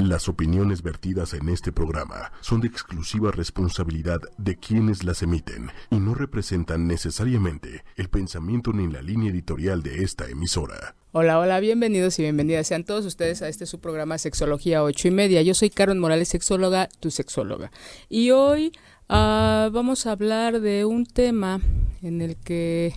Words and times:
Las 0.00 0.30
opiniones 0.30 0.82
vertidas 0.82 1.34
en 1.34 1.50
este 1.50 1.72
programa 1.72 2.32
son 2.40 2.62
de 2.62 2.68
exclusiva 2.68 3.32
responsabilidad 3.32 4.18
de 4.38 4.56
quienes 4.56 5.04
las 5.04 5.22
emiten 5.22 5.70
y 5.90 5.96
no 5.96 6.14
representan 6.14 6.86
necesariamente 6.86 7.84
el 7.96 8.08
pensamiento 8.08 8.72
ni 8.72 8.90
la 8.90 9.02
línea 9.02 9.30
editorial 9.30 9.82
de 9.82 10.02
esta 10.02 10.26
emisora. 10.26 10.96
Hola, 11.12 11.38
hola, 11.38 11.60
bienvenidos 11.60 12.18
y 12.18 12.22
bienvenidas 12.22 12.66
sean 12.66 12.84
todos 12.84 13.04
ustedes 13.04 13.42
a 13.42 13.48
este 13.48 13.66
su 13.66 13.78
programa 13.78 14.16
Sexología 14.16 14.82
8 14.82 15.08
y 15.08 15.10
media. 15.10 15.42
Yo 15.42 15.52
soy 15.52 15.68
Karen 15.68 15.98
Morales, 15.98 16.28
sexóloga, 16.28 16.88
tu 17.00 17.10
sexóloga. 17.10 17.70
Y 18.08 18.30
hoy 18.30 18.72
ah, 19.10 19.68
vamos 19.70 20.06
a 20.06 20.12
hablar 20.12 20.62
de 20.62 20.86
un 20.86 21.04
tema 21.04 21.60
en 22.00 22.22
el 22.22 22.36
que 22.36 22.94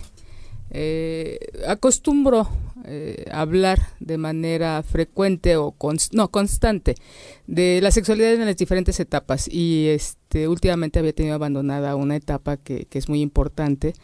eh, 0.76 1.38
acostumbro 1.68 2.48
eh, 2.84 3.26
hablar 3.30 3.78
de 4.00 4.18
manera 4.18 4.82
frecuente 4.82 5.56
o 5.56 5.72
no 6.12 6.28
constante 6.32 6.96
de 7.46 7.78
la 7.80 7.92
sexualidad 7.92 8.34
en 8.34 8.44
las 8.44 8.56
diferentes 8.56 8.98
etapas. 8.98 9.48
Y 9.48 9.86
este 9.88 10.48
últimamente 10.48 10.98
había 10.98 11.12
tenido 11.12 11.36
abandonada 11.36 11.94
una 11.94 12.16
etapa 12.16 12.56
que, 12.56 12.86
que 12.86 12.98
es 12.98 13.08
muy 13.08 13.22
importante 13.22 13.94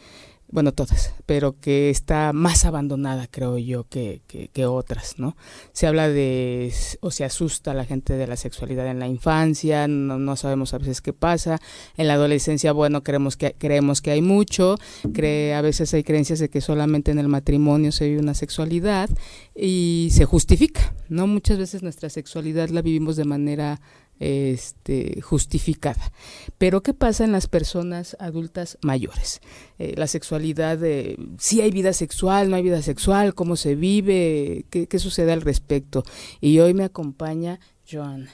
bueno, 0.51 0.73
todas, 0.73 1.13
pero 1.25 1.59
que 1.59 1.89
está 1.89 2.33
más 2.33 2.65
abandonada, 2.65 3.27
creo 3.27 3.57
yo, 3.57 3.85
que, 3.85 4.21
que, 4.27 4.65
otras, 4.65 5.17
¿no? 5.17 5.35
Se 5.71 5.87
habla 5.87 6.09
de, 6.09 6.73
o 6.99 7.09
se 7.09 7.23
asusta 7.23 7.71
a 7.71 7.73
la 7.73 7.85
gente 7.85 8.13
de 8.13 8.27
la 8.27 8.35
sexualidad 8.35 8.87
en 8.87 8.99
la 8.99 9.07
infancia, 9.07 9.87
no, 9.87 10.19
no 10.19 10.35
sabemos 10.35 10.73
a 10.73 10.77
veces 10.77 11.01
qué 11.01 11.13
pasa, 11.13 11.59
en 11.95 12.07
la 12.07 12.15
adolescencia, 12.15 12.73
bueno, 12.73 13.01
creemos 13.01 13.37
que, 13.37 13.55
creemos 13.57 14.01
que 14.01 14.11
hay 14.11 14.21
mucho, 14.21 14.75
cree, 15.13 15.53
a 15.53 15.61
veces 15.61 15.93
hay 15.93 16.03
creencias 16.03 16.39
de 16.39 16.49
que 16.49 16.61
solamente 16.61 17.11
en 17.11 17.19
el 17.19 17.27
matrimonio 17.27 17.91
se 17.91 18.09
vive 18.09 18.21
una 18.21 18.33
sexualidad 18.33 19.09
y 19.55 20.09
se 20.11 20.25
justifica, 20.25 20.93
¿no? 21.07 21.27
Muchas 21.27 21.57
veces 21.57 21.81
nuestra 21.81 22.09
sexualidad 22.09 22.69
la 22.69 22.81
vivimos 22.81 23.15
de 23.15 23.25
manera 23.25 23.81
este, 24.19 25.21
justificada. 25.21 26.11
Pero 26.57 26.83
¿qué 26.83 26.93
pasa 26.93 27.23
en 27.23 27.31
las 27.31 27.47
personas 27.47 28.15
adultas 28.19 28.77
mayores? 28.81 29.41
Eh, 29.79 29.93
la 29.97 30.07
sexualidad, 30.07 30.83
eh, 30.83 31.17
si 31.37 31.61
hay 31.61 31.71
vida 31.71 31.93
sexual, 31.93 32.49
no 32.49 32.55
hay 32.55 32.63
vida 32.63 32.81
sexual, 32.81 33.33
cómo 33.33 33.55
se 33.55 33.75
vive, 33.75 34.65
qué, 34.69 34.87
qué 34.87 34.99
sucede 34.99 35.31
al 35.31 35.41
respecto. 35.41 36.03
Y 36.39 36.59
hoy 36.59 36.73
me 36.73 36.83
acompaña 36.83 37.59
Joana. 37.89 38.31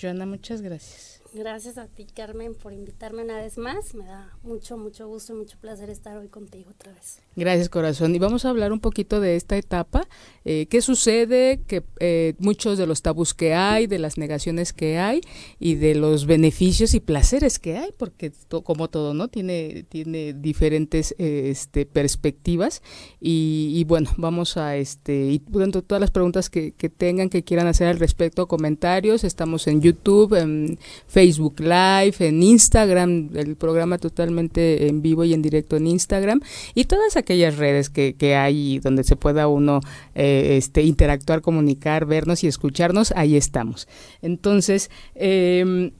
Joana, 0.00 0.26
muchas 0.26 0.62
gracias. 0.62 1.19
Gracias 1.32 1.78
a 1.78 1.86
ti, 1.86 2.06
Carmen, 2.12 2.54
por 2.54 2.72
invitarme 2.72 3.22
una 3.22 3.38
vez 3.38 3.56
más. 3.56 3.94
Me 3.94 4.04
da 4.04 4.36
mucho, 4.42 4.76
mucho 4.76 5.06
gusto 5.06 5.32
y 5.32 5.36
mucho 5.36 5.56
placer 5.60 5.88
estar 5.88 6.16
hoy 6.16 6.26
contigo 6.26 6.70
otra 6.70 6.92
vez. 6.92 7.20
Gracias, 7.36 7.68
corazón. 7.68 8.14
Y 8.16 8.18
vamos 8.18 8.44
a 8.44 8.50
hablar 8.50 8.72
un 8.72 8.80
poquito 8.80 9.20
de 9.20 9.36
esta 9.36 9.56
etapa. 9.56 10.08
Eh, 10.44 10.66
¿Qué 10.68 10.80
sucede? 10.80 11.60
Que 11.68 11.84
eh, 12.00 12.34
muchos 12.38 12.78
de 12.78 12.86
los 12.86 13.02
tabús 13.02 13.32
que 13.32 13.54
hay, 13.54 13.86
de 13.86 14.00
las 14.00 14.18
negaciones 14.18 14.72
que 14.72 14.98
hay 14.98 15.20
y 15.60 15.76
de 15.76 15.94
los 15.94 16.26
beneficios 16.26 16.94
y 16.94 17.00
placeres 17.00 17.60
que 17.60 17.76
hay, 17.76 17.92
porque 17.96 18.32
como 18.64 18.90
todo, 18.90 19.14
¿no? 19.14 19.28
Tiene, 19.28 19.84
tiene 19.88 20.32
diferentes 20.32 21.14
eh, 21.18 21.50
este, 21.50 21.86
perspectivas. 21.86 22.82
Y, 23.20 23.84
bueno, 23.84 24.10
vamos 24.16 24.56
a, 24.56 24.76
este, 24.76 25.26
y 25.26 25.42
bueno, 25.48 25.70
todas 25.82 26.00
las 26.00 26.10
preguntas 26.10 26.50
que, 26.50 26.72
que 26.72 26.88
tengan, 26.88 27.28
que 27.28 27.44
quieran 27.44 27.68
hacer 27.68 27.86
al 27.86 28.00
respecto, 28.00 28.48
comentarios. 28.48 29.22
Estamos 29.22 29.68
en 29.68 29.80
YouTube, 29.80 30.34
en 30.34 30.78
Facebook 31.06 31.19
Facebook 31.20 31.60
Live, 31.60 32.14
en 32.20 32.42
Instagram, 32.42 33.28
el 33.34 33.54
programa 33.54 33.98
totalmente 33.98 34.88
en 34.88 35.02
vivo 35.02 35.22
y 35.22 35.34
en 35.34 35.42
directo 35.42 35.76
en 35.76 35.86
Instagram 35.86 36.40
y 36.74 36.86
todas 36.86 37.18
aquellas 37.18 37.58
redes 37.58 37.90
que, 37.90 38.14
que 38.14 38.36
hay 38.36 38.78
donde 38.78 39.04
se 39.04 39.16
pueda 39.16 39.46
uno 39.46 39.80
eh, 40.14 40.56
este, 40.56 40.80
interactuar, 40.80 41.42
comunicar, 41.42 42.06
vernos 42.06 42.42
y 42.42 42.46
escucharnos, 42.46 43.12
ahí 43.16 43.36
estamos. 43.36 43.86
Entonces, 44.22 44.90
eh, 45.14 45.92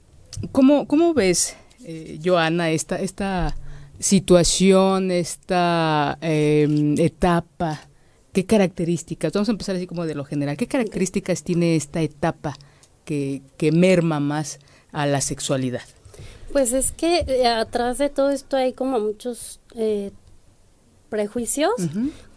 ¿cómo, 0.53 0.89
¿cómo, 0.89 1.13
ves, 1.13 1.55
eh, 1.85 2.19
Joana, 2.25 2.71
esta, 2.71 2.99
esta 2.99 3.55
situación, 3.99 5.11
esta 5.11 6.17
em, 6.23 6.99
etapa? 6.99 7.79
¿Qué 8.33 8.47
características? 8.47 9.35
Vamos 9.35 9.51
a 9.51 9.53
empezar 9.53 9.77
así 9.77 9.87
como 9.87 10.07
de 10.07 10.15
lo 10.15 10.25
general. 10.25 10.57
¿Qué 10.57 10.67
características 10.67 11.45
tiene 11.45 11.77
esta 11.77 12.01
etapa 12.01 12.57
que, 13.05 13.43
que 13.59 13.71
merma 13.71 14.19
más 14.19 14.61
a 14.93 15.07
la 15.07 15.21
sexualidad? 15.21 15.83
Pues 16.53 16.73
es 16.73 16.91
que 16.93 17.25
eh, 17.29 17.47
atrás 17.47 17.99
de 17.99 18.09
todo 18.09 18.31
esto 18.31 18.57
hay 18.57 18.73
como 18.73 18.99
muchos 18.99 19.61
eh, 19.77 20.11
prejuicios, 21.09 21.75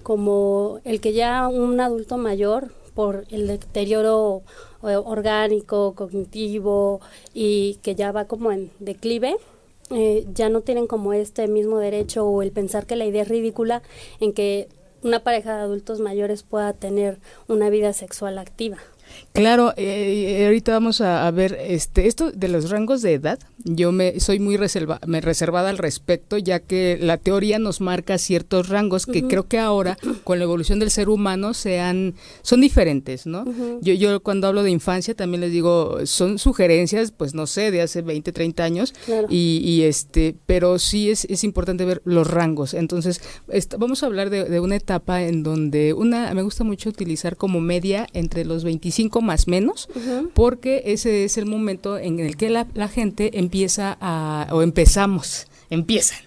como 0.03 0.80
el 0.84 1.02
que 1.02 1.13
ya 1.13 1.47
un 1.47 1.80
adulto 1.80 2.18
mayor, 2.18 2.72
por 2.94 3.25
el 3.31 3.47
deterioro 3.47 4.44
eh, 4.84 4.96
orgánico, 4.96 5.96
cognitivo 5.96 7.02
y 7.34 7.80
que 7.81 7.96
ya 7.96 8.12
va 8.12 8.25
como 8.25 8.52
en 8.52 8.72
declive, 8.80 9.36
ya 10.34 10.50
no 10.50 10.62
tienen 10.62 10.88
como 10.88 11.13
este 11.13 11.47
mismo 11.47 11.78
derecho 11.78 12.25
o 12.25 12.42
el 12.42 12.52
pensar 12.52 12.88
que 12.88 12.96
la 12.96 13.06
idea 13.06 13.22
es 13.22 13.28
ridícula 13.28 13.84
en 14.19 14.34
que 14.34 14.68
una 15.03 15.19
pareja 15.19 15.56
de 15.56 15.62
adultos 15.62 16.00
mayores 16.00 16.42
pueda 16.42 16.74
tener 16.74 17.19
una 17.47 17.69
vida 17.69 17.94
sexual 17.94 18.40
activa. 18.40 18.78
Claro, 19.33 19.73
eh, 19.77 20.41
eh, 20.41 20.45
ahorita 20.45 20.73
vamos 20.73 21.01
a, 21.01 21.29
ver 21.31 21.57
este 21.59 22.05
esto 22.05 22.31
de 22.31 22.47
los 22.49 22.69
rangos 22.69 23.01
de 23.01 23.13
edad. 23.13 23.39
Yo 23.63 23.91
me 23.91 24.19
soy 24.19 24.39
muy 24.39 24.57
reserva, 24.57 24.99
me 25.07 25.21
reservada 25.21 25.71
al 25.71 25.79
respecto, 25.79 26.38
ya 26.38 26.59
que 26.59 26.99
la 27.01 27.17
teoría 27.17 27.57
nos 27.57 27.81
marca 27.81 28.19
ciertos 28.19 28.69
rangos 28.69 29.07
que 29.07 29.27
creo 29.27 29.47
que 29.47 29.57
ahora 29.57 29.97
con 30.23 30.38
la 30.38 30.44
evolución 30.44 30.77
del 30.77 30.91
ser 30.91 31.09
humano 31.09 31.55
sean 31.55 32.13
son 32.44 32.61
diferentes, 32.61 33.25
¿no? 33.25 33.44
Yo 33.81 33.94
yo 33.94 34.21
cuando 34.21 34.47
hablo 34.47 34.61
de 34.61 34.69
infancia 34.69 35.16
también 35.16 35.41
les 35.41 35.51
digo 35.51 36.05
son 36.05 36.38
sugerencias, 36.38 37.11
pues 37.11 37.33
no 37.33 37.47
sé, 37.47 37.71
de 37.71 37.81
hace 37.81 38.03
20, 38.03 38.31
30 38.31 38.63
años 38.63 38.94
y, 39.29 39.81
este, 39.81 40.35
pero 40.45 40.77
sí 40.77 41.09
es, 41.09 41.25
es 41.25 41.44
importante 41.44 41.85
ver 41.85 42.03
los 42.05 42.29
rangos. 42.29 42.75
Entonces 42.75 43.19
vamos 43.79 44.03
a 44.03 44.05
hablar 44.05 44.29
de, 44.29 44.44
de 44.44 44.59
una 44.59 44.75
etapa 44.75 45.23
en 45.23 45.41
donde 45.41 45.94
una 45.94 46.31
me 46.35 46.44
gusta 46.44 46.63
mucho 46.63 46.89
utilizar 46.89 47.35
como 47.35 47.61
media 47.61 48.07
entre 48.13 48.45
los 48.45 48.63
25 48.63 49.22
más 49.23 49.47
menos, 49.47 49.89
porque 50.34 50.84
ese 50.85 51.23
es 51.23 51.38
el 51.38 51.45
momento 51.45 51.97
en 51.97 52.19
el 52.19 52.38
que 52.38 52.50
la, 52.50 52.66
gente 52.88 53.39
empieza 53.39 53.97
a, 54.00 54.47
o 54.51 54.61
empezamos, 54.61 55.47
empiezan, 55.69 56.19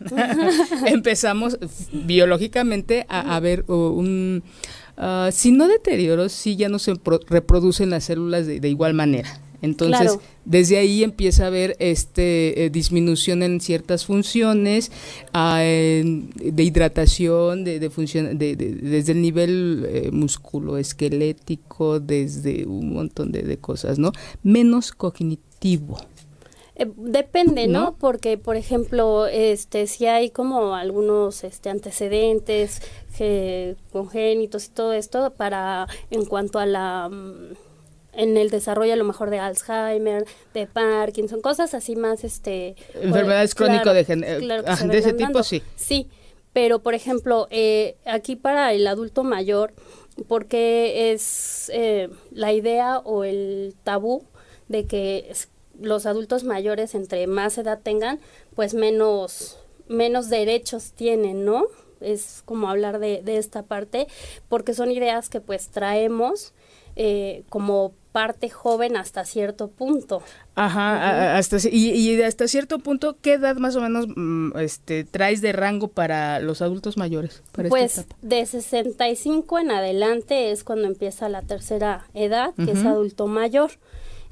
empezamos 0.87 1.59
biológicamente 1.93 3.07
a, 3.09 3.39
ver 3.41 3.65
un... 3.69 4.43
Uh, 4.99 5.31
si 5.31 5.53
no 5.53 5.69
deterioro, 5.69 6.31
si 6.31 6.57
ya 6.57 6.71
no 6.71 6.79
se 6.79 6.95
reproducen 7.29 7.91
las 7.91 8.05
células 8.05 8.47
de 8.47 8.69
igual 8.69 8.95
manera. 8.95 9.29
Entonces, 9.63 10.19
desde 10.45 10.79
ahí 10.79 11.03
empieza 11.03 11.45
a 11.45 11.47
haber 11.49 11.77
este 11.79 12.65
eh, 12.65 12.71
disminución 12.71 13.43
en 13.43 13.61
ciertas 13.61 14.07
funciones 14.07 14.93
ah, 15.33 15.59
de 15.61 16.63
hidratación, 16.63 17.65
de, 17.65 17.81
de 17.81 17.91
función, 17.91 18.39
de, 18.39 18.57
desde 18.57 19.13
el 19.13 19.23
nivel 19.23 19.87
eh, 19.89 20.11
musculoesquelético, 20.13 22.01
desde 22.01 22.67
un 22.67 22.93
montón 22.93 23.33
de, 23.33 23.57
cosas, 23.59 23.99
¿no? 23.99 24.13
Menos 24.43 24.93
cognitivo. 24.93 25.99
Eh, 26.75 26.87
depende, 26.97 27.69
¿no? 27.69 27.97
Porque, 27.97 28.37
por 28.37 28.57
ejemplo, 28.57 29.27
este, 29.27 29.87
si 29.87 30.07
hay 30.07 30.31
como 30.31 30.75
algunos 30.75 31.43
este, 31.43 31.71
antecedentes 31.71 32.83
congénitos 33.93 34.67
y 34.67 34.71
todo 34.71 34.93
esto 34.93 35.33
para, 35.35 35.87
en 36.11 36.27
cuanto 36.27 36.59
a 36.59 36.67
la 36.67 37.09
mm, 37.09 37.66
en 38.17 38.37
el 38.37 38.51
desarrollo 38.51 38.95
a 38.95 38.97
lo 38.97 39.05
mejor 39.05 39.31
de 39.31 39.39
Alzheimer, 39.39 40.25
de 40.55 40.67
Parkinson, 40.67 41.41
cosas 41.41 41.75
así 41.75 41.97
más 41.97 42.25
este 42.25 42.75
enfermedades 42.95 43.55
crónicas 43.55 43.95
de, 43.95 44.01
eh, 44.01 44.87
de 44.87 44.99
ese 44.99 45.13
tipo 45.13 45.43
sí. 45.43 45.63
Sí, 45.77 46.09
pero 46.53 46.81
por 46.81 46.95
ejemplo, 46.95 47.47
eh, 47.51 47.97
aquí 48.07 48.35
para 48.35 48.73
el 48.73 48.87
adulto 48.87 49.23
mayor 49.23 49.75
porque 50.29 51.13
es 51.13 51.71
eh, 51.75 52.09
la 52.31 52.53
idea 52.53 52.99
o 53.01 53.25
el 53.25 53.75
tabú 53.85 54.25
de 54.69 54.87
que 54.87 55.31
los 55.79 56.07
adultos 56.07 56.43
mayores 56.43 56.95
entre 56.95 57.27
más 57.27 57.59
edad 57.59 57.81
tengan, 57.83 58.19
pues 58.55 58.73
menos 58.73 59.59
menos 59.89 60.29
derechos 60.31 60.93
tienen, 60.93 61.45
¿no? 61.45 61.67
Es 62.01 62.43
como 62.45 62.69
hablar 62.69 62.99
de, 62.99 63.23
de 63.23 63.37
esta 63.37 63.63
parte, 63.63 64.07
porque 64.49 64.75
son 64.75 64.91
ideas 64.91 65.29
que 65.29 65.41
pues 65.41 65.69
traemos 65.69 66.53
eh, 66.97 67.45
como 67.51 67.93
parte 68.17 68.49
joven 68.49 68.97
hasta 68.97 69.27
cierto 69.27 69.69
punto. 69.69 70.23
Ajá, 70.55 71.37
hasta, 71.37 71.59
y, 71.71 71.91
y, 71.91 72.23
hasta 72.23 72.49
cierto 72.49 72.79
punto, 72.79 73.19
¿qué 73.21 73.35
edad 73.35 73.57
más 73.57 73.77
o 73.77 73.83
menos 73.83 74.07
mm, 74.09 74.57
este, 74.57 75.05
traes 75.05 75.43
de 75.43 75.53
rango 75.53 75.89
para 75.89 76.41
los 76.41 76.63
adultos 76.63 76.97
mayores? 76.97 77.43
pues 77.69 78.07
de 78.23 78.47
65 78.47 79.59
en 79.59 79.71
adelante 79.71 80.51
es 80.51 80.65
cuando 80.65 80.87
empieza 80.87 81.29
la 81.29 81.43
tercera 81.43 82.07
edad, 82.15 82.55
que 82.55 82.71
es 82.71 82.87
adulto 82.87 83.27
mayor. 83.27 83.73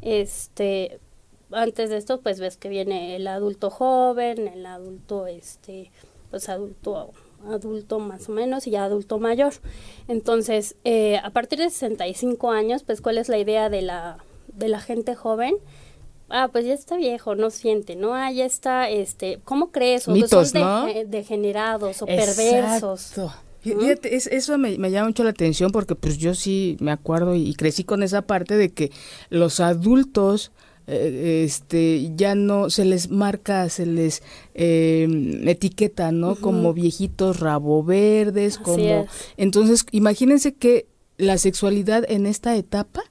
Este, 0.00 0.98
antes 1.52 1.90
de 1.90 1.98
esto, 1.98 2.22
pues 2.22 2.40
ves 2.40 2.56
que 2.56 2.70
viene 2.70 3.16
el 3.16 3.26
adulto 3.26 3.68
joven, 3.68 4.48
el 4.48 4.64
adulto, 4.64 5.26
este, 5.26 5.90
pues 6.30 6.48
adulto 6.48 7.12
adulto 7.48 7.98
más 7.98 8.28
o 8.28 8.32
menos 8.32 8.66
y 8.66 8.76
adulto 8.76 9.18
mayor. 9.18 9.54
Entonces, 10.08 10.76
eh, 10.84 11.18
a 11.18 11.30
partir 11.30 11.58
de 11.58 11.70
65 11.70 12.50
años, 12.50 12.82
pues, 12.84 13.00
¿cuál 13.00 13.18
es 13.18 13.28
la 13.28 13.38
idea 13.38 13.70
de 13.70 13.82
la 13.82 14.18
de 14.56 14.68
la 14.68 14.80
gente 14.80 15.14
joven, 15.14 15.56
ah, 16.28 16.48
pues 16.50 16.64
ya 16.64 16.74
está 16.74 16.96
viejo, 16.96 17.34
no 17.34 17.50
siente, 17.50 17.96
¿no? 17.96 18.14
Ah, 18.14 18.30
ya 18.30 18.44
está, 18.44 18.88
este, 18.88 19.40
¿cómo 19.44 19.70
crees? 19.70 20.08
O 20.08 20.12
Mitos, 20.12 20.50
son 20.50 20.60
¿no? 20.60 20.86
degenerados 21.06 22.02
o 22.02 22.06
perversos. 22.06 23.10
Exacto. 23.10 23.32
Fíjate, 23.62 24.14
es, 24.14 24.26
eso 24.26 24.58
me, 24.58 24.76
me, 24.76 24.90
llama 24.90 25.08
mucho 25.08 25.24
la 25.24 25.30
atención 25.30 25.72
porque 25.72 25.94
pues 25.94 26.18
yo 26.18 26.34
sí 26.34 26.76
me 26.80 26.90
acuerdo 26.90 27.34
y, 27.34 27.54
crecí 27.54 27.82
con 27.82 28.02
esa 28.02 28.20
parte 28.20 28.58
de 28.58 28.70
que 28.70 28.92
los 29.30 29.58
adultos 29.58 30.52
eh, 30.86 31.44
este 31.46 32.12
ya 32.14 32.34
no 32.34 32.68
se 32.68 32.84
les 32.84 33.10
marca, 33.10 33.68
se 33.70 33.86
les 33.86 34.22
eh, 34.54 35.08
etiqueta, 35.46 36.12
¿no? 36.12 36.36
Como 36.36 36.74
viejitos 36.74 37.40
rabo 37.40 37.82
verdes, 37.82 38.58
como 38.58 39.06
entonces 39.36 39.86
imagínense 39.92 40.54
que 40.54 40.86
la 41.16 41.38
sexualidad 41.38 42.04
en 42.08 42.26
esta 42.26 42.54
etapa 42.56 43.02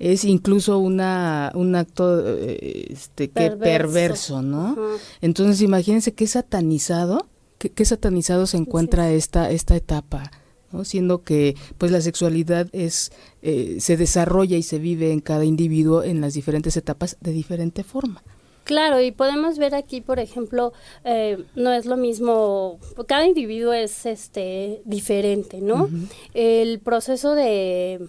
es 0.00 0.24
incluso 0.24 0.78
una 0.78 1.52
un 1.54 1.76
acto 1.76 2.26
eh, 2.26 2.86
este 2.90 3.30
que 3.30 3.50
perverso, 3.52 4.42
¿no? 4.42 4.76
Entonces 5.20 5.60
imagínense 5.62 6.14
qué 6.14 6.26
satanizado, 6.26 7.28
qué, 7.58 7.84
satanizado 7.84 8.48
se 8.48 8.56
encuentra 8.56 9.12
esta 9.12 9.50
esta 9.52 9.76
etapa. 9.76 10.32
¿No? 10.72 10.84
siendo 10.84 11.22
que 11.22 11.54
pues 11.78 11.90
la 11.92 12.00
sexualidad 12.00 12.68
es 12.72 13.12
eh, 13.42 13.76
se 13.80 13.96
desarrolla 13.96 14.56
y 14.56 14.62
se 14.62 14.78
vive 14.78 15.12
en 15.12 15.20
cada 15.20 15.44
individuo 15.44 16.02
en 16.02 16.20
las 16.20 16.34
diferentes 16.34 16.76
etapas 16.76 17.16
de 17.20 17.32
diferente 17.32 17.84
forma. 17.84 18.22
Claro, 18.64 19.00
y 19.00 19.10
podemos 19.10 19.58
ver 19.58 19.74
aquí, 19.74 20.00
por 20.00 20.20
ejemplo, 20.20 20.72
eh, 21.04 21.44
no 21.56 21.72
es 21.72 21.84
lo 21.84 21.96
mismo, 21.96 22.78
cada 23.08 23.26
individuo 23.26 23.72
es 23.72 24.06
este 24.06 24.82
diferente, 24.84 25.60
¿no? 25.60 25.90
El 26.32 26.78
proceso 26.78 27.34
de 27.34 28.08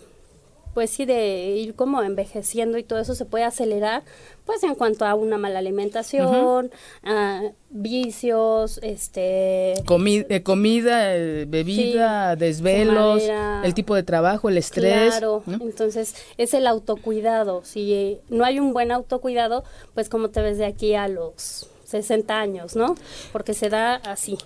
pues 0.73 0.89
sí, 0.89 1.05
de 1.05 1.55
ir 1.55 1.75
como 1.75 2.01
envejeciendo 2.01 2.77
y 2.77 2.83
todo 2.83 2.99
eso 2.99 3.15
se 3.15 3.25
puede 3.25 3.43
acelerar, 3.43 4.03
pues 4.45 4.63
en 4.63 4.75
cuanto 4.75 5.05
a 5.05 5.15
una 5.15 5.37
mala 5.37 5.59
alimentación, 5.59 6.71
a 7.03 7.51
vicios, 7.69 8.79
este... 8.81 9.73
Eh, 9.73 10.43
comida, 10.43 11.15
eh, 11.15 11.45
bebida, 11.47 12.35
desvelos, 12.35 13.23
el 13.63 13.73
tipo 13.73 13.95
de 13.95 14.03
trabajo, 14.03 14.49
el 14.49 14.57
estrés. 14.57 15.11
Claro, 15.11 15.43
entonces 15.47 16.15
es 16.37 16.53
el 16.53 16.67
autocuidado. 16.67 17.63
Si 17.63 17.93
eh, 17.93 18.21
no 18.29 18.43
hay 18.43 18.59
un 18.59 18.73
buen 18.73 18.91
autocuidado, 18.91 19.63
pues 19.93 20.09
como 20.09 20.29
te 20.29 20.41
ves 20.41 20.57
de 20.57 20.65
aquí 20.65 20.95
a 20.95 21.07
los 21.07 21.67
60 21.85 22.39
años, 22.39 22.75
¿no? 22.75 22.95
Porque 23.31 23.53
se 23.53 23.69
da 23.69 23.95
así. 23.95 24.37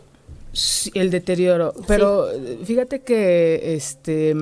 el 0.94 1.10
deterioro. 1.10 1.74
Pero 1.88 2.28
fíjate 2.66 3.02
que 3.02 3.76
este 3.76 4.36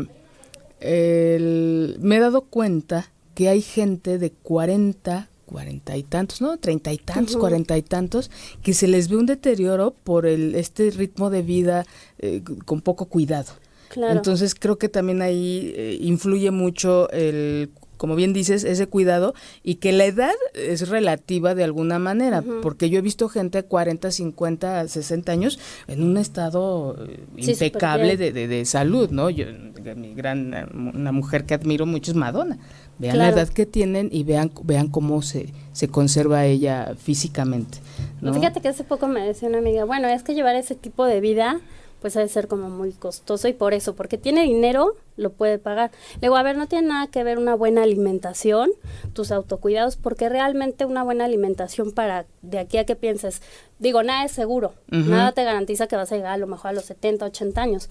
me 0.82 2.16
he 2.16 2.20
dado 2.20 2.42
cuenta 2.42 3.12
que 3.36 3.50
hay 3.50 3.62
gente 3.62 4.18
de 4.18 4.32
40, 4.32 5.30
40 5.46 5.98
y 5.98 6.04
tantos, 6.04 6.42
¿no? 6.42 6.58
30 6.58 6.94
y 6.94 6.98
tantos, 6.98 7.38
40 7.38 7.78
y 7.78 7.82
tantos, 7.82 8.32
que 8.64 8.74
se 8.74 8.88
les 8.88 9.10
ve 9.10 9.18
un 9.18 9.26
deterioro 9.26 9.94
por 10.04 10.26
el, 10.26 10.56
este 10.56 10.90
ritmo 10.92 11.30
de 11.30 11.42
vida 11.42 11.86
eh, 12.18 12.42
con 12.66 12.82
poco 12.82 13.06
cuidado. 13.06 13.54
Entonces 13.96 14.56
creo 14.56 14.78
que 14.78 14.90
también 14.90 15.22
ahí 15.22 15.74
eh, 15.76 15.98
influye 16.02 16.52
mucho 16.52 17.10
el 17.12 17.70
como 18.06 18.16
bien 18.16 18.34
dices, 18.34 18.64
ese 18.66 18.86
cuidado 18.86 19.34
y 19.64 19.78
que 19.78 19.92
la 19.92 20.06
edad 20.06 20.36
es 20.54 20.90
relativa 20.90 21.56
de 21.56 21.64
alguna 21.64 21.98
manera, 21.98 22.44
porque 22.62 22.92
yo 22.92 23.00
he 23.00 23.02
visto 23.02 23.30
gente 23.30 23.64
de 23.64 23.68
40, 23.68 24.12
50, 24.12 24.88
60 24.88 25.32
años 25.32 25.58
en 25.88 26.04
un 26.04 26.18
estado 26.18 27.04
eh, 27.04 27.20
impecable 27.36 28.16
de, 28.16 28.32
de, 28.32 28.66
salud, 28.66 29.10
¿no? 29.10 29.32
Yo, 29.32 29.48
mi 29.96 30.14
gran, 30.14 30.70
una 30.94 31.12
mujer 31.12 31.46
que 31.46 31.56
admiro 31.56 31.88
mucho 31.88 32.12
es 32.12 32.16
Madonna. 32.16 32.60
Vean 33.00 33.18
la 33.18 33.30
edad 33.30 33.50
que 33.50 33.66
tienen 33.66 34.10
y 34.12 34.24
vean, 34.24 34.52
vean 34.64 34.88
cómo 34.88 35.24
se, 35.24 35.52
se 35.74 35.88
conserva 35.88 36.46
ella 36.46 36.94
físicamente. 36.96 37.80
¿no? 38.22 38.36
Fíjate 38.36 38.62
que 38.62 38.68
hace 38.68 38.84
poco 38.84 39.08
me 39.08 39.22
decía 39.22 39.50
una 39.50 39.58
amiga, 39.58 39.84
bueno, 39.86 40.08
es 40.10 40.22
que 40.22 40.36
llevar 40.36 40.56
ese 40.56 40.76
tipo 40.76 41.06
de 41.06 41.22
vida 41.22 41.60
pues 42.06 42.16
ha 42.18 42.20
de 42.20 42.28
ser 42.28 42.48
como 42.48 42.70
muy 42.70 42.92
costoso 42.92 43.48
y 43.48 43.54
por 43.54 43.74
eso, 43.74 43.96
porque 43.96 44.20
tiene 44.20 44.44
dinero, 44.44 44.94
lo 45.18 45.32
puede 45.32 45.58
pagar. 45.58 45.90
Luego, 46.22 46.36
a 46.36 46.44
ver, 46.44 46.56
no 46.56 46.68
tiene 46.68 46.90
nada 46.90 47.08
que 47.08 47.24
ver 47.24 47.40
una 47.40 47.56
buena 47.56 47.82
alimentación, 47.82 48.70
tus 49.14 49.32
autocuidados, 49.32 49.96
porque 49.96 50.30
realmente 50.30 50.86
una 50.86 51.02
buena 51.02 51.26
alimentación 51.26 51.92
para 51.92 52.28
de 52.44 52.60
aquí 52.60 52.78
a 52.78 52.86
que 52.86 52.96
pienses, 52.96 53.42
digo, 53.80 54.04
nada 54.04 54.24
es 54.24 54.34
seguro, 54.34 54.76
nada 54.92 55.32
te 55.32 55.44
garantiza 55.44 55.88
que 55.88 55.96
vas 55.96 56.12
a 56.12 56.16
llegar 56.16 56.34
a 56.34 56.38
lo 56.38 56.46
mejor 56.46 56.68
a 56.70 56.74
los 56.74 56.86
70, 56.86 57.26
80 57.26 57.60
años, 57.60 57.90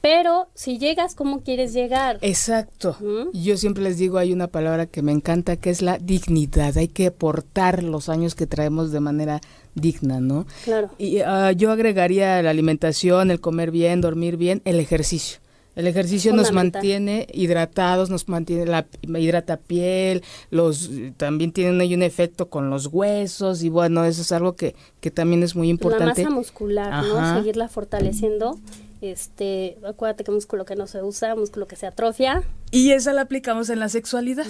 pero 0.00 0.48
si 0.54 0.78
llegas, 0.78 1.14
¿cómo 1.14 1.42
quieres 1.42 1.72
llegar? 1.74 2.18
Exacto. 2.22 2.96
Yo 3.32 3.56
siempre 3.56 3.82
les 3.82 3.98
digo, 3.98 4.18
hay 4.18 4.32
una 4.32 4.46
palabra 4.46 4.86
que 4.86 5.02
me 5.02 5.12
encanta, 5.12 5.56
que 5.56 5.70
es 5.70 5.82
la 5.82 5.98
dignidad. 5.98 6.76
Hay 6.78 6.88
que 6.88 7.08
aportar 7.08 7.82
los 7.82 8.08
años 8.08 8.34
que 8.34 8.46
traemos 8.46 8.92
de 8.92 9.00
manera 9.00 9.40
digna, 9.74 10.20
¿no? 10.20 10.46
Claro. 10.64 10.90
Y 10.98 11.20
uh, 11.20 11.50
yo 11.56 11.70
agregaría 11.70 12.42
la 12.42 12.50
alimentación, 12.50 13.30
el 13.30 13.40
comer 13.40 13.70
bien, 13.70 14.00
dormir 14.00 14.36
bien, 14.36 14.62
el 14.64 14.80
ejercicio. 14.80 15.38
El 15.76 15.86
ejercicio 15.86 16.34
nos 16.34 16.52
mantiene 16.52 17.28
hidratados, 17.32 18.10
nos 18.10 18.28
mantiene 18.28 18.66
la 18.66 18.86
hidrata 19.18 19.56
piel, 19.56 20.22
los 20.50 20.90
también 21.16 21.52
tiene 21.52 21.94
un 21.94 22.02
efecto 22.02 22.50
con 22.50 22.70
los 22.70 22.88
huesos 22.88 23.62
y 23.62 23.68
bueno, 23.68 24.04
eso 24.04 24.22
es 24.22 24.32
algo 24.32 24.56
que, 24.56 24.74
que 25.00 25.12
también 25.12 25.44
es 25.44 25.54
muy 25.54 25.70
importante. 25.70 26.22
La 26.22 26.28
masa 26.28 26.36
muscular, 26.36 27.04
¿no? 27.04 27.36
Seguirla 27.36 27.68
fortaleciendo 27.68 28.58
este, 29.00 29.78
acuérdate 29.86 30.24
que 30.24 30.30
músculo 30.30 30.64
que 30.64 30.76
no 30.76 30.86
se 30.86 31.02
usa, 31.02 31.34
músculo 31.34 31.66
que 31.66 31.76
se 31.76 31.86
atrofia. 31.86 32.42
Y 32.70 32.92
esa 32.92 33.12
la 33.12 33.22
aplicamos 33.22 33.70
en 33.70 33.80
la 33.80 33.88
sexualidad. 33.88 34.46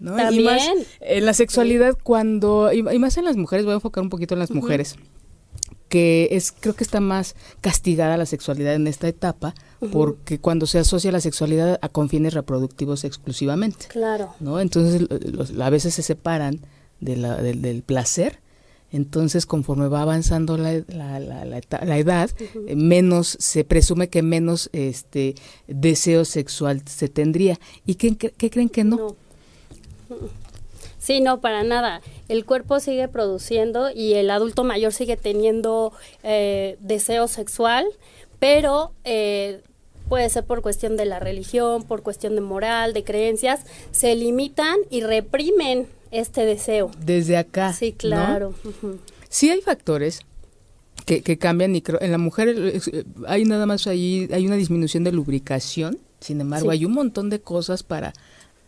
¿no? 0.00 0.16
También. 0.16 0.40
Y 0.40 0.44
más 0.44 0.62
en 1.00 1.26
la 1.26 1.34
sexualidad 1.34 1.96
cuando, 2.02 2.72
y, 2.72 2.82
más 2.82 3.16
en 3.16 3.24
las 3.24 3.36
mujeres, 3.36 3.64
voy 3.64 3.72
a 3.72 3.76
enfocar 3.76 4.02
un 4.02 4.10
poquito 4.10 4.34
en 4.34 4.40
las 4.40 4.50
mujeres, 4.50 4.96
que 5.88 6.28
es, 6.32 6.52
creo 6.52 6.74
que 6.74 6.82
está 6.82 7.00
más 7.00 7.36
castigada 7.60 8.16
la 8.16 8.26
sexualidad 8.26 8.74
en 8.74 8.88
esta 8.88 9.06
etapa, 9.06 9.54
porque 9.92 10.38
cuando 10.38 10.66
se 10.66 10.78
asocia 10.78 11.12
la 11.12 11.20
sexualidad 11.20 11.78
a 11.82 11.88
con 11.88 12.08
fines 12.08 12.34
reproductivos 12.34 13.04
exclusivamente. 13.04 13.86
Claro. 13.88 14.34
¿no? 14.40 14.58
Entonces 14.58 15.06
a 15.60 15.70
veces 15.70 15.94
se 15.94 16.02
separan 16.02 16.60
de 17.00 17.16
la, 17.16 17.36
del 17.40 17.82
placer 17.82 18.41
entonces, 18.92 19.46
conforme 19.46 19.88
va 19.88 20.02
avanzando 20.02 20.58
la, 20.58 20.74
edad, 20.74 22.30
eh, 22.66 22.76
menos 22.76 23.36
se 23.40 23.64
presume 23.64 24.08
que 24.08 24.22
menos 24.22 24.68
este 24.74 25.34
deseo 25.66 26.26
sexual 26.26 26.82
se 26.86 27.08
tendría. 27.08 27.58
¿Y 27.86 27.94
qué, 27.94 28.16
creen 28.50 28.68
que 28.68 28.84
no? 28.84 29.16
Sí, 30.98 31.22
no, 31.22 31.40
para 31.40 31.62
nada. 31.62 32.02
El 32.28 32.44
cuerpo 32.44 32.80
sigue 32.80 33.08
produciendo 33.08 33.90
y 33.90 34.12
el 34.14 34.30
adulto 34.30 34.62
mayor 34.62 34.92
sigue 34.92 35.16
teniendo 35.16 35.92
eh, 36.22 36.76
deseo 36.80 37.28
sexual, 37.28 37.86
pero 38.38 38.92
eh, 39.04 39.62
puede 40.10 40.28
ser 40.28 40.44
por 40.44 40.60
cuestión 40.60 40.98
de 40.98 41.06
la 41.06 41.18
religión, 41.18 41.82
por 41.84 42.02
cuestión 42.02 42.34
de 42.34 42.42
moral, 42.42 42.92
de 42.92 43.04
creencias, 43.04 43.60
se 43.90 44.14
limitan 44.14 44.76
y 44.90 45.00
reprimen 45.00 45.88
este 46.12 46.46
deseo. 46.46 46.90
Desde 47.04 47.36
acá. 47.36 47.72
Sí, 47.72 47.92
claro. 47.92 48.54
Sí 49.28 49.50
hay 49.50 49.60
factores 49.60 50.20
que, 51.04 51.22
que 51.22 51.38
cambian 51.38 51.74
y 51.74 51.82
en 52.00 52.12
la 52.12 52.18
mujer 52.18 52.54
eh, 52.56 53.04
hay 53.26 53.44
nada 53.44 53.66
más 53.66 53.86
ahí, 53.86 54.28
hay 54.32 54.46
una 54.46 54.56
disminución 54.56 55.02
de 55.04 55.12
lubricación, 55.12 55.98
sin 56.20 56.40
embargo 56.40 56.70
hay 56.70 56.84
un 56.84 56.92
montón 56.92 57.30
de 57.30 57.40
cosas 57.40 57.82
para 57.82 58.12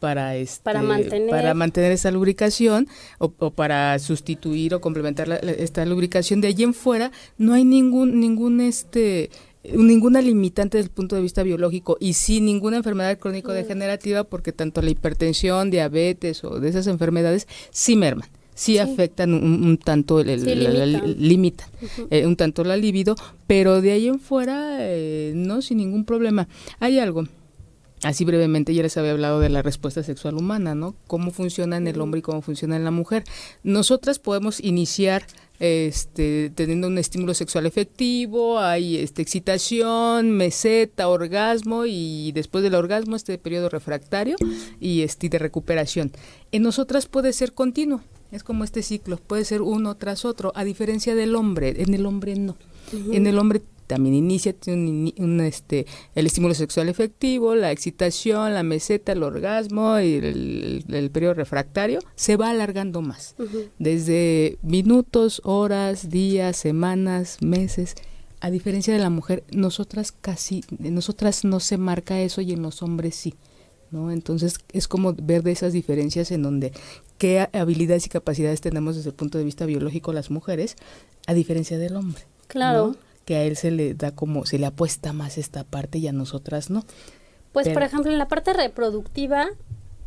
para 0.01 0.37
este, 0.37 0.63
para 0.63 0.83
mantener 0.83 1.31
para 1.31 1.55
mantener 1.55 1.93
esa 1.93 2.11
lubricación 2.11 2.89
o, 3.19 3.31
para 3.31 3.99
sustituir 3.99 4.75
o 4.75 4.81
complementar 4.81 5.41
esta 5.59 5.87
lubricación 5.87 6.43
de 6.43 6.49
allí 6.49 6.63
en 6.63 6.75
fuera 6.75 7.11
no 7.39 7.55
hay 7.55 7.65
ningún 7.65 8.21
ningún 8.21 8.61
este 8.61 9.31
ninguna 9.73 10.21
limitante 10.21 10.78
desde 10.78 10.88
el 10.88 10.94
punto 10.94 11.16
de 11.16 11.23
vista 11.23 11.42
biológico 11.42 11.97
y 12.00 12.14
sin 12.14 12.44
ninguna 12.44 12.76
enfermedad 12.76 13.18
crónico-degenerativa 13.18 14.25
porque 14.25 14.52
tanto 14.52 14.83
la 14.83 14.90
hipertensión, 14.90 15.71
diabetes 15.71 16.44
o 16.44 16.61
de 16.61 16.68
esas 16.68 16.87
enfermedades 16.87 17.49
sí 17.71 17.97
merman 17.97 18.28
sí, 18.54 18.78
afectan 18.78 19.35
un, 19.35 19.76
tanto 19.78 20.21
el, 20.21 21.16
limitan, 21.18 21.68
eh, 22.11 22.26
un 22.26 22.37
tanto 22.37 22.64
la 22.64 22.76
libido, 22.76 23.16
pero 23.47 23.80
de 23.80 23.92
ahí 23.92 24.06
en 24.06 24.21
fuera 24.21 24.76
eh, 24.80 25.33
no 25.35 25.61
sin 25.61 25.78
ningún 25.78 26.04
problema. 26.04 26.49
Hay 26.78 26.99
algo 26.99 27.25
Así 28.05 28.27
brevemente 28.27 28.75
ya 28.75 28.83
les 28.83 28.97
había 28.99 29.13
hablado 29.13 29.41
de 29.41 29.49
la 29.49 29.63
respuesta 29.63 30.03
sexual 30.03 30.37
humana, 30.37 30.75
¿no? 30.75 30.95
Cómo 31.07 31.31
funciona 31.31 31.79
en 31.79 31.89
el 31.89 32.01
hombre 32.01 32.19
y 32.19 32.23
cómo 32.23 32.43
funciona 32.43 32.77
en 32.77 32.85
la 32.85 32.91
mujer. 32.91 33.25
Nosotras 33.63 34.19
podemos 34.19 34.61
iniciar 34.61 35.27
este, 35.59 36.51
teniendo 36.55 36.89
un 36.89 36.99
estímulo 36.99 37.33
sexual 37.33 37.65
efectivo, 37.65 38.59
hay 38.59 38.99
este, 38.99 39.23
excitación, 39.23 40.33
meseta, 40.33 41.09
orgasmo 41.09 41.87
y 41.87 42.33
después 42.33 42.63
del 42.63 42.75
orgasmo 42.75 43.17
este 43.17 43.39
periodo 43.39 43.71
refractario 43.71 44.37
y 44.81 45.01
este, 45.01 45.31
de 45.31 45.39
recuperación. 45.39 46.13
En 46.53 46.63
nosotras 46.63 47.07
puede 47.07 47.33
ser 47.33 47.53
continuo, 47.53 48.03
es 48.33 48.45
como 48.45 48.65
este 48.65 48.83
ciclo, 48.83 49.17
puede 49.17 49.47
ser 49.47 49.63
uno 49.63 49.95
tras 49.95 50.27
otro, 50.27 50.53
a 50.55 50.65
diferencia 50.65 51.15
del 51.15 51.37
hombre, 51.37 51.75
en 51.83 51.95
el 51.95 52.05
hombre 52.05 52.35
no. 52.35 52.57
En 52.93 53.27
el 53.27 53.39
hombre 53.39 53.63
también 53.95 54.17
inicia 54.17 54.57
un, 54.67 55.41
este, 55.41 55.87
el 56.17 56.27
estímulo 56.27 56.53
sexual 56.55 56.89
efectivo, 56.89 57.55
la 57.55 57.71
excitación, 57.71 58.53
la 58.53 58.65
meseta, 58.65 59.13
el 59.13 59.23
orgasmo 59.23 60.01
y 60.01 60.15
el, 60.15 61.11
periodo 61.13 61.35
refractario, 61.35 62.01
se 62.17 62.37
va 62.37 62.51
alargando 62.51 63.03
más. 63.03 63.37
Desde 63.79 64.59
minutos, 64.63 65.41
horas, 65.45 66.11
días, 66.11 66.57
semanas, 66.57 67.39
meses. 67.41 67.95
A 68.41 68.51
diferencia 68.51 68.93
de 68.93 68.99
la 68.99 69.11
mujer, 69.11 69.45
nosotras 69.53 70.11
casi, 70.11 70.65
nosotras 70.81 71.45
no 71.45 71.61
se 71.61 71.79
marca 71.79 72.21
eso 72.21 72.41
y 72.41 72.53
en 72.53 72.63
los 72.63 72.83
hombres 72.83 73.15
sí. 73.15 73.35
¿no? 73.93 74.11
Entonces 74.11 74.57
es 74.73 74.89
como 74.89 75.15
ver 75.15 75.45
de 75.45 75.53
esas 75.53 75.73
diferencias 75.73 76.33
en 76.33 76.43
donde 76.43 76.73
qué 77.17 77.49
habilidades 77.53 78.07
y 78.07 78.09
capacidades 78.09 78.61
tenemos 78.61 78.97
desde 78.97 79.11
el 79.11 79.15
punto 79.15 79.39
de 79.39 79.45
vista 79.45 79.67
biológico 79.67 80.13
las 80.13 80.33
mujeres, 80.33 80.75
a 81.29 81.33
diferencia 81.33 81.79
del 81.79 81.95
hombre. 81.95 82.25
Claro. 82.49 82.97
Que 83.25 83.37
a 83.37 83.43
él 83.43 83.57
se 83.57 83.71
le 83.71 83.95
da 83.95 84.14
como, 84.14 84.47
se 84.47 84.59
le 84.59 84.66
apuesta 84.66 85.12
más 85.12 85.38
esta 85.38 85.64
parte 85.64 85.99
y 85.99 86.09
a 86.09 86.12
nosotras 86.12 86.71
no. 86.71 86.85
Pues, 87.52 87.69
por 87.69 87.83
ejemplo, 87.83 88.11
en 88.11 88.19
la 88.19 88.26
parte 88.26 88.52
reproductiva, 88.52 89.49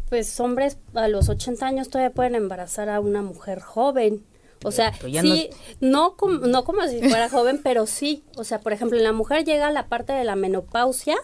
pues 0.09 0.39
hombres 0.39 0.77
a 0.93 1.07
los 1.07 1.29
80 1.29 1.65
años 1.65 1.89
todavía 1.89 2.13
pueden 2.13 2.35
embarazar 2.35 2.89
a 2.89 2.99
una 2.99 3.21
mujer 3.21 3.61
joven. 3.61 4.25
O 4.63 4.71
sea, 4.71 4.93
sí, 4.93 5.49
no, 5.79 6.15
como, 6.15 6.39
no 6.39 6.63
como 6.63 6.85
si 6.87 6.99
fuera 6.99 7.29
joven, 7.29 7.61
pero 7.63 7.85
sí. 7.85 8.23
O 8.35 8.43
sea, 8.43 8.59
por 8.59 8.73
ejemplo, 8.73 8.97
en 8.97 9.03
la 9.03 9.13
mujer 9.13 9.45
llega 9.45 9.71
la 9.71 9.87
parte 9.87 10.13
de 10.13 10.23
la 10.23 10.35
menopausia 10.35 11.15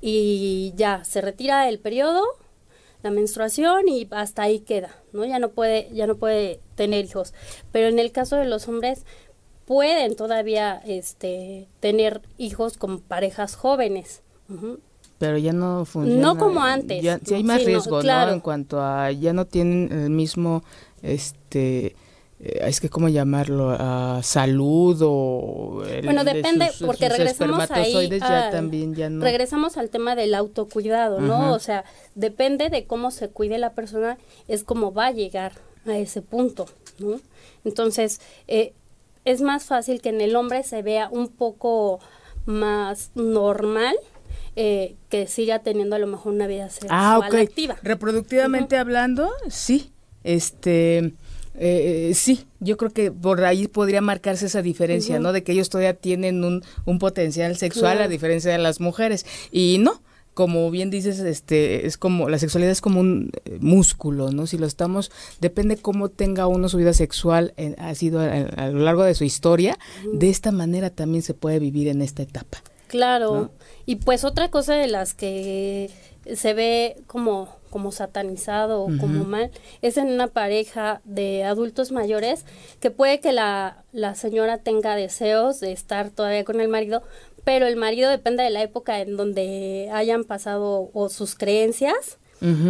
y 0.00 0.72
ya 0.76 1.04
se 1.04 1.20
retira 1.20 1.68
el 1.68 1.78
periodo, 1.78 2.22
la 3.02 3.10
menstruación 3.10 3.88
y 3.88 4.06
hasta 4.10 4.42
ahí 4.42 4.60
queda, 4.60 4.94
¿no? 5.12 5.24
Ya 5.24 5.38
no 5.38 5.50
puede, 5.50 5.88
ya 5.92 6.06
no 6.06 6.16
puede 6.16 6.60
tener 6.74 7.04
hijos. 7.04 7.32
Pero 7.72 7.88
en 7.88 7.98
el 7.98 8.12
caso 8.12 8.36
de 8.36 8.44
los 8.44 8.68
hombres 8.68 9.06
pueden 9.66 10.16
todavía 10.16 10.80
este 10.84 11.68
tener 11.80 12.20
hijos 12.38 12.76
con 12.76 13.00
parejas 13.00 13.56
jóvenes. 13.56 14.22
Pero 15.18 15.38
ya 15.38 15.52
no 15.52 15.84
funciona. 15.84 16.20
No 16.20 16.36
como 16.36 16.62
antes. 16.62 17.02
Ya, 17.02 17.18
hay 17.32 17.44
más 17.44 17.64
riesgo, 17.64 18.02
¿no? 18.02 18.28
En 18.30 18.40
cuanto 18.40 18.80
a 18.80 19.10
ya 19.12 19.32
no 19.32 19.46
tienen 19.46 19.90
el 19.92 20.10
mismo 20.10 20.62
este 21.02 21.96
eh, 22.42 22.60
es 22.62 22.80
que 22.80 22.88
cómo 22.88 23.08
llamarlo 23.08 23.70
a 23.70 24.20
salud 24.22 24.98
o 25.02 25.84
bueno 26.02 26.24
depende 26.24 26.70
porque 26.84 27.08
regresamos 27.08 27.70
ahí 27.70 28.18
también 28.50 28.94
ya 28.94 29.10
no. 29.10 29.24
regresamos 29.24 29.76
al 29.76 29.90
tema 29.90 30.16
del 30.16 30.34
autocuidado 30.34 31.20
no 31.20 31.52
o 31.52 31.58
sea 31.58 31.84
depende 32.14 32.68
de 32.68 32.84
cómo 32.84 33.10
se 33.10 33.28
cuide 33.28 33.58
la 33.58 33.74
persona 33.74 34.18
es 34.48 34.64
como 34.64 34.92
va 34.92 35.06
a 35.06 35.12
llegar 35.12 35.52
a 35.86 35.96
ese 35.96 36.22
punto 36.22 36.66
no 36.98 37.20
entonces 37.64 38.20
eh, 38.48 38.72
es 39.24 39.40
más 39.40 39.64
fácil 39.64 40.00
que 40.00 40.08
en 40.08 40.20
el 40.20 40.36
hombre 40.36 40.62
se 40.62 40.82
vea 40.82 41.08
un 41.10 41.28
poco 41.28 42.00
más 42.44 43.10
normal 43.14 43.94
eh, 44.56 44.96
que 45.08 45.26
siga 45.26 45.60
teniendo 45.60 45.96
a 45.96 45.98
lo 45.98 46.06
mejor 46.06 46.34
una 46.34 46.46
vida 46.46 46.68
sexual 46.68 46.90
ah, 46.92 47.20
activa. 47.32 47.76
Reproductivamente 47.82 48.76
hablando, 48.76 49.30
sí. 49.48 49.92
Este, 50.24 51.14
eh, 51.58 52.12
sí, 52.14 52.46
yo 52.60 52.76
creo 52.76 52.90
que 52.90 53.10
por 53.10 53.44
ahí 53.44 53.66
podría 53.66 54.00
marcarse 54.00 54.46
esa 54.46 54.62
diferencia, 54.62 55.18
¿no? 55.18 55.32
De 55.32 55.42
que 55.42 55.52
ellos 55.52 55.68
todavía 55.68 55.94
tienen 55.94 56.44
un, 56.44 56.62
un 56.84 56.98
potencial 56.98 57.56
sexual 57.56 58.02
a 58.02 58.08
diferencia 58.08 58.52
de 58.52 58.58
las 58.58 58.80
mujeres. 58.80 59.26
Y 59.50 59.78
no, 59.78 60.02
como 60.34 60.70
bien 60.70 60.90
dices, 60.90 61.18
este, 61.20 61.86
es 61.86 61.98
como, 61.98 62.28
la 62.28 62.38
sexualidad 62.38 62.72
es 62.72 62.80
como 62.80 63.00
un 63.00 63.30
eh, 63.44 63.58
músculo, 63.60 64.30
¿no? 64.30 64.46
Si 64.46 64.58
lo 64.58 64.66
estamos, 64.66 65.10
depende 65.40 65.76
cómo 65.76 66.08
tenga 66.08 66.46
uno 66.46 66.68
su 66.68 66.78
vida 66.78 66.92
sexual, 66.92 67.54
ha 67.78 67.94
sido 67.94 68.20
a, 68.20 68.68
lo 68.68 68.80
largo 68.80 69.04
de 69.04 69.14
su 69.14 69.24
historia, 69.24 69.78
de 70.12 70.30
esta 70.30 70.52
manera 70.52 70.90
también 70.90 71.22
se 71.22 71.34
puede 71.34 71.58
vivir 71.58 71.88
en 71.88 72.02
esta 72.02 72.22
etapa. 72.22 72.62
Claro, 72.88 73.50
y 73.86 73.96
pues 73.96 74.24
otra 74.24 74.50
cosa 74.50 74.74
de 74.74 74.86
las 74.86 75.14
que 75.14 75.90
se 76.34 76.54
ve 76.54 76.96
como 77.06 77.62
como 77.72 77.90
satanizado 77.90 78.82
o 78.82 78.86
como 79.00 79.24
mal, 79.24 79.50
es 79.80 79.96
en 79.96 80.08
una 80.08 80.26
pareja 80.26 81.00
de 81.04 81.42
adultos 81.42 81.90
mayores 81.90 82.44
que 82.80 82.90
puede 82.90 83.18
que 83.18 83.32
la, 83.32 83.82
la 83.92 84.14
señora 84.14 84.58
tenga 84.58 84.94
deseos 84.94 85.58
de 85.58 85.72
estar 85.72 86.10
todavía 86.10 86.44
con 86.44 86.60
el 86.60 86.68
marido, 86.68 87.02
pero 87.44 87.66
el 87.66 87.76
marido 87.76 88.10
depende 88.10 88.42
de 88.42 88.50
la 88.50 88.62
época 88.62 89.00
en 89.00 89.16
donde 89.16 89.90
hayan 89.92 90.24
pasado 90.24 90.90
o 90.92 91.08
sus 91.08 91.34
creencias, 91.34 92.18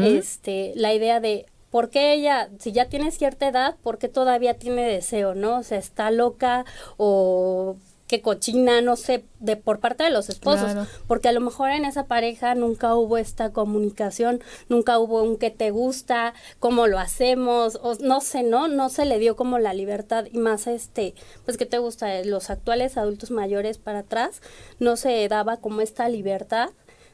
este, 0.04 0.72
la 0.76 0.92
idea 0.92 1.18
de 1.18 1.46
¿por 1.70 1.88
qué 1.88 2.12
ella, 2.12 2.50
si 2.58 2.72
ya 2.72 2.90
tiene 2.90 3.10
cierta 3.10 3.48
edad, 3.48 3.76
por 3.82 3.96
qué 3.96 4.08
todavía 4.08 4.58
tiene 4.58 4.82
deseo, 4.86 5.34
no? 5.34 5.58
O 5.58 5.62
sea, 5.62 5.78
está 5.78 6.10
loca 6.10 6.66
o 6.98 7.76
que 8.12 8.20
cochina, 8.20 8.82
no 8.82 8.96
sé, 8.96 9.24
de 9.40 9.56
por 9.56 9.80
parte 9.80 10.04
de 10.04 10.10
los 10.10 10.28
esposos, 10.28 10.86
porque 11.06 11.30
a 11.30 11.32
lo 11.32 11.40
mejor 11.40 11.70
en 11.70 11.86
esa 11.86 12.04
pareja 12.04 12.54
nunca 12.54 12.94
hubo 12.94 13.16
esta 13.16 13.54
comunicación, 13.54 14.42
nunca 14.68 14.98
hubo 14.98 15.22
un 15.22 15.38
que 15.38 15.50
te 15.50 15.70
gusta, 15.70 16.34
cómo 16.58 16.88
lo 16.88 16.98
hacemos, 16.98 17.80
o 17.82 17.94
no 18.02 18.20
sé, 18.20 18.42
no, 18.42 18.68
no 18.68 18.90
se 18.90 19.06
le 19.06 19.18
dio 19.18 19.34
como 19.34 19.58
la 19.58 19.72
libertad 19.72 20.26
y 20.30 20.36
más 20.36 20.66
este, 20.66 21.14
pues 21.46 21.56
que 21.56 21.64
te 21.64 21.78
gusta, 21.78 22.22
los 22.22 22.50
actuales 22.50 22.98
adultos 22.98 23.30
mayores 23.30 23.78
para 23.78 24.00
atrás, 24.00 24.42
no 24.78 24.96
se 24.96 25.26
daba 25.26 25.56
como 25.56 25.80
esta 25.80 26.06
libertad 26.10 26.68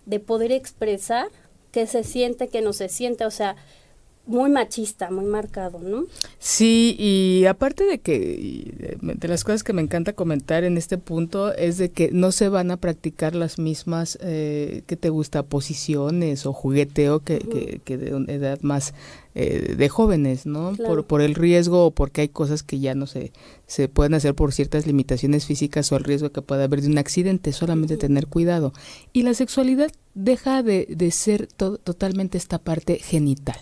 de 0.04 0.18
poder 0.18 0.50
expresar 0.50 1.28
qué 1.70 1.86
se 1.86 2.02
siente, 2.02 2.48
qué 2.48 2.60
no 2.60 2.72
se 2.72 2.88
siente, 2.88 3.24
o 3.24 3.30
sea, 3.30 3.54
muy 4.28 4.50
machista, 4.50 5.10
muy 5.10 5.24
marcado, 5.24 5.80
¿no? 5.80 6.04
Sí, 6.38 6.94
y 6.98 7.46
aparte 7.46 7.84
de 7.84 7.98
que 7.98 8.96
de 9.00 9.28
las 9.28 9.42
cosas 9.42 9.64
que 9.64 9.72
me 9.72 9.80
encanta 9.80 10.12
comentar 10.12 10.64
en 10.64 10.76
este 10.76 10.98
punto 10.98 11.54
es 11.54 11.78
de 11.78 11.90
que 11.90 12.10
no 12.12 12.30
se 12.30 12.50
van 12.50 12.70
a 12.70 12.76
practicar 12.76 13.34
las 13.34 13.58
mismas 13.58 14.18
eh, 14.20 14.82
que 14.86 14.96
te 14.96 15.08
gusta 15.08 15.42
posiciones 15.42 16.44
o 16.44 16.52
jugueteo 16.52 17.20
que, 17.20 17.80
que, 17.84 17.96
de 17.96 18.14
una 18.14 18.30
edad 18.30 18.60
más 18.60 18.92
eh, 19.34 19.74
de 19.76 19.88
jóvenes, 19.88 20.44
¿no? 20.44 20.74
Por, 20.76 21.06
por 21.06 21.22
el 21.22 21.34
riesgo 21.34 21.86
o 21.86 21.90
porque 21.90 22.20
hay 22.20 22.28
cosas 22.28 22.62
que 22.62 22.80
ya 22.80 22.94
no 22.94 23.06
se, 23.06 23.32
se 23.66 23.88
pueden 23.88 24.12
hacer 24.12 24.34
por 24.34 24.52
ciertas 24.52 24.86
limitaciones 24.86 25.46
físicas 25.46 25.90
o 25.90 25.96
el 25.96 26.04
riesgo 26.04 26.32
que 26.32 26.42
pueda 26.42 26.64
haber 26.64 26.82
de 26.82 26.88
un 26.88 26.98
accidente, 26.98 27.52
solamente 27.52 27.96
tener 27.96 28.26
cuidado. 28.26 28.74
Y 29.14 29.22
la 29.22 29.32
sexualidad 29.32 29.90
deja 30.14 30.62
de, 30.62 30.86
de 30.90 31.10
ser 31.12 31.46
totalmente 31.46 32.36
esta 32.36 32.58
parte 32.58 32.96
genital. 32.98 33.56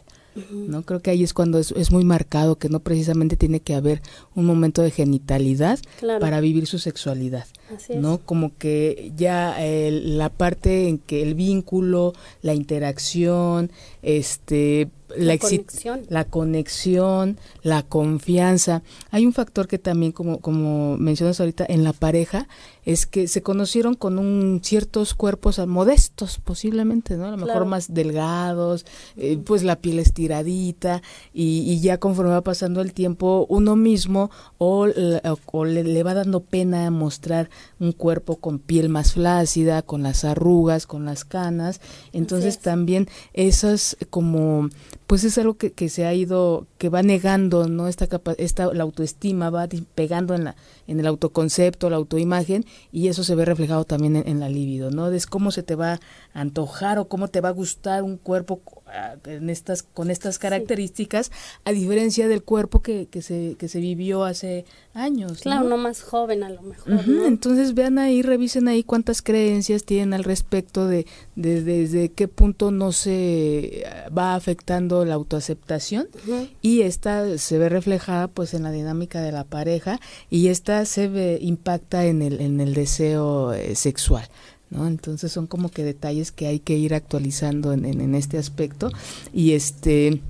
¿No? 0.52 0.83
Creo 0.83 1.00
que 1.00 1.11
ahí 1.11 1.23
es 1.23 1.33
cuando 1.33 1.59
es, 1.59 1.90
muy 1.90 2.05
marcado 2.05 2.57
que 2.57 2.69
no 2.69 2.81
precisamente 2.81 3.37
tiene 3.37 3.61
que 3.61 3.75
haber 3.75 4.02
un 4.35 4.45
momento 4.45 4.83
de 4.83 4.90
genitalidad 4.90 5.78
para 6.21 6.40
vivir 6.40 6.66
su 6.66 6.78
sexualidad, 6.78 7.47
¿no? 7.95 8.19
Como 8.19 8.57
que 8.57 9.12
ya 9.16 9.57
la 9.59 10.31
parte 10.31 10.88
en 10.88 10.99
que 10.99 11.23
el 11.23 11.35
vínculo, 11.35 12.12
la 12.43 12.55
interacción, 12.55 13.71
este 14.02 14.90
la, 15.18 15.38
conexión. 15.38 16.02
la 16.08 16.25
conexión, 16.25 17.38
la 17.62 17.82
confianza. 17.82 18.82
Hay 19.11 19.26
un 19.26 19.32
factor 19.32 19.68
que 19.68 19.78
también, 19.78 20.12
como, 20.12 20.40
como 20.40 20.96
mencionas 20.96 21.40
ahorita, 21.40 21.66
en 21.68 21.85
la 21.85 21.92
pareja, 21.92 22.49
es 22.87 23.04
que 23.04 23.26
se 23.26 23.42
conocieron 23.42 23.94
con 23.94 24.18
un 24.18 24.61
ciertos 24.62 25.14
cuerpos 25.14 25.58
modestos, 25.66 26.38
posiblemente, 26.38 27.16
¿no? 27.16 27.26
A 27.26 27.30
lo 27.32 27.37
mejor 27.37 27.66
más 27.66 27.92
delgados, 27.92 28.87
eh, 29.16 29.38
pues 29.44 29.64
la 29.64 29.76
piel 29.76 29.99
estiradita, 29.99 31.02
y, 31.35 31.80
ya 31.80 31.99
conforme 31.99 32.30
va 32.30 32.42
pasando 32.42 32.80
el 32.80 32.92
tiempo, 32.92 33.44
uno 33.49 33.75
mismo 33.75 34.30
o, 34.58 34.87
le, 34.87 36.02
va 36.02 36.14
dando 36.14 36.40
pena 36.40 36.90
mostrar 36.90 37.50
un 37.80 37.92
cuerpo 37.92 38.37
con 38.37 38.61
piel 38.61 38.88
más 38.88 39.14
flácida, 39.14 39.82
con 39.82 40.04
las 40.04 40.25
arrugas, 40.25 40.87
con 40.87 41.04
las 41.04 41.25
canas. 41.25 41.80
Entonces 42.12 42.61
también 42.61 43.08
esas 43.32 43.96
como 44.11 44.68
pues 45.06 45.25
es 45.25 45.38
algo 45.38 45.54
que, 45.54 45.72
que, 45.72 45.88
se 45.88 46.04
ha 46.04 46.14
ido, 46.14 46.66
que 46.78 46.88
va 46.88 47.02
negando, 47.02 47.68
¿no? 47.68 47.88
Esta, 47.88 48.08
esta 48.38 48.72
la 48.75 48.82
autoestima 48.82 49.50
va 49.50 49.68
pegando 49.94 50.34
en, 50.34 50.44
la, 50.44 50.56
en 50.87 51.00
el 51.00 51.07
autoconcepto, 51.07 51.90
la 51.90 51.97
autoimagen, 51.97 52.64
y 52.93 53.09
eso 53.09 53.25
se 53.25 53.35
ve 53.35 53.45
reflejado 53.45 53.85
también 53.85 54.16
en, 54.16 54.40
la 54.40 54.49
libido, 54.49 54.90
¿no? 54.90 55.11
Es 55.11 55.26
cómo 55.26 55.50
se 55.50 55.62
te 55.62 55.75
va 55.75 55.95
a 55.95 56.00
antojar 56.35 56.99
o 56.99 57.09
cómo 57.09 57.28
te 57.28 57.40
va 57.40 57.50
a 57.50 57.52
gustar 57.52 58.02
un 58.02 58.16
cuerpo 58.16 58.61
Ah, 58.88 59.16
en 59.25 59.50
estas, 59.50 59.83
con 59.83 60.12
estas 60.12 60.38
características, 60.38 61.33
a 61.64 61.73
diferencia 61.73 62.28
del 62.28 62.45
cuerpo 62.45 62.83
que, 62.83 63.09
que, 63.11 63.21
se, 63.21 63.57
que 63.59 63.66
se 63.66 63.81
vivió 63.81 64.23
hace 64.23 64.64
años. 64.95 65.40
Claro, 65.40 65.69
no, 65.69 65.76
más 65.76 66.02
joven 66.02 66.45
a 66.45 66.50
lo 66.50 66.62
mejor. 66.62 67.00
Entonces 67.26 67.75
vean 67.75 67.99
ahí, 67.99 68.23
revisen 68.23 68.69
ahí 68.69 68.85
cuántas 68.85 69.23
creencias 69.23 69.83
tienen 69.83 70.14
al 70.14 70.23
respecto 70.23 70.87
de, 70.87 71.05
de 71.35 71.62
desde 71.62 72.11
qué 72.11 72.28
punto 72.28 72.71
no 72.71 72.93
se 72.93 73.85
va 74.16 74.37
afectando 74.37 75.05
la 75.05 75.14
autoaceptación 75.14 76.07
y 76.62 76.83
esta 76.83 77.38
se 77.38 77.59
ve 77.59 77.69
reflejada 77.69 78.28
pues 78.28 78.55
en 78.55 78.62
la 78.62 78.71
dinámica 78.71 79.21
de 79.21 79.33
la 79.33 79.43
pareja 79.43 80.00
y 80.31 80.47
esta 80.47 80.75
se 80.85 81.09
ve, 81.09 81.38
impacta 81.40 82.04
en 82.04 82.23
el, 82.23 82.40
en 82.40 82.61
el 82.61 82.75
deseo 82.75 83.52
eh, 83.52 83.75
sexual. 83.75 84.28
¿no? 84.71 84.87
Entonces 84.87 85.33
son 85.33 85.47
como 85.47 85.71
que 85.71 85.85
detalles 85.85 86.33
que 86.33 86.47
hay 86.47 86.59
que 86.59 86.75
ir 86.75 86.95
actualizando 86.95 87.73
en, 87.73 87.85
en, 87.85 88.14
este 88.14 88.37
aspecto 88.37 88.90
y 89.33 89.52
este 89.52 90.21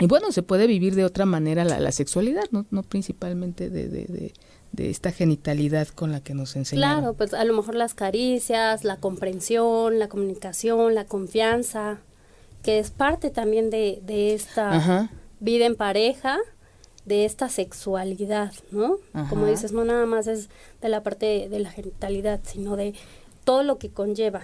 y 0.00 0.06
bueno 0.08 0.32
se 0.32 0.42
puede 0.42 0.66
vivir 0.66 0.96
de 0.96 1.04
otra 1.04 1.26
manera 1.26 1.64
la, 1.64 1.78
la 1.78 1.92
sexualidad, 1.92 2.42
no, 2.50 2.66
no 2.72 2.82
principalmente 2.82 3.70
de, 3.70 3.88
de, 3.88 4.32
de 4.74 4.90
esta 4.90 5.12
genitalidad 5.12 5.88
con 5.88 6.10
la 6.10 6.20
que 6.20 6.34
nos 6.34 6.56
enseñaron. 6.56 7.00
Claro, 7.00 7.14
pues 7.14 7.32
a 7.32 7.44
lo 7.44 7.54
mejor 7.54 7.76
las 7.76 7.94
caricias, 7.94 8.82
la 8.84 8.96
comprensión, 8.96 9.98
la 10.00 10.08
comunicación, 10.08 10.94
la 10.94 11.04
confianza, 11.04 12.00
que 12.62 12.80
es 12.80 12.90
parte 12.90 13.30
también 13.30 13.70
de, 13.70 14.00
de 14.04 14.34
esta 14.34 15.10
vida 15.38 15.66
en 15.66 15.76
pareja, 15.76 16.38
de 17.04 17.24
esta 17.24 17.48
sexualidad, 17.48 18.52
¿no? 18.70 18.96
Como 19.28 19.46
dices, 19.46 19.72
no 19.72 19.84
nada 19.84 20.06
más 20.06 20.26
es 20.26 20.48
de 20.80 20.88
la 20.88 21.02
parte 21.02 21.48
de, 21.48 21.58
la 21.58 21.70
genitalidad, 21.70 22.40
sino 22.44 22.76
de 22.76 22.94
todo 23.44 23.62
lo 23.62 23.78
que 23.78 23.90
conlleva, 23.90 24.42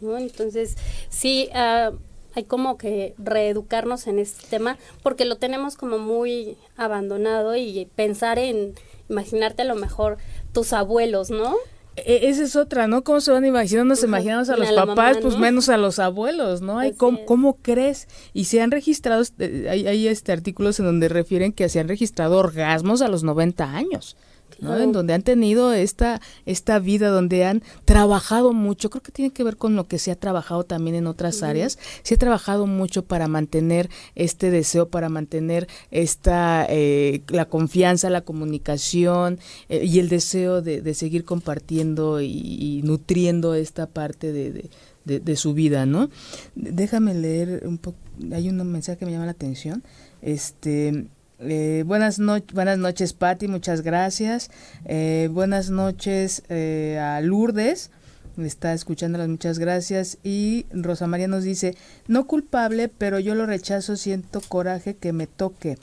¿no? 0.00 0.16
Entonces, 0.16 0.76
sí, 1.08 1.50
uh, 1.52 1.96
hay 2.34 2.44
como 2.44 2.78
que 2.78 3.14
reeducarnos 3.18 4.06
en 4.06 4.18
este 4.18 4.46
tema 4.48 4.78
porque 5.02 5.24
lo 5.24 5.36
tenemos 5.36 5.76
como 5.76 5.98
muy 5.98 6.56
abandonado 6.76 7.56
y 7.56 7.88
pensar 7.94 8.38
en 8.38 8.74
imaginarte 9.08 9.62
a 9.62 9.66
lo 9.66 9.74
mejor 9.74 10.18
tus 10.52 10.72
abuelos, 10.72 11.30
¿no? 11.30 11.56
E, 11.96 12.28
esa 12.28 12.42
es 12.42 12.56
otra, 12.56 12.86
¿no? 12.86 13.04
¿Cómo 13.04 13.20
se 13.20 13.30
van? 13.30 13.44
Nos 13.86 14.02
imaginamos 14.02 14.48
a 14.48 14.56
los 14.56 14.72
papás, 14.72 15.18
pues 15.20 15.38
menos 15.38 15.68
a 15.68 15.76
los 15.76 15.98
abuelos, 15.98 16.60
¿no? 16.60 16.78
Hay 16.78 16.92
¿cómo, 16.92 17.24
¿cómo, 17.24 17.58
crees? 17.62 18.08
Y 18.32 18.46
se 18.46 18.60
han 18.60 18.70
registrado, 18.70 19.22
eh, 19.38 19.68
hay, 19.70 19.86
hay 19.86 20.08
este 20.08 20.32
artículos 20.32 20.80
en 20.80 20.86
donde 20.86 21.08
refieren 21.08 21.52
que 21.52 21.68
se 21.68 21.80
han 21.80 21.88
registrado 21.88 22.38
orgasmos 22.38 23.02
a 23.02 23.08
los 23.08 23.22
90 23.22 23.64
años. 23.70 24.16
En 24.64 24.92
donde 24.92 25.14
han 25.14 25.22
tenido 25.22 25.72
esta, 25.72 26.20
esta 26.46 26.78
vida, 26.78 27.08
donde 27.08 27.44
han 27.44 27.62
trabajado 27.84 28.52
mucho, 28.52 28.90
creo 28.90 29.02
que 29.02 29.12
tiene 29.12 29.32
que 29.32 29.44
ver 29.44 29.56
con 29.56 29.76
lo 29.76 29.86
que 29.86 29.98
se 29.98 30.10
ha 30.10 30.16
trabajado 30.16 30.64
también 30.64 30.96
en 30.96 31.06
otras 31.06 31.42
áreas, 31.42 31.78
se 32.02 32.14
ha 32.14 32.18
trabajado 32.18 32.66
mucho 32.66 33.04
para 33.04 33.28
mantener 33.28 33.90
este 34.14 34.50
deseo, 34.50 34.88
para 34.88 35.08
mantener 35.08 35.68
esta, 35.90 36.66
eh, 36.68 37.22
la 37.28 37.46
confianza, 37.46 38.10
la 38.10 38.22
comunicación 38.22 39.38
eh, 39.68 39.84
y 39.84 39.98
el 39.98 40.08
deseo 40.08 40.62
de, 40.62 40.94
seguir 40.94 41.24
compartiendo 41.24 42.20
y, 42.20 42.80
nutriendo 42.84 43.54
esta 43.54 43.86
parte 43.86 44.32
de, 44.32 44.70
de, 45.04 45.36
su 45.36 45.54
vida, 45.54 45.86
¿no? 45.86 46.08
Déjame 46.54 47.14
leer 47.14 47.62
un 47.66 47.78
poco, 47.78 47.98
hay 48.32 48.48
un 48.48 48.56
mensaje 48.70 48.98
que 48.98 49.06
me 49.06 49.12
llama 49.12 49.26
la 49.26 49.32
atención. 49.32 49.82
Este, 50.22 51.06
eh, 51.38 51.82
buenas, 51.86 52.20
buenas 52.52 52.78
noches, 52.78 53.12
Patti, 53.12 53.48
muchas 53.48 53.82
gracias. 53.82 54.50
Eh, 54.84 55.28
buenas 55.30 55.70
noches 55.70 56.42
eh, 56.48 56.98
a 57.00 57.20
Lourdes, 57.20 57.90
está 58.38 58.72
escuchándolas, 58.72 59.28
muchas 59.28 59.58
gracias. 59.58 60.18
Y 60.22 60.66
Rosa 60.72 61.06
María 61.06 61.28
nos 61.28 61.44
dice, 61.44 61.76
no 62.06 62.26
culpable, 62.26 62.88
pero 62.88 63.18
yo 63.18 63.34
lo 63.34 63.46
rechazo, 63.46 63.96
siento 63.96 64.40
coraje 64.40 64.96
que 64.96 65.12
me 65.12 65.26
toque. 65.26 65.76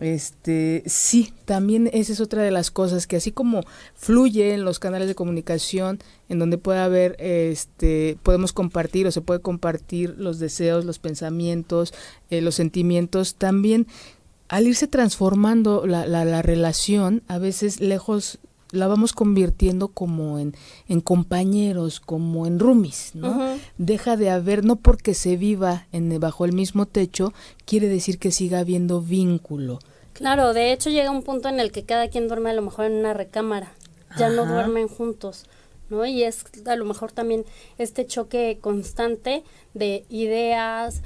Este, 0.00 0.82
sí, 0.86 1.34
también 1.44 1.90
esa 1.92 2.14
es 2.14 2.20
otra 2.20 2.42
de 2.42 2.50
las 2.50 2.70
cosas 2.70 3.06
que 3.06 3.16
así 3.16 3.30
como 3.30 3.60
fluye 3.94 4.54
en 4.54 4.64
los 4.64 4.78
canales 4.78 5.06
de 5.06 5.14
comunicación 5.14 5.98
en 6.30 6.38
donde 6.38 6.56
puede 6.56 6.78
haber 6.78 7.14
este 7.18 8.16
podemos 8.22 8.54
compartir 8.54 9.06
o 9.06 9.12
se 9.12 9.20
puede 9.20 9.40
compartir 9.40 10.14
los 10.16 10.38
deseos, 10.38 10.86
los 10.86 10.98
pensamientos, 10.98 11.92
los 12.30 12.54
sentimientos, 12.54 13.34
también 13.34 13.86
al 14.48 14.66
irse 14.66 14.86
transformando 14.86 15.86
la, 15.86 16.06
la, 16.06 16.42
relación, 16.42 17.22
a 17.28 17.38
veces 17.38 17.80
lejos 17.80 18.38
la 18.72 18.88
vamos 18.88 19.12
convirtiendo 19.12 19.88
como 19.88 20.38
en, 20.38 20.54
en 20.88 21.00
compañeros, 21.00 22.00
como 22.00 22.46
en 22.46 22.58
roomies, 22.58 23.14
¿no? 23.14 23.56
Deja 23.78 24.16
de 24.16 24.30
haber, 24.30 24.64
no 24.64 24.76
porque 24.76 25.14
se 25.14 25.36
viva 25.36 25.86
en, 25.92 26.18
bajo 26.18 26.44
el 26.44 26.52
mismo 26.52 26.86
techo, 26.86 27.32
quiere 27.66 27.88
decir 27.88 28.18
que 28.18 28.32
siga 28.32 28.60
habiendo 28.60 29.00
vínculo. 29.00 29.78
Claro, 30.14 30.54
de 30.54 30.72
hecho 30.72 30.90
llega 30.90 31.10
un 31.10 31.22
punto 31.22 31.48
en 31.48 31.60
el 31.60 31.70
que 31.70 31.84
cada 31.84 32.08
quien 32.08 32.28
duerme 32.28 32.50
a 32.50 32.54
lo 32.54 32.62
mejor 32.62 32.86
en 32.86 32.92
una 32.92 33.14
recámara, 33.14 33.72
ya 34.18 34.30
no 34.30 34.46
duermen 34.46 34.88
juntos, 34.88 35.46
¿no? 35.90 36.04
Y 36.06 36.22
es 36.22 36.44
a 36.66 36.76
lo 36.76 36.84
mejor 36.84 37.12
también 37.12 37.44
este 37.78 38.06
choque 38.06 38.58
constante 38.60 39.44
de 39.74 40.04
ideas, 40.08 41.02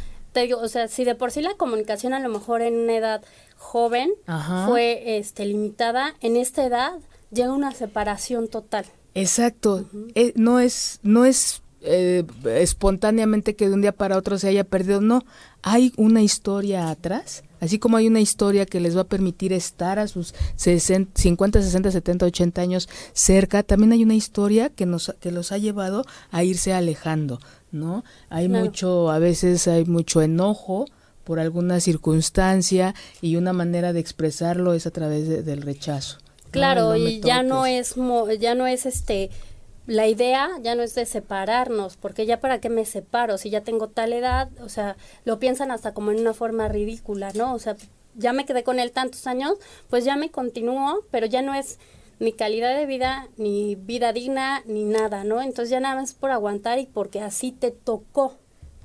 o 0.54 0.68
sea, 0.68 0.88
si 0.88 1.04
de 1.04 1.14
por 1.14 1.30
sí 1.30 1.42
la 1.42 1.54
comunicación 1.54 2.12
a 2.12 2.20
lo 2.20 2.28
mejor 2.28 2.62
en 2.62 2.74
una 2.74 2.96
edad 2.96 3.22
joven 3.56 4.12
fue 4.66 5.18
este 5.18 5.46
limitada, 5.46 6.14
en 6.20 6.36
esta 6.36 6.64
edad 6.64 6.92
llega 7.30 7.52
una 7.52 7.72
separación 7.72 8.48
total. 8.48 8.86
Exacto. 9.14 9.84
Eh, 10.14 10.32
no 10.36 10.60
es 10.60 11.00
no 11.02 11.24
es 11.24 11.62
eh, 11.88 12.24
espontáneamente 12.44 13.54
que 13.54 13.68
de 13.68 13.74
un 13.74 13.80
día 13.80 13.92
para 13.92 14.16
otro 14.16 14.38
se 14.38 14.48
haya 14.48 14.64
perdido, 14.64 15.00
no, 15.00 15.24
hay 15.62 15.92
una 15.96 16.20
historia 16.20 16.90
atrás, 16.90 17.44
así 17.60 17.78
como 17.78 17.96
hay 17.96 18.08
una 18.08 18.20
historia 18.20 18.66
que 18.66 18.80
les 18.80 18.96
va 18.96 19.02
a 19.02 19.08
permitir 19.08 19.52
estar 19.52 19.98
a 19.98 20.08
sus 20.08 20.34
60, 20.56 21.12
50, 21.14 21.62
60, 21.62 21.90
70, 21.92 22.26
80 22.26 22.60
años 22.60 22.88
cerca, 23.12 23.62
también 23.62 23.92
hay 23.92 24.02
una 24.02 24.14
historia 24.14 24.68
que 24.68 24.84
nos 24.84 25.14
que 25.20 25.30
los 25.30 25.52
ha 25.52 25.58
llevado 25.58 26.04
a 26.32 26.42
irse 26.42 26.72
alejando, 26.72 27.38
¿no? 27.76 28.04
Hay 28.28 28.48
mucho, 28.48 29.10
a 29.10 29.18
veces 29.18 29.68
hay 29.68 29.84
mucho 29.84 30.22
enojo 30.22 30.86
por 31.24 31.40
alguna 31.40 31.80
circunstancia 31.80 32.94
y 33.20 33.36
una 33.36 33.52
manera 33.52 33.92
de 33.92 34.00
expresarlo 34.00 34.74
es 34.74 34.86
a 34.86 34.90
través 34.90 35.44
del 35.44 35.62
rechazo. 35.62 36.18
Claro, 36.50 36.96
y 36.96 37.20
ya 37.20 37.42
no 37.42 37.66
es 37.66 37.96
ya 38.38 38.54
no 38.54 38.66
es 38.66 38.86
este 38.86 39.30
la 39.86 40.06
idea 40.06 40.50
ya 40.62 40.74
no 40.74 40.82
es 40.82 40.94
de 40.94 41.06
separarnos, 41.06 41.96
porque 41.96 42.26
ya 42.26 42.40
para 42.40 42.60
qué 42.60 42.68
me 42.68 42.84
separo 42.84 43.38
si 43.38 43.50
ya 43.50 43.60
tengo 43.60 43.88
tal 43.88 44.12
edad, 44.12 44.48
o 44.62 44.68
sea, 44.68 44.96
lo 45.24 45.38
piensan 45.38 45.70
hasta 45.70 45.94
como 45.94 46.10
en 46.10 46.20
una 46.20 46.34
forma 46.34 46.68
ridícula, 46.68 47.32
¿no? 47.34 47.54
O 47.54 47.58
sea, 47.58 47.76
ya 48.14 48.32
me 48.32 48.46
quedé 48.46 48.64
con 48.64 48.78
él 48.78 48.92
tantos 48.92 49.26
años, 49.26 49.54
pues 49.88 50.04
ya 50.04 50.16
me 50.16 50.30
continúo, 50.30 51.04
pero 51.10 51.26
ya 51.26 51.42
no 51.42 51.54
es 51.54 51.78
ni 52.18 52.32
calidad 52.32 52.76
de 52.76 52.86
vida, 52.86 53.28
ni 53.36 53.74
vida 53.74 54.12
digna, 54.12 54.62
ni 54.66 54.84
nada, 54.84 55.24
¿no? 55.24 55.42
Entonces 55.42 55.70
ya 55.70 55.80
nada 55.80 55.96
más 55.96 56.14
por 56.14 56.30
aguantar 56.30 56.78
y 56.78 56.86
porque 56.86 57.20
así 57.20 57.52
te 57.52 57.70
tocó. 57.70 58.36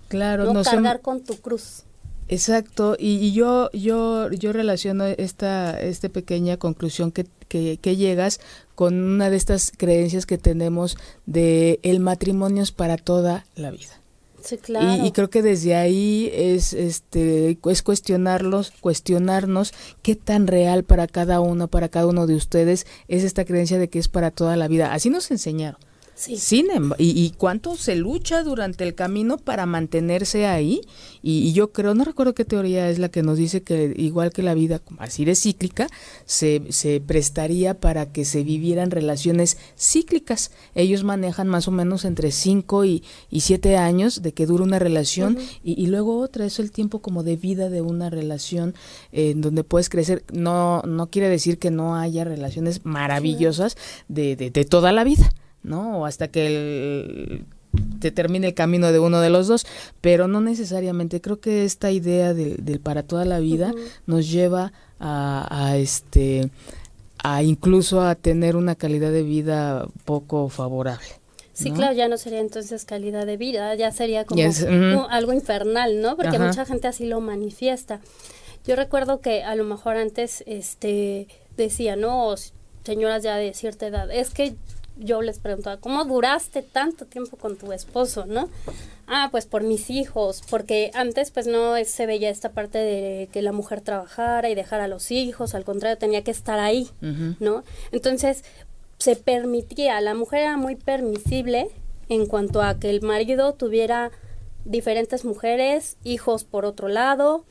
Claro, 0.08 0.54
no 0.54 0.64
cargar 0.64 1.02
con 1.02 1.24
tu 1.24 1.38
cruz. 1.38 1.86
Exacto, 2.28 2.96
y, 2.98 3.34
yo, 3.34 3.70
yo, 3.74 4.32
yo 4.32 4.54
relaciono 4.54 5.06
esta, 5.06 5.78
esta 5.78 6.08
pequeña 6.08 6.56
conclusión 6.56 7.12
que, 7.12 7.26
que, 7.50 7.78
que, 7.82 7.98
llegas 7.98 8.40
con 8.74 9.04
una 9.04 9.30
de 9.30 9.36
estas 9.36 9.74
creencias 9.76 10.26
que 10.26 10.38
tenemos 10.38 10.98
de 11.26 11.82
el 11.84 12.00
matrimonio 12.00 12.64
es 12.64 12.72
para 12.72 12.96
toda 12.96 13.46
la 13.56 13.70
vida. 13.70 14.01
Sí, 14.44 14.58
claro. 14.58 15.06
Y, 15.06 15.12
creo 15.12 15.30
que 15.30 15.42
desde 15.42 15.76
ahí 15.76 16.30
es 16.34 16.74
este 16.74 17.58
es 17.66 17.82
cuestionarlos, 17.82 18.72
cuestionarnos 18.80 19.74
qué 20.02 20.16
tan 20.16 20.48
real 20.48 20.84
para 20.84 21.08
cada 21.08 21.40
uno, 21.40 21.68
para 21.68 21.90
cada 21.90 22.08
uno 22.08 22.28
de 22.28 22.36
ustedes 22.36 22.86
es 23.08 23.24
esta 23.24 23.46
creencia 23.46 23.78
de 23.80 23.90
que 23.90 24.00
es 24.00 24.08
para 24.08 24.32
toda 24.32 24.56
la 24.56 24.68
vida. 24.68 24.94
Así 24.94 25.10
nos 25.10 25.32
enseñaron. 25.32 25.80
Sí. 26.22 26.66
y, 27.00 27.32
cuánto 27.32 27.76
se 27.76 27.96
lucha 27.96 28.44
durante 28.44 28.84
el 28.84 28.94
camino 28.94 29.38
para 29.38 29.66
mantenerse 29.66 30.46
ahí. 30.46 30.82
Y, 31.24 31.52
yo 31.54 31.72
creo, 31.72 31.96
no 31.96 32.04
recuerdo 32.04 32.36
qué 32.36 32.46
teoría 32.46 32.90
es 32.90 33.00
la 33.00 33.10
que 33.10 33.24
nos 33.24 33.40
dice 33.40 33.64
que 33.64 33.94
igual 33.98 34.32
que 34.32 34.44
la 34.44 34.54
vida, 34.54 34.82
así 35.00 35.26
de 35.26 35.34
cíclica, 35.36 35.88
se, 36.26 36.62
se 36.70 37.02
prestaría 37.02 37.80
para 37.80 38.12
que 38.12 38.26
se 38.26 38.44
vivieran 38.44 38.92
relaciones 38.92 39.58
cíclicas. 39.76 40.52
Ellos 40.76 41.04
manejan 41.04 41.48
más 41.48 41.68
o 41.68 41.72
menos 41.72 42.06
entre 42.06 42.32
5 42.32 42.86
y 42.86 43.04
7 43.32 43.78
años 43.78 44.22
de 44.22 44.34
que 44.34 44.46
dura 44.46 44.64
una 44.64 44.78
relación 44.78 45.40
y, 45.64 45.88
luego 45.88 46.20
otra. 46.20 46.46
Es 46.46 46.60
el 46.60 46.72
tiempo 46.72 47.00
como 47.00 47.24
de 47.24 47.36
vida 47.36 47.70
de 47.70 47.82
una 47.82 48.12
relación 48.12 48.76
en 49.12 49.42
donde 49.42 49.64
puedes 49.64 49.90
crecer. 49.90 50.24
No, 50.32 50.84
no 50.84 51.10
quiere 51.10 51.30
decir 51.30 51.58
que 51.58 51.72
no 51.72 51.96
haya 51.96 52.24
relaciones 52.24 52.86
maravillosas 52.86 53.76
de, 54.08 54.36
de, 54.36 54.52
de 54.52 54.66
toda 54.66 54.92
la 54.92 55.04
vida. 55.04 55.32
¿No? 55.64 56.00
O 56.00 56.06
hasta 56.06 56.28
que 56.30 57.44
te 58.00 58.12
termine 58.12 58.48
el 58.48 58.54
camino 58.54 58.92
de 58.92 59.00
uno 59.00 59.22
de 59.22 59.30
los 59.30 59.48
dos, 59.48 59.66
pero 60.02 60.28
no 60.28 60.42
necesariamente. 60.42 61.22
Creo 61.22 61.40
que 61.40 61.64
esta 61.64 61.92
idea 61.92 62.34
del, 62.34 62.80
para 62.82 63.04
toda 63.04 63.26
la 63.26 63.40
vida 63.40 63.74
nos 64.06 64.30
lleva 64.30 64.74
a, 65.00 65.76
este 65.78 66.50
a 67.24 67.44
incluso 67.44 68.02
a 68.02 68.16
tener 68.16 68.56
una 68.56 68.76
calidad 68.76 69.12
de 69.12 69.24
vida 69.24 69.88
poco 70.06 70.50
favorable. 70.50 71.06
Sí, 71.54 71.72
claro, 71.72 71.94
ya 71.94 72.08
no 72.08 72.18
sería 72.18 72.40
entonces 72.40 72.86
calidad 72.86 73.26
de 73.26 73.38
vida, 73.38 73.76
ya 73.76 73.92
sería 73.92 74.26
como 74.26 74.42
algo 75.10 75.34
infernal, 75.34 76.02
¿no? 76.02 76.16
Porque 76.16 76.40
mucha 76.40 76.66
gente 76.66 76.88
así 76.88 77.06
lo 77.06 77.22
manifiesta. 77.22 78.02
Yo 78.66 78.76
recuerdo 78.76 79.22
que 79.22 79.44
a 79.44 79.56
lo 79.56 79.64
mejor 79.64 79.98
antes 79.98 80.44
este 80.48 81.28
decía, 81.58 81.96
no, 81.96 82.34
señoras 82.84 83.24
ya 83.24 83.36
de 83.36 83.54
cierta 83.54 83.88
edad, 83.88 84.12
es 84.12 84.32
que 84.32 84.56
yo 85.02 85.22
les 85.22 85.40
preguntaba, 85.40 85.78
¿cómo 85.78 86.06
duraste 86.06 86.62
tanto 86.62 87.06
tiempo 87.06 87.38
con 87.38 87.58
tu 87.58 87.72
esposo, 87.74 88.26
no? 88.26 88.50
Ah, 89.08 89.30
pues 89.32 89.46
por 89.46 89.64
mis 89.64 89.90
hijos, 89.90 90.42
porque 90.50 90.92
antes 90.94 91.32
pues 91.32 91.48
no 91.48 91.74
se 91.84 92.06
veía 92.06 92.30
esta 92.30 92.52
parte 92.52 92.78
de 92.78 93.28
que 93.34 93.42
la 93.42 93.52
mujer 93.52 93.82
trabajara 93.82 94.50
y 94.50 94.56
dejara 94.56 94.86
a 94.86 94.88
los 94.88 95.12
hijos, 95.12 95.54
al 95.56 95.66
contrario, 95.66 95.98
tenía 95.98 96.24
que 96.24 96.32
estar 96.32 96.60
ahí, 96.60 96.90
¿no? 97.40 97.64
Entonces, 97.92 98.44
se 99.00 99.16
permitía, 99.16 100.00
la 100.00 100.14
mujer 100.14 100.42
era 100.42 100.58
muy 100.58 100.76
permisible 100.76 101.68
en 102.08 102.28
cuanto 102.28 102.62
a 102.62 102.80
que 102.80 102.90
el 102.90 103.02
marido 103.02 103.54
tuviera 103.54 104.12
diferentes 104.64 105.26
mujeres, 105.26 105.98
hijos 106.04 106.44
por 106.44 106.66
otro 106.66 106.88
lado, 106.88 107.44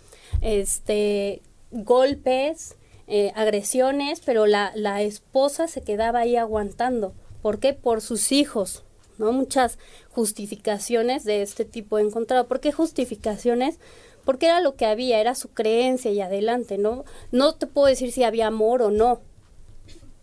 este, 0.43 1.43
golpes, 1.73 2.77
eh, 3.09 3.33
agresiones, 3.35 4.21
pero 4.25 4.47
la, 4.47 4.71
la 4.77 5.03
esposa 5.03 5.67
se 5.67 5.83
quedaba 5.83 6.21
ahí 6.21 6.37
aguantando. 6.37 7.13
¿Por 7.43 7.59
qué? 7.59 7.73
Por 7.73 8.01
sus 8.01 8.33
hijos, 8.33 8.83
¿no? 9.19 9.33
Muchas 9.33 9.79
justificaciones 10.11 11.25
de 11.25 11.43
este 11.43 11.65
tipo 11.65 11.99
he 11.99 12.03
encontrado. 12.03 12.47
¿Por 12.47 12.61
qué 12.61 12.73
justificaciones? 12.73 13.79
Porque 14.25 14.47
era 14.47 14.61
lo 14.61 14.77
que 14.77 14.87
había, 14.87 15.21
era 15.21 15.35
su 15.35 15.49
creencia 15.49 16.11
y 16.11 16.21
adelante, 16.21 16.79
¿no? 16.79 17.05
No 17.33 17.55
te 17.55 17.67
puedo 17.67 17.87
decir 17.87 18.13
si 18.13 18.23
había 18.23 18.47
amor 18.47 18.83
o 18.83 18.91
no, 18.91 19.21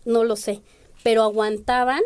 no 0.04 0.24
lo 0.24 0.36
sé, 0.36 0.62
pero 1.02 1.22
aguantaban 1.22 2.02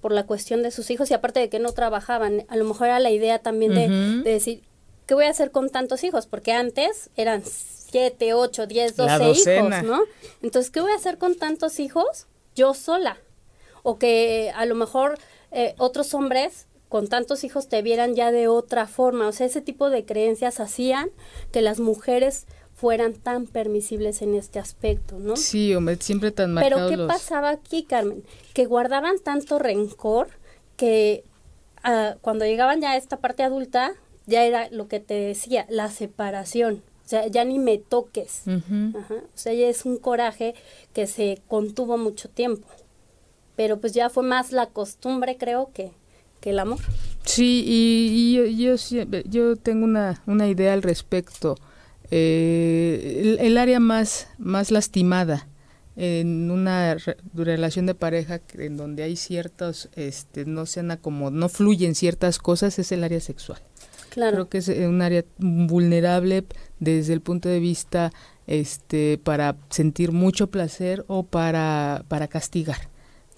por 0.00 0.12
la 0.12 0.26
cuestión 0.26 0.62
de 0.62 0.70
sus 0.70 0.90
hijos 0.90 1.10
y 1.10 1.14
aparte 1.14 1.40
de 1.40 1.48
que 1.48 1.58
no 1.58 1.72
trabajaban, 1.72 2.44
a 2.48 2.56
lo 2.56 2.64
mejor 2.64 2.88
era 2.88 3.00
la 3.00 3.10
idea 3.10 3.38
también 3.38 3.74
de, 3.74 3.88
de 4.24 4.30
decir, 4.30 4.62
¿qué 5.06 5.14
voy 5.14 5.24
a 5.24 5.30
hacer 5.30 5.50
con 5.52 5.70
tantos 5.70 6.04
hijos? 6.04 6.26
Porque 6.26 6.52
antes 6.52 7.10
eran 7.16 7.42
siete, 7.44 8.34
ocho, 8.34 8.66
diez, 8.66 8.96
doce 8.96 9.12
hijos, 9.30 9.82
¿no? 9.84 10.02
Entonces, 10.42 10.70
¿qué 10.70 10.80
voy 10.80 10.92
a 10.92 10.96
hacer 10.96 11.18
con 11.18 11.36
tantos 11.36 11.78
hijos? 11.80 12.26
Yo 12.54 12.74
sola. 12.74 13.18
O 13.82 13.98
que 13.98 14.52
a 14.54 14.66
lo 14.66 14.74
mejor 14.74 15.18
eh, 15.50 15.74
otros 15.78 16.14
hombres 16.14 16.66
con 16.88 17.08
tantos 17.08 17.42
hijos 17.42 17.68
te 17.68 17.80
vieran 17.80 18.14
ya 18.14 18.30
de 18.32 18.48
otra 18.48 18.86
forma. 18.86 19.26
O 19.26 19.32
sea, 19.32 19.46
ese 19.46 19.60
tipo 19.62 19.88
de 19.88 20.04
creencias 20.04 20.60
hacían 20.60 21.10
que 21.50 21.62
las 21.62 21.80
mujeres 21.80 22.46
fueran 22.74 23.14
tan 23.14 23.46
permisibles 23.46 24.22
en 24.22 24.34
este 24.34 24.58
aspecto, 24.58 25.18
¿no? 25.18 25.36
Sí, 25.36 25.74
hombre, 25.74 25.96
siempre 26.00 26.32
tan 26.32 26.52
marcados 26.52 26.90
Pero 26.90 27.02
¿qué 27.02 27.08
pasaba 27.08 27.50
aquí, 27.50 27.84
Carmen? 27.84 28.24
Que 28.54 28.66
guardaban 28.66 29.20
tanto 29.20 29.58
rencor 29.58 30.28
que 30.76 31.24
ah, 31.82 32.16
cuando 32.20 32.44
llegaban 32.44 32.80
ya 32.80 32.90
a 32.90 32.96
esta 32.96 33.18
parte 33.18 33.42
adulta, 33.42 33.94
ya 34.26 34.44
era 34.44 34.68
lo 34.70 34.88
que 34.88 35.00
te 35.00 35.14
decía, 35.14 35.64
la 35.68 35.88
separación. 35.90 36.82
O 37.04 37.08
sea, 37.08 37.26
ya 37.26 37.44
ni 37.44 37.58
me 37.58 37.78
toques. 37.78 38.42
O 38.46 39.22
sea, 39.34 39.52
ya 39.52 39.68
es 39.68 39.84
un 39.84 39.96
coraje 39.96 40.54
que 40.92 41.06
se 41.06 41.40
contuvo 41.48 41.98
mucho 41.98 42.28
tiempo. 42.28 42.66
Pero 43.56 43.80
pues 43.80 43.92
ya 43.92 44.10
fue 44.10 44.22
más 44.22 44.52
la 44.52 44.66
costumbre, 44.66 45.36
creo, 45.36 45.70
que, 45.72 45.92
que 46.40 46.50
el 46.50 46.58
amor. 46.58 46.78
Sí, 47.24 47.64
y, 47.66 48.34
yo, 48.34 48.76
yo, 48.76 49.04
yo, 49.24 49.56
tengo 49.56 49.84
una, 49.84 50.22
una 50.26 50.48
idea 50.48 50.72
al 50.72 50.82
respecto. 50.82 51.56
Eh, 52.10 53.36
el, 53.40 53.56
área 53.56 53.80
más, 53.80 54.28
más 54.38 54.70
lastimada 54.70 55.48
en 55.96 56.50
una 56.50 56.96
relación 57.34 57.86
de 57.86 57.94
pareja 57.94 58.40
en 58.54 58.76
donde 58.76 59.02
hay 59.02 59.16
ciertos, 59.16 59.88
este, 59.94 60.44
no 60.44 60.66
sean 60.66 60.98
como, 61.00 61.30
no 61.30 61.48
fluyen 61.48 61.94
ciertas 61.94 62.38
cosas, 62.38 62.78
es 62.78 62.92
el 62.92 63.04
área 63.04 63.20
sexual. 63.20 63.60
Creo 64.10 64.48
que 64.48 64.58
es 64.58 64.68
eh, 64.68 64.86
un 64.86 65.00
área 65.00 65.24
vulnerable 65.38 66.44
desde 66.80 67.14
el 67.14 67.22
punto 67.22 67.48
de 67.48 67.60
vista 67.60 68.12
este 68.46 69.18
para 69.22 69.56
sentir 69.70 70.12
mucho 70.12 70.48
placer 70.48 71.04
o 71.06 71.22
para, 71.22 72.04
para 72.08 72.28
castigar, 72.28 72.88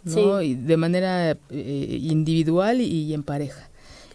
¿no? 0.05 0.43
Y 0.43 0.55
de 0.55 0.77
manera 0.77 1.37
eh, 1.51 1.99
individual 2.01 2.81
y, 2.81 3.13
en 3.15 3.23
pareja. 3.23 3.71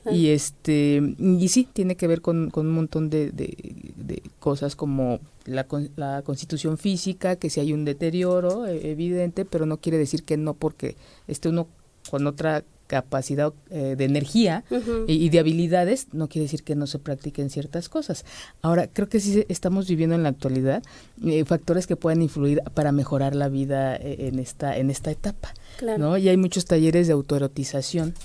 Y 0.09 0.29
este 0.29 1.03
y 1.19 1.47
sí 1.49 1.67
tiene 1.71 1.95
que 1.95 2.07
ver 2.07 2.21
con, 2.21 2.49
con 2.49 2.67
un 2.67 2.73
montón 2.73 3.09
de, 3.09 3.31
de, 3.31 4.23
cosas 4.39 4.75
como 4.75 5.19
la, 5.45 5.67
la, 5.97 6.21
constitución 6.23 6.77
física, 6.77 7.35
que 7.35 7.49
si 7.49 7.59
hay 7.59 7.73
un 7.73 7.83
deterioro 7.85 8.65
e, 8.65 8.91
evidente, 8.91 9.43
pero 9.45 9.65
no 9.65 9.77
quiere 9.77 9.97
decir 9.97 10.23
que 10.23 10.37
no 10.37 10.53
porque 10.53 10.95
esté 11.27 11.49
uno 11.49 11.67
con 12.09 12.25
otra 12.25 12.63
capacidad 12.89 13.53
eh, 13.69 13.93
de 13.95 14.03
energía 14.03 14.63
y, 15.07 15.29
de 15.29 15.37
habilidades, 15.37 16.07
no 16.11 16.27
quiere 16.27 16.45
decir 16.45 16.63
que 16.63 16.75
no 16.75 16.87
se 16.87 16.97
practiquen 16.97 17.51
ciertas 17.51 17.87
cosas. 17.87 18.25
Ahora, 18.63 18.87
creo 18.87 19.07
que 19.07 19.19
sí 19.19 19.45
estamos 19.47 19.87
viviendo 19.87 20.15
en 20.15 20.23
la 20.23 20.29
actualidad 20.29 20.81
eh, 21.23 21.45
factores 21.45 21.85
que 21.85 21.95
pueden 21.95 22.23
influir 22.23 22.63
para 22.73 22.91
mejorar 22.91 23.35
la 23.35 23.47
vida 23.47 23.95
eh, 23.95 24.27
en 24.27 24.39
esta, 24.39 24.75
en 24.75 24.89
esta 24.89 25.11
etapa. 25.11 25.53
¿no? 25.99 26.17
Y 26.17 26.29
hay 26.29 26.37
muchos 26.37 26.65
talleres 26.65 27.05
de 27.05 27.13
autoerotización 27.13 28.15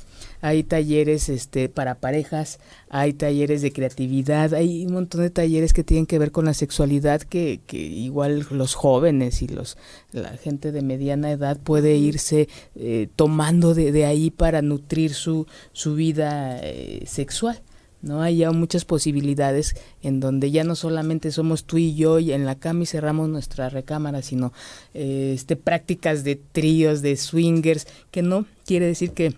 hay 0.44 0.62
talleres 0.62 1.30
este 1.30 1.70
para 1.70 1.94
parejas, 1.94 2.60
hay 2.90 3.14
talleres 3.14 3.62
de 3.62 3.72
creatividad, 3.72 4.52
hay 4.52 4.84
un 4.84 4.92
montón 4.92 5.22
de 5.22 5.30
talleres 5.30 5.72
que 5.72 5.84
tienen 5.84 6.04
que 6.04 6.18
ver 6.18 6.32
con 6.32 6.44
la 6.44 6.52
sexualidad 6.52 7.22
que, 7.22 7.60
que 7.66 7.78
igual 7.78 8.46
los 8.50 8.74
jóvenes 8.74 9.40
y 9.40 9.48
los 9.48 9.78
la 10.12 10.36
gente 10.36 10.70
de 10.70 10.82
mediana 10.82 11.30
edad 11.30 11.58
puede 11.58 11.96
irse 11.96 12.50
eh, 12.74 13.08
tomando 13.16 13.72
de, 13.72 13.90
de, 13.90 14.04
ahí 14.04 14.30
para 14.30 14.60
nutrir 14.60 15.14
su, 15.14 15.46
su 15.72 15.94
vida 15.94 16.58
eh, 16.62 17.04
sexual. 17.06 17.62
¿no? 18.02 18.20
Hay 18.20 18.36
ya 18.36 18.50
muchas 18.50 18.84
posibilidades 18.84 19.74
en 20.02 20.20
donde 20.20 20.50
ya 20.50 20.62
no 20.62 20.74
solamente 20.74 21.30
somos 21.30 21.64
tú 21.64 21.78
y 21.78 21.94
yo 21.94 22.18
y 22.18 22.32
en 22.32 22.44
la 22.44 22.56
cama 22.56 22.82
y 22.82 22.86
cerramos 22.86 23.30
nuestra 23.30 23.70
recámara, 23.70 24.20
sino 24.20 24.52
eh, 24.92 25.32
este, 25.34 25.56
prácticas 25.56 26.22
de 26.22 26.36
tríos, 26.36 27.00
de 27.00 27.16
swingers, 27.16 27.86
que 28.10 28.20
no 28.20 28.44
quiere 28.66 28.84
decir 28.84 29.12
que 29.12 29.32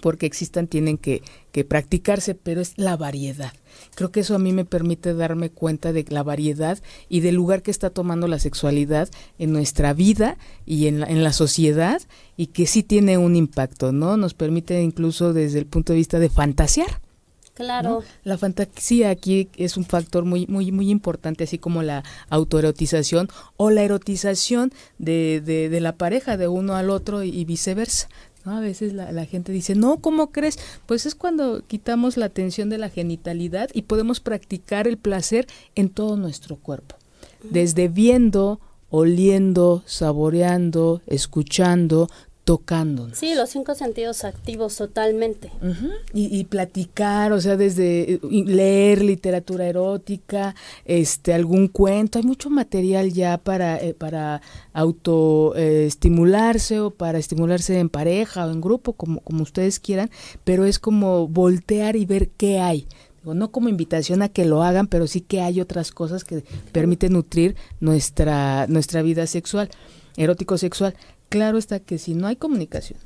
porque 0.00 0.26
existan 0.26 0.66
tienen 0.66 0.98
que, 0.98 1.22
que, 1.52 1.64
practicarse, 1.64 2.34
pero 2.34 2.60
es 2.60 2.74
la 2.76 2.96
variedad. 2.96 3.52
Creo 3.94 4.10
que 4.10 4.20
eso 4.20 4.34
a 4.34 4.38
mí 4.38 4.52
me 4.52 4.64
permite 4.64 5.14
darme 5.14 5.50
cuenta 5.50 5.92
de 5.92 6.04
la 6.08 6.22
variedad 6.22 6.78
y 7.08 7.20
del 7.20 7.34
lugar 7.34 7.62
que 7.62 7.70
está 7.70 7.90
tomando 7.90 8.28
la 8.28 8.38
sexualidad 8.38 9.08
en 9.38 9.52
nuestra 9.52 9.92
vida 9.92 10.36
y 10.66 10.86
en 10.86 11.00
la, 11.00 11.06
en 11.06 11.22
la 11.22 11.32
sociedad 11.32 12.00
y 12.36 12.48
que 12.48 12.66
sí 12.66 12.82
tiene 12.82 13.18
un 13.18 13.36
impacto, 13.36 13.92
¿no? 13.92 14.16
Nos 14.16 14.34
permite 14.34 14.82
incluso 14.82 15.32
desde 15.32 15.58
el 15.58 15.66
punto 15.66 15.92
de 15.92 15.98
vista 15.98 16.18
de 16.18 16.28
fantasear. 16.28 17.00
Claro. 17.54 18.02
La 18.24 18.36
fantasía 18.36 19.10
aquí 19.10 19.48
es 19.56 19.76
un 19.76 19.84
factor 19.84 20.24
muy, 20.24 20.46
muy, 20.48 20.72
muy 20.72 20.90
importante, 20.90 21.44
así 21.44 21.58
como 21.58 21.84
la 21.84 22.02
autoerotización 22.28 23.28
o 23.56 23.70
la 23.70 23.82
erotización 23.82 24.72
de, 24.98 25.40
de, 25.44 25.68
de 25.68 25.80
la 25.80 25.96
pareja 25.96 26.36
de 26.36 26.48
uno 26.48 26.74
al 26.74 26.90
otro 26.90 27.22
y 27.22 27.44
viceversa. 27.44 28.08
A 28.44 28.60
veces 28.60 28.92
la, 28.92 29.24
gente 29.24 29.52
dice, 29.52 29.74
no, 29.74 29.98
¿cómo 29.98 30.30
crees? 30.30 30.58
Pues 30.84 31.06
es 31.06 31.14
cuando 31.14 31.62
quitamos 31.66 32.18
la 32.18 32.28
tensión 32.28 32.68
de 32.68 32.76
la 32.76 32.90
genitalidad 32.90 33.70
y 33.72 33.82
podemos 33.82 34.20
practicar 34.20 34.86
el 34.86 34.98
placer 34.98 35.46
en 35.74 35.88
todo 35.88 36.16
nuestro 36.16 36.56
cuerpo. 36.56 36.96
Desde 37.42 37.88
viendo, 37.88 38.60
oliendo, 38.90 39.82
saboreando, 39.86 41.00
escuchando, 41.06 42.08
tocándonos. 42.44 43.16
Sí, 43.16 43.34
los 43.34 43.50
cinco 43.50 43.74
sentidos 43.74 44.24
activos 44.24 44.76
totalmente. 44.76 45.50
y, 46.12 46.44
platicar, 46.44 47.32
o 47.32 47.40
sea, 47.40 47.56
desde 47.56 48.20
leer 48.22 49.02
literatura 49.02 49.66
erótica, 49.66 50.54
este, 50.84 51.32
algún 51.32 51.68
cuento, 51.68 52.18
hay 52.18 52.24
mucho 52.24 52.50
material 52.50 53.12
ya 53.12 53.38
para, 53.38 53.78
eh, 53.78 53.94
para 53.94 54.42
auto 54.72 55.54
eh, 55.56 55.86
estimularse 55.86 56.80
o 56.80 56.90
para 56.90 57.18
estimularse 57.18 57.78
en 57.78 57.88
pareja 57.88 58.46
o 58.46 58.50
en 58.50 58.60
grupo, 58.60 58.92
como, 58.92 59.20
como 59.20 59.42
ustedes 59.42 59.80
quieran, 59.80 60.10
pero 60.44 60.66
es 60.66 60.78
como 60.78 61.26
voltear 61.26 61.96
y 61.96 62.04
ver 62.04 62.28
qué 62.28 62.60
hay 62.60 62.86
no 63.32 63.50
como 63.50 63.70
invitación 63.70 64.20
a 64.20 64.28
que 64.28 64.44
lo 64.44 64.62
hagan, 64.62 64.86
pero 64.86 65.06
sí 65.06 65.22
que 65.22 65.40
hay 65.40 65.62
otras 65.62 65.92
cosas 65.92 66.24
que 66.24 66.44
permiten 66.72 67.14
nutrir 67.14 67.56
nuestra, 67.80 68.66
nuestra 68.66 69.00
vida 69.00 69.26
sexual, 69.26 69.70
erótico 70.16 70.58
sexual 70.58 70.94
claro 71.28 71.58
está 71.58 71.80
que 71.80 71.98
si 71.98 72.14
no 72.14 72.26
hay 72.26 72.36
comunicación, 72.36 72.98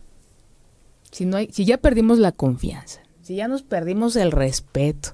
si 1.11 1.25
no 1.25 1.37
hay, 1.37 1.49
si 1.53 1.65
ya 1.65 1.79
perdimos 1.79 2.19
la 2.19 2.33
confianza, 2.33 3.01
si 3.23 3.37
ya 3.37 3.49
nos 3.49 3.63
perdimos 3.63 4.17
el 4.17 4.33
respeto, 4.33 5.11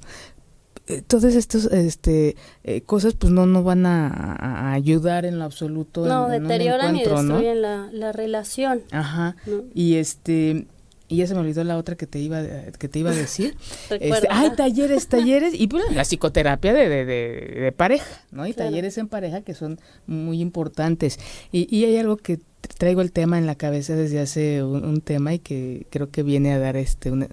eh, 0.86 1.00
todas 1.00 1.34
estas 1.34 1.64
este, 1.66 2.36
eh, 2.62 2.82
cosas 2.82 3.14
pues 3.14 3.32
no 3.32 3.46
nos 3.46 3.64
van 3.64 3.86
a, 3.86 4.72
ayudar 4.72 5.24
en 5.24 5.38
lo 5.38 5.44
absoluto. 5.44 6.04
No, 6.04 6.28
deterioran 6.28 6.96
y 6.96 7.04
destruyen 7.04 7.62
la, 7.62 7.88
la, 7.90 8.12
relación. 8.12 8.82
Ajá. 8.90 9.36
Y 9.72 9.94
este 9.94 10.66
y 11.08 11.16
ya 11.16 11.26
se 11.26 11.34
me 11.34 11.40
olvidó 11.40 11.64
la 11.64 11.76
otra 11.76 11.96
que 11.96 12.06
te 12.06 12.18
iba 12.18 12.42
que 12.78 12.88
te 12.88 12.98
iba 12.98 13.10
a 13.10 13.14
decir. 13.14 13.56
este, 13.90 14.26
hay 14.30 14.50
talleres, 14.56 15.08
talleres 15.08 15.54
y 15.54 15.66
pues 15.66 15.84
la 15.92 16.04
psicoterapia 16.04 16.72
de, 16.72 16.88
de, 16.88 17.04
de, 17.04 17.72
pareja, 17.72 18.22
¿no? 18.30 18.46
Y 18.46 18.54
talleres 18.54 18.96
en 18.98 19.08
pareja 19.08 19.42
que 19.42 19.54
son 19.54 19.78
muy 20.06 20.40
importantes. 20.40 21.18
Y, 21.52 21.74
y 21.74 21.84
hay 21.84 21.98
algo 21.98 22.16
que 22.16 22.40
traigo 22.78 23.02
el 23.02 23.12
tema 23.12 23.38
en 23.38 23.46
la 23.46 23.54
cabeza 23.54 23.94
desde 23.94 24.20
hace 24.20 24.62
un, 24.62 25.00
tema 25.00 25.34
y 25.34 25.38
que 25.38 25.86
creo 25.90 26.10
que 26.10 26.22
viene 26.22 26.52
a 26.52 26.58
dar 26.58 26.76
este 26.76 27.10
eh, 27.10 27.28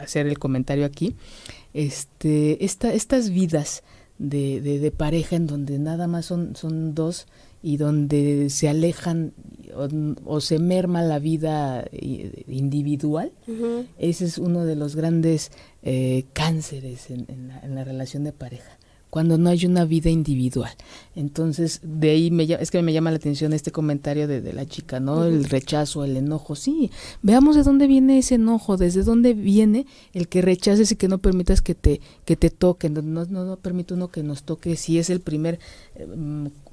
hacer 0.00 0.26
el 0.26 0.38
comentario 0.38 0.84
aquí 0.84 1.14
este 1.74 2.64
esta, 2.64 2.92
estas 2.92 3.30
vidas 3.30 3.84
de, 4.18 4.60
de, 4.60 4.90
pareja 4.90 5.36
en 5.36 5.46
donde 5.46 5.78
nada 5.78 6.08
más 6.08 6.26
son 6.26 6.56
son 6.56 6.94
dos 6.94 7.28
y 7.62 7.76
donde 7.76 8.50
se 8.50 8.68
alejan 8.68 9.32
o, 10.24 10.40
se 10.40 10.58
merma 10.58 11.02
la 11.02 11.18
vida 11.18 11.84
eh, 11.92 12.44
individual 12.48 13.32
ese 13.98 14.24
es 14.24 14.38
uno 14.38 14.64
de 14.64 14.76
los 14.76 14.96
grandes 14.96 15.52
eh, 15.82 16.24
cánceres 16.32 17.10
en, 17.10 17.48
la, 17.48 17.60
en 17.60 17.74
la 17.74 17.84
relación 17.84 18.24
de 18.24 18.32
pareja 18.32 18.77
cuando 19.10 19.38
no 19.38 19.50
hay 19.50 19.64
una 19.66 19.84
vida 19.84 20.10
individual. 20.10 20.70
Entonces, 21.14 21.80
de 21.82 22.10
ahí 22.10 22.30
me, 22.30 22.44
es 22.44 22.70
que 22.70 22.82
me 22.82 22.92
llama 22.92 23.10
la 23.10 23.16
atención 23.16 23.52
este 23.52 23.72
comentario 23.72 24.28
de, 24.28 24.52
la 24.52 24.66
chica, 24.66 25.00
¿no? 25.00 25.24
El 25.24 25.44
rechazo, 25.44 26.04
el 26.04 26.16
enojo. 26.16 26.54
Sí, 26.54 26.90
veamos 27.22 27.56
de 27.56 27.62
dónde 27.62 27.86
viene 27.86 28.18
ese 28.18 28.36
enojo, 28.36 28.76
desde 28.76 29.02
dónde 29.02 29.34
viene 29.34 29.86
el 30.12 30.28
que 30.28 30.42
rechaces 30.42 30.92
y 30.92 30.96
que 30.96 31.08
no 31.08 31.18
permitas 31.18 31.62
que 31.62 31.74
te, 31.74 32.00
que 32.24 32.36
te 32.36 32.50
toquen, 32.50 32.94
no, 32.94 33.24
no, 33.24 33.44
no 33.44 33.56
permite 33.56 33.94
uno 33.94 34.08
que 34.08 34.22
nos 34.22 34.42
toque 34.42 34.76
si 34.76 34.98
es 34.98 35.10
el 35.10 35.20
primer 35.20 35.58
eh, 35.94 36.06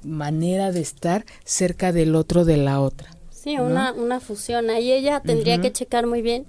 manera 0.02 0.72
de 0.72 0.80
estar 0.80 1.24
cerca 1.44 1.92
del 1.92 2.14
otro, 2.14 2.44
de 2.44 2.56
la 2.56 2.80
otra. 2.80 3.16
Sí, 3.30 3.58
una, 3.58 3.92
una 3.92 4.20
fusión. 4.20 4.70
Ahí 4.70 4.92
ella 4.92 5.20
tendría 5.20 5.60
que 5.60 5.72
checar 5.72 6.06
muy 6.06 6.20
bien 6.20 6.46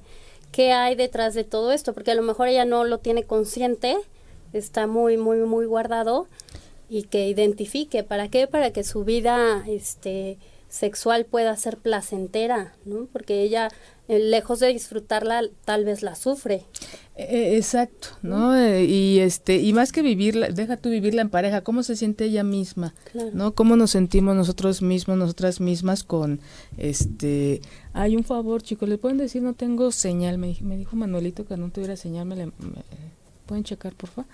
qué 0.51 0.71
hay 0.71 0.95
detrás 0.95 1.33
de 1.33 1.43
todo 1.43 1.71
esto, 1.71 1.93
porque 1.93 2.11
a 2.11 2.15
lo 2.15 2.23
mejor 2.23 2.47
ella 2.47 2.65
no 2.65 2.83
lo 2.83 2.97
tiene 2.97 3.23
consciente, 3.23 3.95
está 4.57 4.87
muy, 4.87 5.17
muy, 5.17 5.39
muy 5.39 5.65
guardado 5.65 6.27
y 6.89 7.03
que 7.03 7.27
identifique, 7.27 8.03
¿para 8.03 8.29
qué? 8.29 8.47
Para 8.47 8.71
que 8.71 8.83
su 8.83 9.03
vida 9.03 9.63
este, 9.67 10.37
sexual 10.69 11.25
pueda 11.25 11.55
ser 11.55 11.77
placentera, 11.77 12.73
¿no? 12.85 13.07
Porque 13.11 13.41
ella, 13.41 13.69
eh, 14.07 14.19
lejos 14.19 14.59
de 14.59 14.67
disfrutarla, 14.67 15.41
tal 15.65 15.85
vez 15.85 16.01
la 16.01 16.15
sufre. 16.15 16.65
E, 17.15 17.23
e, 17.23 17.57
exacto, 17.57 18.09
¿no? 18.21 18.55
Eh, 18.55 18.83
y 18.83 19.19
este 19.19 19.57
y 19.57 19.73
más 19.73 19.91
que 19.91 20.01
vivirla, 20.01 20.49
deja 20.49 20.77
tú 20.77 20.89
vivirla 20.89 21.21
en 21.21 21.29
pareja, 21.29 21.61
¿cómo 21.61 21.83
se 21.83 21.95
siente 21.95 22.25
ella 22.25 22.43
misma? 22.43 22.93
¿No? 23.33 23.53
¿Cómo 23.53 23.75
nos 23.75 23.91
sentimos 23.91 24.35
nosotros 24.35 24.81
mismos, 24.81 25.17
nosotras 25.17 25.59
mismas 25.59 26.03
con 26.03 26.39
este 26.77 27.61
hay 27.93 28.15
un 28.15 28.23
favor, 28.23 28.61
chicos, 28.61 28.87
le 28.87 28.97
pueden 28.97 29.17
decir 29.17 29.41
no 29.41 29.53
tengo 29.53 29.91
señal, 29.91 30.37
me, 30.37 30.55
me 30.61 30.77
dijo 30.77 30.95
Manuelito 30.95 31.45
que 31.45 31.57
no 31.57 31.69
tuviera 31.69 31.95
señal, 31.95 32.27
me, 32.27 32.51
pueden 33.47 33.63
checar, 33.63 33.93
por 33.93 34.09
favor. 34.09 34.29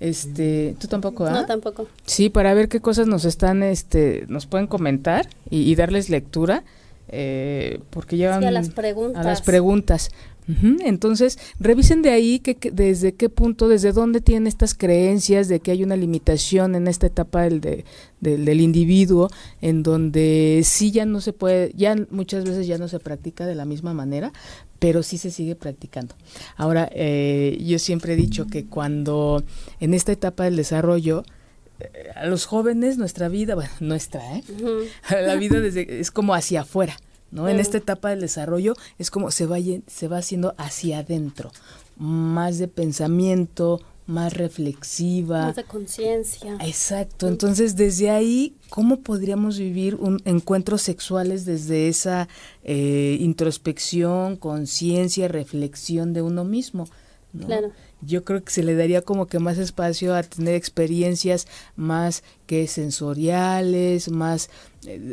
Este, 0.00 0.74
tú 0.80 0.88
tampoco, 0.88 1.24
¿ah? 1.24 1.30
No, 1.30 1.46
tampoco. 1.46 1.86
Sí, 2.04 2.28
para 2.28 2.52
ver 2.54 2.68
qué 2.68 2.80
cosas 2.80 3.06
nos 3.06 3.24
están 3.24 3.62
este 3.62 4.24
nos 4.28 4.46
pueden 4.46 4.66
comentar 4.66 5.28
y, 5.48 5.74
darles 5.76 6.10
lectura. 6.10 6.64
Eh, 7.08 7.80
porque 7.90 8.16
llevan 8.16 8.42
a 8.44 8.50
las 8.50 8.70
preguntas. 8.70 9.24
A 9.24 9.28
las 9.28 9.42
preguntas. 9.42 10.10
Entonces, 10.46 11.38
revisen 11.58 12.02
de 12.02 12.10
ahí 12.10 12.38
que, 12.38 12.56
desde 12.70 13.14
qué 13.14 13.30
punto, 13.30 13.66
desde 13.66 13.92
dónde 13.92 14.20
tienen 14.20 14.46
estas 14.46 14.74
creencias 14.74 15.48
de 15.48 15.60
que 15.60 15.70
hay 15.70 15.82
una 15.82 15.96
limitación 15.96 16.74
en 16.74 16.86
esta 16.86 17.06
etapa 17.06 17.42
del, 17.42 17.60
de, 17.60 17.84
del, 18.20 18.60
individuo, 18.60 19.30
en 19.62 19.82
donde 19.82 20.60
sí 20.64 20.90
ya 20.90 21.06
no 21.06 21.22
se 21.22 21.32
puede, 21.32 21.72
ya 21.74 21.96
muchas 22.10 22.44
veces 22.44 22.66
ya 22.66 22.76
no 22.76 22.88
se 22.88 23.00
practica 23.00 23.46
de 23.46 23.54
la 23.54 23.64
misma 23.64 23.94
manera, 23.94 24.32
pero 24.78 25.02
sí 25.02 25.16
se 25.16 25.30
sigue 25.30 25.56
practicando. 25.56 26.14
Ahora, 26.56 26.90
eh, 26.92 27.58
yo 27.64 27.78
siempre 27.78 28.12
he 28.12 28.16
dicho 28.16 28.46
que 28.46 28.66
cuando 28.66 29.42
en 29.80 29.94
esta 29.94 30.12
etapa 30.12 30.44
del 30.44 30.56
desarrollo, 30.56 31.24
eh, 31.80 32.10
a 32.14 32.26
los 32.26 32.44
jóvenes 32.44 32.98
nuestra 32.98 33.28
vida, 33.28 33.54
bueno, 33.54 33.70
nuestra, 33.80 34.36
¿eh? 34.36 34.44
La 35.10 35.36
vida 35.36 35.60
desde, 35.60 36.00
es 36.00 36.10
como 36.10 36.34
hacia 36.34 36.60
afuera. 36.62 36.96
¿No? 37.34 37.48
En 37.48 37.60
esta 37.60 37.78
etapa 37.78 38.10
del 38.10 38.20
desarrollo 38.20 38.74
es 38.98 39.10
como 39.10 39.30
se 39.30 39.44
va, 39.46 39.58
se 39.86 40.08
va 40.08 40.18
haciendo 40.18 40.54
hacia 40.56 41.00
adentro, 41.00 41.50
más 41.98 42.58
de 42.58 42.68
pensamiento, 42.68 43.80
más 44.06 44.34
reflexiva. 44.34 45.46
Más 45.46 45.56
de 45.56 45.64
conciencia. 45.64 46.56
Exacto. 46.60 47.26
Entonces, 47.26 47.74
desde 47.74 48.10
ahí, 48.10 48.54
¿cómo 48.70 49.00
podríamos 49.00 49.58
vivir 49.58 49.96
un, 49.96 50.22
encuentros 50.24 50.82
sexuales 50.82 51.44
desde 51.44 51.88
esa 51.88 52.28
eh, 52.62 53.16
introspección, 53.20 54.36
conciencia, 54.36 55.26
reflexión 55.26 56.12
de 56.12 56.22
uno 56.22 56.44
mismo? 56.44 56.88
Claro 57.46 57.72
yo 58.06 58.24
creo 58.24 58.42
que 58.44 58.52
se 58.52 58.62
le 58.62 58.74
daría 58.74 59.02
como 59.02 59.26
que 59.26 59.38
más 59.38 59.58
espacio 59.58 60.14
a 60.14 60.22
tener 60.22 60.54
experiencias 60.54 61.46
más 61.76 62.22
que 62.46 62.66
sensoriales, 62.66 64.10
más 64.10 64.50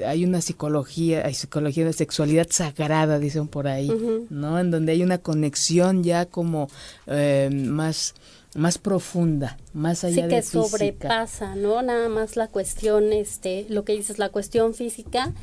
hay 0.05 0.25
una 0.25 0.41
psicología, 0.41 1.25
hay 1.25 1.33
psicología 1.33 1.85
de 1.85 1.93
sexualidad 1.93 2.47
sagrada, 2.49 3.19
dicen 3.19 3.47
por 3.47 3.67
ahí, 3.67 3.91
¿no? 4.29 4.59
En 4.59 4.71
donde 4.71 4.91
hay 4.91 5.03
una 5.03 5.17
conexión 5.19 6.03
ya 6.03 6.25
como 6.25 6.69
eh, 7.07 7.49
más 7.51 8.13
más 8.53 8.77
profunda, 8.77 9.57
más 9.73 10.03
allá 10.03 10.23
sí, 10.23 10.29
que 10.29 10.41
sobrepasa, 10.41 11.55
¿no? 11.55 11.81
Nada 11.81 12.09
más 12.09 12.35
la 12.35 12.47
cuestión, 12.47 13.13
este, 13.13 13.65
lo 13.69 13.85
que 13.85 13.93
dices, 13.93 14.19
la 14.19 14.29
cuestión 14.29 14.73
física 14.73 15.33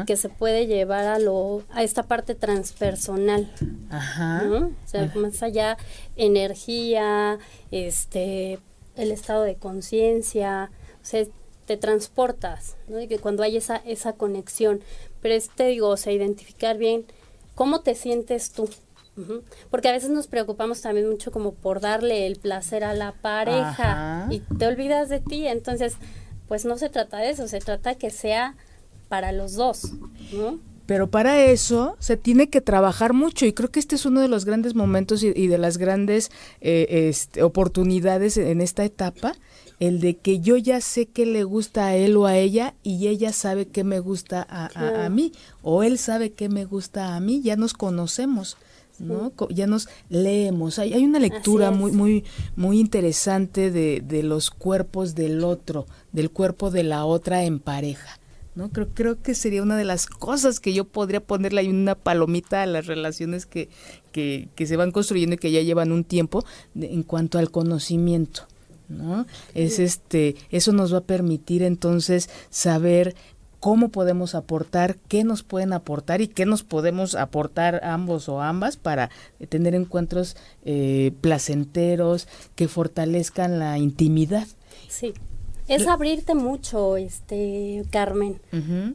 y 0.00 0.04
que 0.04 0.16
se 0.16 0.28
puede 0.28 0.66
llevar 0.66 1.04
a 1.04 1.18
lo, 1.20 1.62
a 1.70 1.84
esta 1.84 2.02
parte 2.02 2.34
transpersonal, 2.34 3.52
Ajá. 3.88 4.42
¿no? 4.42 4.66
O 4.66 4.72
sea, 4.88 5.12
más 5.14 5.42
allá, 5.44 5.78
energía, 6.16 7.38
este, 7.70 8.58
el 8.96 9.12
estado 9.12 9.44
de 9.44 9.54
conciencia, 9.54 10.72
o 11.02 11.04
sea, 11.04 11.24
te 11.66 11.76
transportas, 11.76 12.76
¿no? 12.88 13.00
Y 13.00 13.08
que 13.08 13.18
cuando 13.18 13.42
hay 13.42 13.56
esa, 13.56 13.76
esa 13.76 14.14
conexión, 14.14 14.80
pero 15.20 15.34
es, 15.34 15.50
te 15.50 15.66
digo, 15.66 15.88
o 15.88 15.96
sea, 15.96 16.12
identificar 16.12 16.78
bien 16.78 17.04
cómo 17.54 17.80
te 17.80 17.94
sientes 17.94 18.52
tú, 18.52 18.68
porque 19.70 19.88
a 19.88 19.92
veces 19.92 20.10
nos 20.10 20.26
preocupamos 20.26 20.82
también 20.82 21.08
mucho 21.08 21.32
como 21.32 21.52
por 21.52 21.80
darle 21.80 22.26
el 22.26 22.36
placer 22.36 22.84
a 22.84 22.92
la 22.92 23.12
pareja 23.12 24.28
y 24.30 24.40
te 24.40 24.66
olvidas 24.66 25.08
de 25.08 25.20
ti. 25.20 25.46
Entonces, 25.46 25.94
pues 26.48 26.64
no 26.64 26.76
se 26.76 26.90
trata 26.90 27.18
de 27.18 27.30
eso, 27.30 27.48
se 27.48 27.60
trata 27.60 27.94
que 27.94 28.10
sea 28.10 28.56
para 29.08 29.32
los 29.32 29.54
dos. 29.54 29.92
Pero 30.84 31.10
para 31.10 31.42
eso 31.44 31.96
se 31.98 32.16
tiene 32.16 32.48
que 32.48 32.60
trabajar 32.60 33.12
mucho 33.12 33.46
y 33.46 33.52
creo 33.52 33.70
que 33.70 33.80
este 33.80 33.96
es 33.96 34.06
uno 34.06 34.20
de 34.20 34.28
los 34.28 34.44
grandes 34.44 34.74
momentos 34.74 35.22
y, 35.22 35.46
de 35.46 35.58
las 35.58 35.78
grandes 35.78 36.30
eh, 36.60 37.08
este, 37.08 37.42
oportunidades 37.42 38.36
en 38.36 38.60
esta 38.60 38.84
etapa, 38.84 39.34
el 39.78 40.00
de 40.00 40.16
que 40.16 40.40
yo 40.40 40.56
ya 40.56 40.80
sé 40.80 41.06
qué 41.06 41.26
le 41.26 41.44
gusta 41.44 41.86
a 41.86 41.96
él 41.96 42.16
o 42.16 42.26
a 42.26 42.36
ella 42.36 42.74
y 42.82 43.08
ella 43.08 43.32
sabe 43.32 43.66
qué 43.66 43.84
me 43.84 44.00
gusta 44.00 44.46
a, 44.48 45.04
a 45.04 45.08
mí 45.10 45.32
o 45.62 45.82
él 45.82 45.98
sabe 45.98 46.32
qué 46.32 46.48
me 46.48 46.64
gusta 46.64 47.14
a 47.14 47.20
mí, 47.20 47.42
ya 47.42 47.56
nos 47.56 47.74
conocemos. 47.74 48.56
¿no? 48.98 49.30
Ya 49.50 49.66
nos 49.66 49.90
leemos, 50.08 50.78
hay, 50.78 50.94
hay 50.94 51.04
una 51.04 51.18
lectura 51.18 51.70
muy, 51.70 51.92
muy, 51.92 52.24
muy 52.56 52.80
interesante 52.80 53.70
de, 53.70 54.02
de, 54.02 54.22
los 54.22 54.50
cuerpos 54.50 55.14
del 55.14 55.44
otro, 55.44 55.86
del 56.12 56.30
cuerpo 56.30 56.70
de 56.70 56.82
la 56.82 57.04
otra 57.04 57.44
en 57.44 57.58
pareja. 57.58 58.18
¿no? 58.54 58.70
Creo, 58.70 58.88
creo 58.94 59.22
que 59.22 59.34
sería 59.34 59.62
una 59.62 59.76
de 59.76 59.84
las 59.84 60.06
cosas 60.06 60.60
que 60.60 60.72
yo 60.72 60.86
podría 60.86 61.20
ponerle 61.20 61.60
ahí 61.60 61.68
una 61.68 61.94
palomita 61.94 62.62
a 62.62 62.66
las 62.66 62.86
relaciones 62.86 63.44
que, 63.44 63.68
que, 64.12 64.48
que 64.54 64.66
se 64.66 64.76
van 64.76 64.92
construyendo 64.92 65.34
y 65.34 65.38
que 65.38 65.52
ya 65.52 65.60
llevan 65.60 65.92
un 65.92 66.02
tiempo 66.02 66.42
en 66.74 67.02
cuanto 67.02 67.38
al 67.38 67.50
conocimiento. 67.50 68.48
¿No? 68.88 69.26
Es 69.54 69.78
este, 69.78 70.36
eso 70.50 70.72
nos 70.72 70.92
va 70.92 70.98
a 70.98 71.04
permitir 71.04 71.62
entonces 71.62 72.28
saber 72.50 73.14
cómo 73.60 73.88
podemos 73.88 74.34
aportar, 74.34 74.96
qué 75.08 75.24
nos 75.24 75.42
pueden 75.42 75.72
aportar 75.72 76.20
y 76.20 76.28
qué 76.28 76.46
nos 76.46 76.62
podemos 76.62 77.14
aportar 77.14 77.80
ambos 77.84 78.28
o 78.28 78.40
ambas 78.40 78.76
para 78.76 79.10
tener 79.48 79.74
encuentros 79.74 80.36
eh, 80.64 81.12
placenteros 81.20 82.28
que 82.54 82.68
fortalezcan 82.68 83.58
la 83.58 83.78
intimidad. 83.78 84.46
Sí. 84.88 85.14
Es 85.68 85.88
abrirte 85.88 86.36
mucho, 86.36 86.96
este 86.96 87.82
Carmen, 87.90 88.40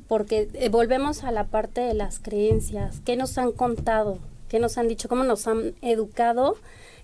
porque 0.08 0.48
eh, 0.54 0.70
volvemos 0.70 1.26
a 1.26 1.32
la 1.32 1.48
parte 1.48 1.82
de 1.82 1.94
las 1.94 2.20
creencias. 2.20 3.02
¿Qué 3.04 3.18
nos 3.18 3.38
han 3.38 3.52
contado? 3.52 4.20
¿Qué 4.48 4.58
nos 4.60 4.78
han 4.78 4.88
dicho? 4.88 5.10
¿Cómo 5.10 5.26
nos 5.26 5.48
han 5.48 5.74
educado? 5.82 6.56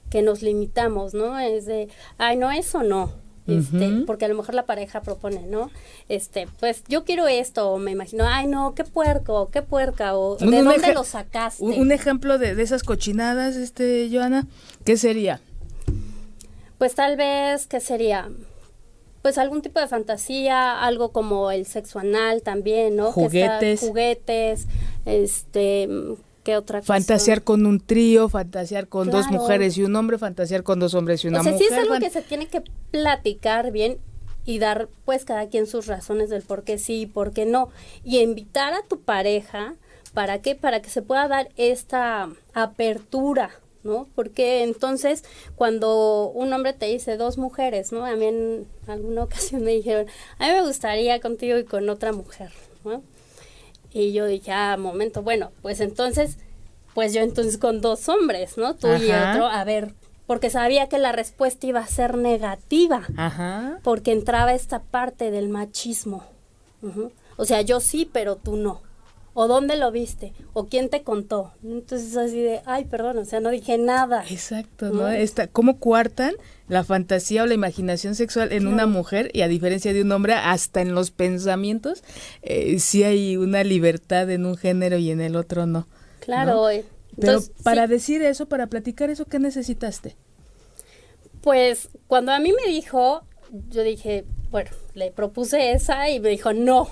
Que 0.09 0.21
nos 0.21 0.41
limitamos, 0.41 1.13
¿no? 1.13 1.37
Es 1.39 1.65
de, 1.65 1.89
ay, 2.17 2.37
no, 2.37 2.51
eso 2.51 2.83
no 2.83 3.11
este, 3.47 4.03
porque 4.05 4.25
a 4.25 4.27
lo 4.27 4.35
mejor 4.35 4.55
la 4.55 4.65
pareja 4.65 5.01
propone, 5.01 5.45
¿no? 5.47 5.71
Este, 6.09 6.47
pues 6.59 6.83
yo 6.87 7.05
quiero 7.05 7.27
esto, 7.27 7.71
o 7.71 7.77
me 7.77 7.91
imagino, 7.91 8.25
ay 8.27 8.45
no, 8.47 8.75
qué 8.75 8.83
puerco, 8.83 9.49
qué 9.51 9.61
puerca, 9.61 10.17
o 10.17 10.35
de 10.35 10.63
dónde 10.63 10.93
lo 10.93 11.03
sacaste. 11.03 11.63
Un, 11.63 11.91
ejemplo 11.91 12.37
de, 12.37 12.55
de, 12.55 12.63
esas 12.63 12.83
cochinadas, 12.83 13.55
este, 13.55 14.09
Joana, 14.11 14.47
¿qué 14.83 14.97
sería? 14.97 15.39
Pues 16.77 16.93
tal 16.95 17.15
vez, 17.15 17.67
¿qué 17.67 17.79
sería? 17.79 18.29
Pues 19.21 19.37
algún 19.37 19.61
tipo 19.61 19.79
de 19.79 19.87
fantasía, 19.87 20.83
algo 20.83 21.11
como 21.11 21.49
el 21.51 21.65
sexo 21.65 21.99
anal 21.99 22.41
también, 22.41 22.97
¿no? 22.97 23.11
Juguetes. 23.13 23.79
juguetes, 23.79 24.67
este, 25.05 25.87
otra 26.55 26.81
Fantasear 26.81 27.43
con 27.43 27.65
un 27.65 27.79
trío, 27.79 28.29
fantasear 28.29 28.87
con 28.87 29.09
dos 29.09 29.27
mujeres 29.27 29.77
y 29.77 29.83
un 29.83 29.95
hombre, 29.95 30.17
fantasear 30.17 30.63
con 30.63 30.79
dos 30.79 30.93
hombres 30.93 31.25
y 31.25 31.27
una 31.27 31.41
o 31.41 31.43
sea, 31.43 31.51
mujer. 31.51 31.67
Sí 31.67 31.73
es 31.73 31.79
algo 31.79 31.99
que 31.99 32.09
se 32.09 32.21
tiene 32.21 32.47
que 32.47 32.61
platicar 32.91 33.71
bien 33.71 33.97
y 34.45 34.59
dar 34.59 34.87
pues 35.03 35.25
cada 35.25 35.49
quien 35.49 35.67
sus 35.67 35.87
razones 35.87 36.29
del 36.29 36.41
por 36.41 36.63
qué 36.63 36.77
sí 36.77 37.01
y 37.01 37.05
por 37.05 37.33
qué 37.33 37.45
no. 37.45 37.69
Y 38.05 38.19
invitar 38.19 38.73
a 38.73 38.81
tu 38.81 39.01
pareja, 39.01 39.75
¿para 40.13 40.41
qué? 40.41 40.55
Para 40.55 40.81
que 40.81 40.89
se 40.89 41.01
pueda 41.01 41.27
dar 41.27 41.49
esta 41.57 42.29
apertura, 42.53 43.51
¿no? 43.83 44.07
Porque 44.15 44.63
entonces 44.63 45.25
cuando 45.57 46.29
un 46.33 46.53
hombre 46.53 46.71
te 46.71 46.85
dice 46.85 47.17
dos 47.17 47.37
mujeres, 47.37 47.91
¿no? 47.91 48.05
A 48.05 48.15
mí 48.15 48.25
en 48.25 48.67
alguna 48.87 49.23
ocasión 49.25 49.63
me 49.63 49.71
dijeron, 49.71 50.07
a 50.39 50.47
mí 50.47 50.53
me 50.53 50.61
gustaría 50.61 51.19
contigo 51.19 51.57
y 51.57 51.65
con 51.65 51.89
otra 51.89 52.13
mujer, 52.13 52.51
¿no? 52.85 53.03
Y 53.91 54.13
yo 54.13 54.25
dije, 54.25 54.51
ah, 54.51 54.77
momento, 54.77 55.21
bueno, 55.21 55.51
pues 55.61 55.79
entonces, 55.79 56.37
pues 56.93 57.13
yo 57.13 57.21
entonces 57.21 57.57
con 57.57 57.81
dos 57.81 58.09
hombres, 58.09 58.57
¿no? 58.57 58.75
Tú 58.75 58.87
y 58.87 59.11
otro, 59.11 59.47
a 59.47 59.63
ver, 59.63 59.93
porque 60.25 60.49
sabía 60.49 60.87
que 60.87 60.97
la 60.97 61.11
respuesta 61.13 61.65
iba 61.67 61.79
a 61.79 61.87
ser 61.87 62.17
negativa, 62.17 63.07
Ajá. 63.15 63.79
porque 63.83 64.11
entraba 64.11 64.53
esta 64.53 64.79
parte 64.83 65.31
del 65.31 65.49
machismo. 65.49 66.23
Ujú. 66.81 67.11
O 67.37 67.45
sea, 67.45 67.61
yo 67.61 67.79
sí, 67.79 68.09
pero 68.11 68.35
tú 68.35 68.57
no. 68.57 68.81
¿O 69.39 69.47
dónde 69.47 69.77
lo 69.77 69.91
viste? 69.91 70.33
¿O 70.53 70.65
quién 70.65 70.89
te 70.89 71.03
contó? 71.03 71.53
Entonces 71.63 72.17
así 72.17 72.41
de, 72.41 72.61
ay, 72.65 72.85
perdón, 72.85 73.19
o 73.19 73.25
sea, 73.25 73.39
no 73.39 73.51
dije 73.51 73.77
nada. 73.77 74.23
Exacto, 74.27 74.87
¿no? 74.87 75.01
¿No? 75.01 75.07
Esta, 75.09 75.45
¿Cómo 75.45 75.77
cuartan 75.77 76.33
la 76.67 76.83
fantasía 76.83 77.43
o 77.43 77.45
la 77.45 77.53
imaginación 77.53 78.15
sexual 78.15 78.51
en 78.51 78.65
una 78.65 78.87
mujer 78.87 79.29
y 79.33 79.41
a 79.41 79.47
diferencia 79.47 79.93
de 79.93 80.01
un 80.01 80.11
hombre, 80.11 80.33
hasta 80.33 80.81
en 80.81 80.95
los 80.95 81.11
pensamientos, 81.11 82.03
eh, 82.41 82.79
sí 82.79 83.03
hay 83.03 83.37
una 83.37 83.63
libertad 83.63 84.27
en 84.31 84.47
un 84.47 84.57
género 84.57 84.97
y 84.97 85.11
en 85.11 85.21
el 85.21 85.35
otro 85.35 85.67
no. 85.67 85.87
Claro. 86.19 86.55
¿no? 86.55 86.69
eh. 86.71 86.83
Pero 87.15 87.33
Entonces, 87.33 87.53
para 87.61 87.85
sí, 87.85 87.93
decir 87.93 88.21
eso, 88.23 88.47
para 88.47 88.65
platicar 88.65 89.11
eso, 89.11 89.25
¿qué 89.25 89.37
necesitaste? 89.37 90.15
pues 91.41 91.89
cuando 92.07 92.31
a 92.31 92.39
mí 92.39 92.51
me 92.51 92.71
dijo, 92.71 93.21
yo 93.69 93.83
dije, 93.83 94.25
bueno, 94.49 94.71
le 94.95 95.11
propuse 95.11 95.73
esa 95.73 96.09
y 96.09 96.19
me 96.19 96.29
dijo, 96.29 96.53
no. 96.53 96.89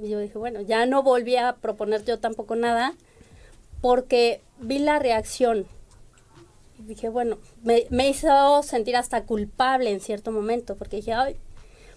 Y 0.00 0.08
yo 0.08 0.18
dije, 0.18 0.36
bueno, 0.38 0.60
ya 0.60 0.84
no 0.86 1.02
volví 1.02 1.36
a 1.36 1.56
proponer 1.56 2.04
yo 2.04 2.18
tampoco 2.18 2.54
nada 2.54 2.94
porque 3.80 4.42
vi 4.60 4.78
la 4.78 4.98
reacción. 4.98 5.66
Y 6.78 6.82
dije, 6.82 7.08
bueno, 7.08 7.38
me, 7.62 7.86
me 7.90 8.08
hizo 8.08 8.62
sentir 8.62 8.96
hasta 8.96 9.24
culpable 9.24 9.90
en 9.90 10.00
cierto 10.00 10.32
momento 10.32 10.76
porque 10.76 10.96
dije, 10.96 11.14
ay, 11.14 11.36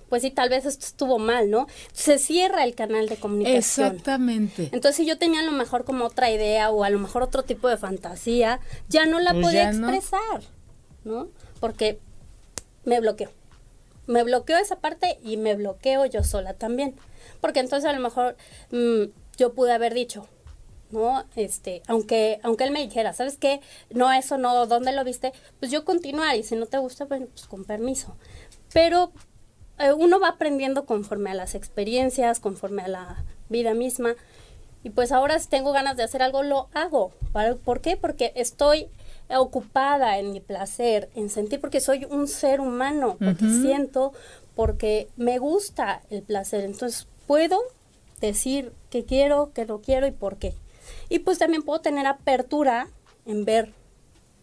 pues 0.08 0.22
sí, 0.24 0.32
tal 0.32 0.50
vez 0.50 0.66
esto 0.66 0.86
estuvo 0.86 1.20
mal, 1.20 1.52
¿no? 1.52 1.68
Se 1.94 2.18
cierra 2.18 2.64
el 2.64 2.74
canal 2.74 3.08
de 3.10 3.18
comunicación. 3.18 3.88
Exactamente. 3.88 4.64
Entonces, 4.72 4.96
si 4.96 5.06
yo 5.06 5.18
tenía 5.18 5.42
a 5.42 5.44
lo 5.44 5.52
mejor 5.52 5.84
como 5.86 6.06
otra 6.06 6.32
idea 6.32 6.72
o 6.72 6.84
a 6.84 6.90
lo 6.90 6.98
mejor 7.00 7.22
otro 7.22 7.44
tipo 7.44 7.68
de 7.68 7.78
fantasía, 7.78 8.60
ya 8.88 9.06
no 9.06 9.20
la 9.20 9.34
Pues 9.34 9.46
podía 9.46 9.72
ya 9.72 9.72
no. 9.74 9.90
expresar, 9.90 10.42
¿no? 11.04 11.28
Porque 11.60 12.00
me 12.86 13.00
bloqueó. 13.02 13.30
Me 14.08 14.24
bloqueó 14.24 14.58
esa 14.58 14.78
parte 14.80 15.20
y 15.22 15.38
me 15.38 15.54
bloqueo 15.56 16.06
yo 16.08 16.24
sola 16.24 16.54
también. 16.56 16.96
Porque 17.41 17.60
entonces 17.60 17.89
a 17.89 17.93
lo 17.93 17.99
mejor 18.01 18.36
mm, 18.71 19.03
yo 19.38 19.53
pude 19.53 19.71
haber 19.71 19.93
dicho, 19.93 20.27
¿no? 20.91 21.23
Este, 21.36 21.82
aunque, 21.88 22.39
aunque 22.43 22.63
él 22.63 22.71
me 22.71 22.82
dijera, 22.82 23.13
¿sabes 23.13 23.38
qué? 23.38 23.62
No, 23.89 24.12
eso 24.12 24.38
no, 24.38 24.65
¿dónde 24.65 24.91
lo 24.91 25.03
viste? 25.03 25.34
Pues 25.60 25.71
yo 25.71 25.86
continuar 25.86 26.36
y 26.36 26.43
si 26.43 26.55
no 26.55 26.65
te 26.65 26.77
gusta, 26.77 27.05
bueno, 27.05 27.27
pues 27.34 27.45
con 27.45 27.63
permiso. 27.65 28.15
Pero 28.73 29.12
eh, 29.77 29.93
uno 29.93 30.19
va 30.19 30.29
aprendiendo 30.29 30.86
conforme 30.86 31.29
a 31.32 31.34
las 31.36 31.55
experiencias, 31.55 32.39
conforme 32.39 32.82
a 32.84 32.88
la 32.88 33.23
vida 33.49 33.73
misma. 33.73 34.15
Y 34.84 34.91
pues 34.91 35.12
ahora 35.12 35.38
si 35.39 35.47
tengo 35.49 35.73
ganas 35.73 35.97
de 35.97 36.03
hacer 36.03 36.21
algo, 36.21 36.41
lo 36.41 36.69
hago. 36.73 37.12
¿Para- 37.34 37.55
¿Por 37.55 37.82
qué? 37.82 37.97
Porque 37.97 38.32
estoy 38.36 38.88
ocupada 39.29 40.17
en 40.19 40.32
mi 40.32 40.39
placer, 40.39 41.10
en 41.15 41.29
sentir, 41.29 41.60
porque 41.62 41.82
soy 41.82 42.05
un 42.05 42.27
ser 42.27 42.62
humano, 42.62 43.17
porque 43.23 43.45
Ujú. 43.45 43.62
siento, 43.62 44.13
porque 44.55 45.10
me 45.17 45.38
gusta 45.38 46.01
el 46.10 46.23
placer. 46.23 46.63
Entonces 46.63 47.08
puedo 47.30 47.60
decir 48.22 48.72
que 48.89 49.06
quiero, 49.06 49.52
que 49.54 49.68
no 49.68 49.82
quiero 49.82 50.08
y 50.08 50.12
por 50.12 50.38
qué. 50.38 50.56
Y 51.10 51.20
pues 51.20 51.38
también 51.38 51.62
puedo 51.62 51.80
tener 51.80 52.08
apertura 52.08 52.88
en 53.28 53.46
ver 53.46 53.72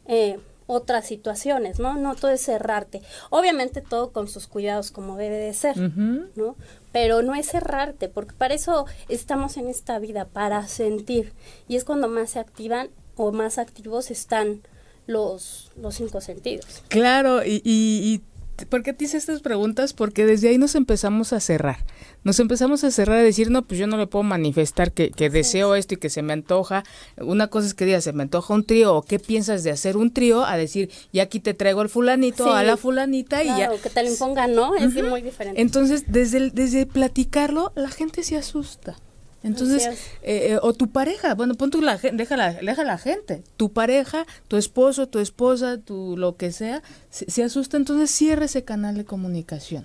eh, 0.06 0.38
otras 0.68 1.04
situaciones, 1.04 1.80
¿no? 1.80 1.96
No 1.96 2.14
todo 2.14 2.30
es 2.30 2.42
cerrarte. 2.42 3.02
Obviamente 3.30 3.80
todo 3.80 4.12
con 4.12 4.28
sus 4.28 4.46
cuidados 4.46 4.92
como 4.92 5.16
debe 5.16 5.36
de 5.36 5.52
ser. 5.52 5.76
¿no? 5.76 6.54
Pero 6.92 7.22
no 7.22 7.34
es 7.34 7.50
cerrarte, 7.50 8.08
porque 8.08 8.34
para 8.34 8.54
eso 8.54 8.86
estamos 9.08 9.56
en 9.56 9.66
esta 9.66 9.98
vida, 9.98 10.26
para 10.26 10.68
sentir. 10.68 11.32
Y 11.66 11.74
es 11.74 11.82
cuando 11.82 12.06
más 12.06 12.30
se 12.30 12.38
activan 12.38 12.90
o 13.16 13.32
más 13.32 13.58
activos 13.58 14.12
están 14.12 14.62
los, 15.08 15.72
los 15.76 15.96
cinco 15.96 16.20
sentidos. 16.20 16.84
Claro, 16.86 17.44
y, 17.44 17.60
y, 17.64 18.14
y 18.14 18.22
¿por 18.64 18.82
qué 18.82 18.92
te 18.92 19.04
hice 19.04 19.16
estas 19.18 19.40
preguntas? 19.40 19.92
Porque 19.92 20.24
desde 20.24 20.48
ahí 20.48 20.56
nos 20.58 20.74
empezamos 20.74 21.32
a 21.32 21.40
cerrar. 21.40 21.84
Nos 22.24 22.40
empezamos 22.40 22.82
a 22.84 22.90
cerrar 22.90 23.18
a 23.18 23.22
decir, 23.22 23.50
no, 23.50 23.62
pues 23.66 23.78
yo 23.78 23.86
no 23.86 23.96
le 23.98 24.06
puedo 24.06 24.22
manifestar 24.22 24.92
que, 24.92 25.10
que 25.10 25.28
deseo 25.30 25.74
esto 25.74 25.94
y 25.94 25.96
que 25.98 26.08
se 26.10 26.22
me 26.22 26.32
antoja. 26.32 26.82
Una 27.18 27.48
cosa 27.48 27.66
es 27.66 27.74
que 27.74 27.84
diga, 27.84 28.00
se 28.00 28.12
me 28.12 28.22
antoja 28.22 28.54
un 28.54 28.64
trío, 28.64 28.94
o 28.96 29.02
qué 29.02 29.18
piensas 29.18 29.62
de 29.62 29.70
hacer 29.70 29.96
un 29.96 30.12
trío, 30.12 30.44
a 30.44 30.56
decir, 30.56 30.90
y 31.12 31.20
aquí 31.20 31.38
te 31.40 31.54
traigo 31.54 31.82
al 31.82 31.88
fulanito, 31.88 32.44
Sí. 32.44 32.50
a 32.52 32.62
la 32.62 32.76
fulanita, 32.76 33.44
y 33.44 33.48
ya. 33.48 33.56
Claro, 33.56 33.80
que 33.82 33.90
te 33.90 34.02
lo 34.02 34.10
impongan, 34.10 34.54
¿no? 34.54 34.74
Es 34.76 34.94
muy 35.04 35.22
diferente. 35.22 35.60
Entonces, 35.60 36.04
desde, 36.08 36.38
el- 36.38 36.52
desde 36.52 36.86
platicarlo, 36.86 37.72
la 37.76 37.88
gente 37.90 38.22
se 38.22 38.36
asusta. 38.36 38.96
Entonces, 39.42 39.86
eh, 40.22 40.52
eh, 40.52 40.58
o 40.60 40.72
tu 40.72 40.88
pareja, 40.88 41.34
bueno, 41.34 41.54
pon 41.54 41.70
tu 41.70 41.80
la, 41.80 41.98
deja 41.98 42.36
la, 42.36 42.52
deja 42.54 42.84
la 42.84 42.98
gente, 42.98 43.44
tu 43.56 43.72
pareja, 43.72 44.26
tu 44.48 44.56
esposo, 44.56 45.08
tu 45.08 45.18
esposa, 45.20 45.78
tu 45.78 46.16
lo 46.16 46.36
que 46.36 46.50
sea, 46.50 46.82
se, 47.10 47.30
se 47.30 47.44
asusta, 47.44 47.76
entonces 47.76 48.10
cierra 48.10 48.46
ese 48.46 48.64
canal 48.64 48.96
de 48.96 49.04
comunicación. 49.04 49.84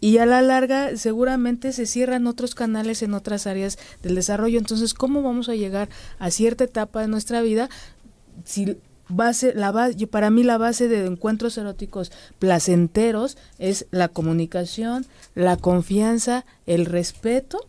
Y 0.00 0.18
a 0.18 0.26
la 0.26 0.42
larga 0.42 0.96
seguramente 0.96 1.72
se 1.72 1.86
cierran 1.86 2.26
otros 2.26 2.56
canales 2.56 3.02
en 3.02 3.14
otras 3.14 3.46
áreas 3.46 3.78
del 4.02 4.16
desarrollo. 4.16 4.58
Entonces, 4.58 4.94
¿cómo 4.94 5.22
vamos 5.22 5.48
a 5.48 5.54
llegar 5.54 5.88
a 6.18 6.32
cierta 6.32 6.64
etapa 6.64 7.02
de 7.02 7.06
nuestra 7.06 7.40
vida 7.40 7.68
si 8.44 8.76
base 9.08 9.52
la 9.54 9.70
base 9.70 10.06
para 10.06 10.30
mí 10.30 10.42
la 10.42 10.58
base 10.58 10.88
de 10.88 11.06
encuentros 11.06 11.58
eróticos 11.58 12.10
placenteros 12.38 13.36
es 13.58 13.86
la 13.90 14.08
comunicación 14.08 15.06
la 15.34 15.56
confianza 15.56 16.44
el 16.66 16.86
respeto 16.86 17.66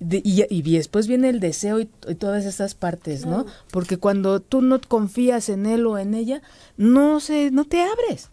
de- 0.00 0.20
y, 0.24 0.44
y 0.50 0.62
después 0.76 1.06
viene 1.06 1.28
el 1.28 1.38
deseo 1.40 1.78
y, 1.80 1.88
y 2.08 2.14
todas 2.16 2.44
estas 2.46 2.74
partes 2.74 3.26
no 3.26 3.46
porque 3.70 3.96
cuando 3.98 4.40
tú 4.40 4.60
no 4.62 4.80
confías 4.80 5.48
en 5.48 5.66
él 5.66 5.86
o 5.86 5.98
en 5.98 6.14
ella 6.14 6.42
no 6.76 7.20
se 7.20 7.50
no 7.50 7.64
te 7.64 7.80
abres 7.82 8.28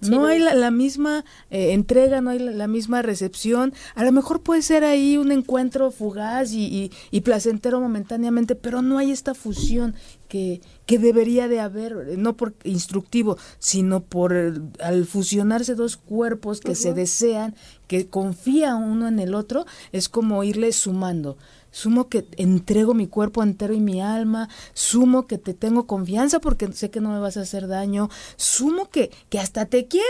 Sí, 0.00 0.10
no 0.10 0.22
no. 0.22 0.26
hay 0.26 0.40
la, 0.40 0.54
la 0.54 0.72
misma 0.72 1.24
eh, 1.52 1.74
entrega, 1.74 2.20
no 2.20 2.30
hay 2.30 2.40
la, 2.40 2.50
la 2.50 2.66
misma 2.66 3.02
recepción. 3.02 3.72
A 3.94 4.02
lo 4.02 4.10
mejor 4.10 4.40
puede 4.42 4.60
ser 4.62 4.82
ahí 4.82 5.16
un 5.16 5.30
encuentro 5.30 5.92
fugaz 5.92 6.52
y- 6.54 6.90
y 7.12 7.20
placentero 7.20 7.80
momentáneamente, 7.80 8.56
pero 8.56 8.82
no 8.82 8.98
hay 8.98 9.12
esta 9.12 9.32
fusión 9.32 9.94
que, 10.32 10.62
que 10.86 10.98
debería 10.98 11.46
de 11.46 11.60
haber, 11.60 11.92
eh, 12.08 12.16
no 12.16 12.38
por 12.38 12.54
instructivo, 12.64 13.36
sino 13.58 14.02
por 14.02 14.32
al 14.80 15.04
fusionarse 15.04 15.74
dos 15.74 15.98
cuerpos 15.98 16.60
que 16.60 16.74
se 16.74 16.94
desean, 16.94 17.54
que 17.86 18.06
confía 18.08 18.74
uno 18.76 19.08
en 19.08 19.18
el 19.18 19.34
otro, 19.34 19.66
es 19.92 20.08
como 20.08 20.42
irle 20.42 20.72
sumando. 20.72 21.36
Sumo 21.70 22.08
que 22.08 22.24
entrego 22.38 22.94
mi 22.94 23.08
cuerpo 23.08 23.42
entero 23.42 23.74
y 23.74 23.80
mi 23.80 24.00
alma, 24.00 24.48
sumo 24.72 25.26
que 25.26 25.36
te 25.36 25.52
tengo 25.52 25.86
confianza 25.86 26.40
porque 26.40 26.72
sé 26.72 26.88
que 26.90 27.02
no 27.02 27.10
me 27.10 27.18
vas 27.18 27.36
a 27.36 27.42
hacer 27.42 27.68
daño, 27.68 28.08
sumo 28.36 28.88
que, 28.88 29.10
que 29.28 29.38
hasta 29.38 29.66
te 29.66 29.86
quiero. 29.86 30.06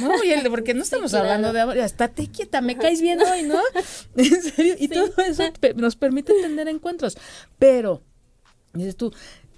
No, 0.00 0.22
y 0.22 0.30
el- 0.30 0.48
porque 0.50 0.72
no 0.74 0.82
estamos 0.88 1.10
claro. 1.10 1.24
hablando 1.24 1.52
de 1.52 1.60
amor, 1.62 1.80
hasta 1.80 2.06
te 2.06 2.28
quieta, 2.28 2.60
me 2.60 2.76
caes 2.76 3.00
bien 3.00 3.18
hoy, 3.20 3.42
¿no? 3.42 3.58
En 4.16 4.40
serio, 4.42 4.76
y 4.78 4.86
todo 4.86 5.10
eso 5.26 5.42
nos 5.74 5.96
permite 5.96 6.32
tener 6.40 6.68
encuentros. 6.68 7.16
Pero, 7.58 8.02
dices 8.74 8.96
tú, 8.96 9.12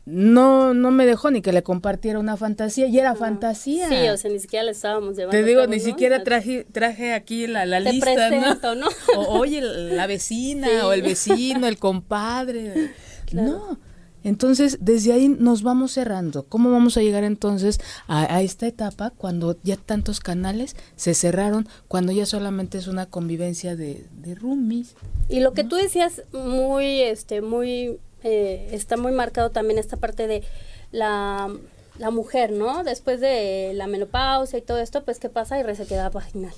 no, 0.07 0.75
no 0.75 0.91
me 0.91 1.07
dejó 1.07 1.31
ni 1.31 1.41
que 1.41 1.53
le 1.53 1.63
compartiera 1.63 2.19
una 2.19 2.37
fantasía, 2.37 2.87
y 2.89 2.99
era 2.99 3.15
fantasía. 3.15 3.89
Sí, 3.89 4.09
o 4.09 4.17
sea, 4.19 4.31
ni 4.31 4.39
siquiera 4.39 4.63
le 4.65 4.73
estábamos 4.73 5.17
llevando. 5.17 5.31
Te 5.31 5.45
digo, 5.45 5.61
cabo, 5.63 5.71
ni 5.73 5.79
¿no? 5.79 5.85
siquiera 5.85 6.23
traje, 6.25 6.67
traje 6.71 7.15
aquí 7.15 7.47
la, 7.47 7.65
la 7.65 7.83
Te 7.83 7.93
lista, 7.93 8.13
presento, 8.15 8.75
¿no? 8.75 8.89
¿no? 8.91 9.21
O, 9.21 9.39
oye, 9.39 9.63
la 9.63 10.07
vecina, 10.07 10.69
Sí. 10.69 10.75
o 10.85 10.93
el 10.93 11.03
vecino, 11.03 11.67
el 11.67 11.79
compadre. 11.79 12.93
Claro. 13.27 13.49
No. 13.49 13.79
Entonces, 14.23 14.79
desde 14.83 15.13
ahí 15.15 15.29
nos 15.29 15.63
vamos 15.63 15.93
cerrando. 15.93 16.45
¿Cómo 16.45 16.71
vamos 16.71 16.97
a 16.99 17.01
llegar 17.01 17.25
entonces 17.25 17.81
a, 18.07 18.37
a 18.37 18.43
esta 18.43 18.67
etapa 18.67 19.11
cuando 19.11 19.57
ya 19.63 19.77
tantos 19.77 20.21
canales 20.21 20.77
se 20.97 21.15
cerraron, 21.15 21.67
cuando 21.89 22.13
ya 22.13 22.27
solamente 22.27 22.77
es 22.79 22.87
una 22.87 23.07
convivencia 23.07 23.77
de, 23.77 24.07
de 24.21 24.35
roomies? 24.35 24.95
Y 25.31 25.41
lo 25.41 25.53
que 25.55 25.65
tú 25.65 25.77
decías 25.77 26.23
muy, 26.33 27.01
este, 27.01 27.41
muy, 27.41 27.99
eh, 28.25 28.69
está 28.73 28.97
muy 28.97 29.13
marcado 29.13 29.51
también 29.51 29.79
esta 29.79 29.97
parte 29.97 30.27
de 30.27 30.43
la, 30.91 31.55
la 31.99 32.11
mujer, 32.11 32.51
¿no? 32.51 32.83
Después 32.83 33.21
de 33.21 33.71
la 33.75 33.87
menopausia 33.87 34.59
y 34.59 34.63
todo 34.63 34.79
esto, 34.79 35.05
pues, 35.05 35.21
¿qué 35.21 35.29
pasa? 35.29 35.59
Y 35.61 35.63
resequedad 35.63 36.11
vaginal, 36.11 36.55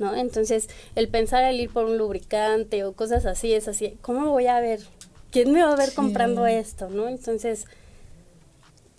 ¿no? 0.00 0.16
Entonces, 0.16 0.68
el 0.96 1.08
pensar 1.08 1.44
el 1.44 1.60
ir 1.60 1.70
por 1.72 1.84
un 1.84 1.96
lubricante 1.98 2.82
o 2.84 2.92
cosas 2.94 3.24
así, 3.26 3.52
es 3.52 3.68
así, 3.68 3.96
¿cómo 4.02 4.30
voy 4.30 4.48
a 4.48 4.58
ver? 4.60 4.80
¿Quién 5.30 5.52
me 5.52 5.62
va 5.62 5.72
a 5.72 5.76
ver 5.76 5.90
Sí. 5.90 5.94
comprando 5.96 6.46
esto, 6.46 6.88
no? 6.88 7.08
Entonces, 7.08 7.66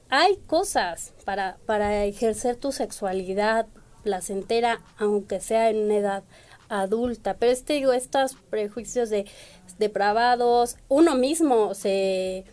hay 0.10 0.38
cosas 0.48 1.14
para, 1.26 1.58
para 1.66 2.06
ejercer 2.06 2.56
tu 2.58 2.72
sexualidad 2.72 3.66
placentera, 4.04 4.82
aunque 4.98 5.40
sea 5.40 5.70
en 5.70 5.78
una 5.86 5.96
edad 5.98 6.24
adulta. 6.70 7.36
Pero 7.36 7.52
este 7.52 7.74
digo, 7.74 7.94
estos 7.94 8.36
prejuicios 8.50 9.10
de 9.10 9.26
depravados, 9.80 10.78
uno 10.88 11.16
mismo 11.16 11.74
se, 11.74 12.46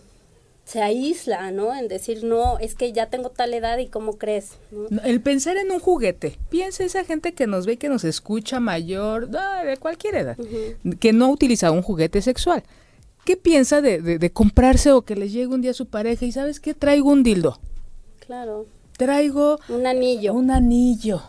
se 0.64 0.82
aísla, 0.82 1.50
¿no? 1.50 1.74
En 1.74 1.88
decir, 1.88 2.24
no, 2.24 2.58
es 2.58 2.74
que 2.74 2.92
ya 2.92 3.06
tengo 3.06 3.30
tal 3.30 3.54
edad 3.54 3.78
y 3.78 3.86
cómo 3.88 4.18
crees, 4.18 4.58
¿no? 4.70 5.00
El 5.02 5.20
pensar 5.20 5.56
en 5.56 5.70
un 5.70 5.78
juguete. 5.80 6.38
Piensa 6.50 6.84
esa 6.84 7.04
gente 7.04 7.32
que 7.32 7.46
nos 7.46 7.66
ve, 7.66 7.76
que 7.76 7.88
nos 7.88 8.04
escucha 8.04 8.60
mayor, 8.60 9.28
ah, 9.38 9.62
de 9.64 9.76
cualquier 9.76 10.16
edad, 10.16 10.36
que 11.00 11.12
no 11.12 11.26
ha 11.26 11.30
utilizado 11.30 11.72
un 11.74 11.82
juguete 11.82 12.22
sexual. 12.22 12.62
¿Qué 13.24 13.36
piensa 13.36 13.80
de, 13.80 14.02
de- 14.02 14.18
de 14.18 14.32
comprarse 14.32 14.90
o 14.92 15.02
que 15.02 15.14
les 15.14 15.32
llegue 15.32 15.46
un 15.46 15.62
día 15.62 15.74
su 15.74 15.86
pareja 15.86 16.24
y 16.24 16.32
sabes 16.32 16.58
qué? 16.58 16.74
Traigo 16.74 17.08
un 17.10 17.22
dildo. 17.22 17.60
Claro. 18.26 18.66
Traigo 19.02 19.58
un 19.68 19.86
anillo. 19.86 20.34
Un 20.34 20.50
anillo. 20.50 21.22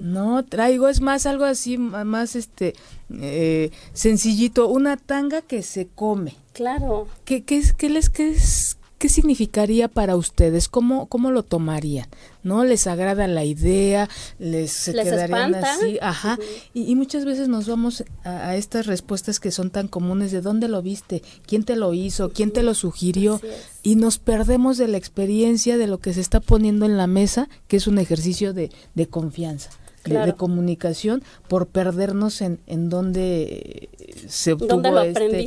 No, 0.00 0.44
traigo, 0.44 0.88
es 0.88 1.00
más 1.00 1.26
algo 1.26 1.44
así, 1.44 1.78
más 1.78 2.36
este, 2.36 2.74
eh, 3.20 3.70
sencillito, 3.92 4.68
una 4.68 4.96
tanga 4.96 5.42
que 5.42 5.62
se 5.62 5.88
come. 5.88 6.36
Claro. 6.52 7.06
¿Qué, 7.24 7.44
qué, 7.44 7.62
qué 7.76 7.88
les, 7.88 8.08
qué 8.10 8.30
es, 8.30 8.78
¿Qué 8.98 9.10
significaría 9.10 9.88
para 9.88 10.16
ustedes? 10.16 10.68
¿Cómo, 10.68 11.06
cómo 11.06 11.30
lo 11.30 11.42
tomarían? 11.42 12.08
¿No? 12.42 12.64
¿Les 12.64 12.86
agrada 12.86 13.26
la 13.26 13.44
idea? 13.44 14.08
¿Les, 14.38 14.72
se 14.72 14.94
quedarían 14.94 15.54
así? 15.54 15.98
Ajá. 16.00 16.38
y, 16.72 16.94
muchas 16.94 17.26
veces 17.26 17.48
nos 17.48 17.68
vamos 17.68 18.04
a, 18.24 18.56
estas 18.56 18.86
respuestas 18.86 19.38
que 19.38 19.50
son 19.50 19.68
tan 19.68 19.88
comunes 19.88 20.32
de 20.32 20.40
dónde 20.40 20.68
lo 20.68 20.80
viste, 20.80 21.22
quién 21.46 21.64
te 21.64 21.76
lo 21.76 21.92
hizo, 21.92 22.30
quién 22.30 22.52
te 22.52 22.62
lo 22.62 22.72
sugirió. 22.72 23.38
Y 23.82 23.96
nos 23.96 24.16
perdemos 24.16 24.78
de 24.78 24.88
la 24.88 24.96
experiencia 24.96 25.76
de 25.76 25.88
lo 25.88 25.98
que 25.98 26.14
se 26.14 26.22
está 26.22 26.40
poniendo 26.40 26.86
en 26.86 26.96
la 26.96 27.06
mesa, 27.06 27.50
que 27.68 27.76
es 27.76 27.86
un 27.86 27.98
ejercicio 27.98 28.54
de, 28.54 28.70
de 28.94 29.06
confianza 29.08 29.70
de, 30.06 30.34
comunicación 30.34 31.22
por 31.48 31.66
perdernos 31.66 32.40
en, 32.40 32.60
en 32.66 32.88
donde 32.88 33.88
se 34.28 34.52
obtuvo 34.52 35.00
este, 35.00 35.44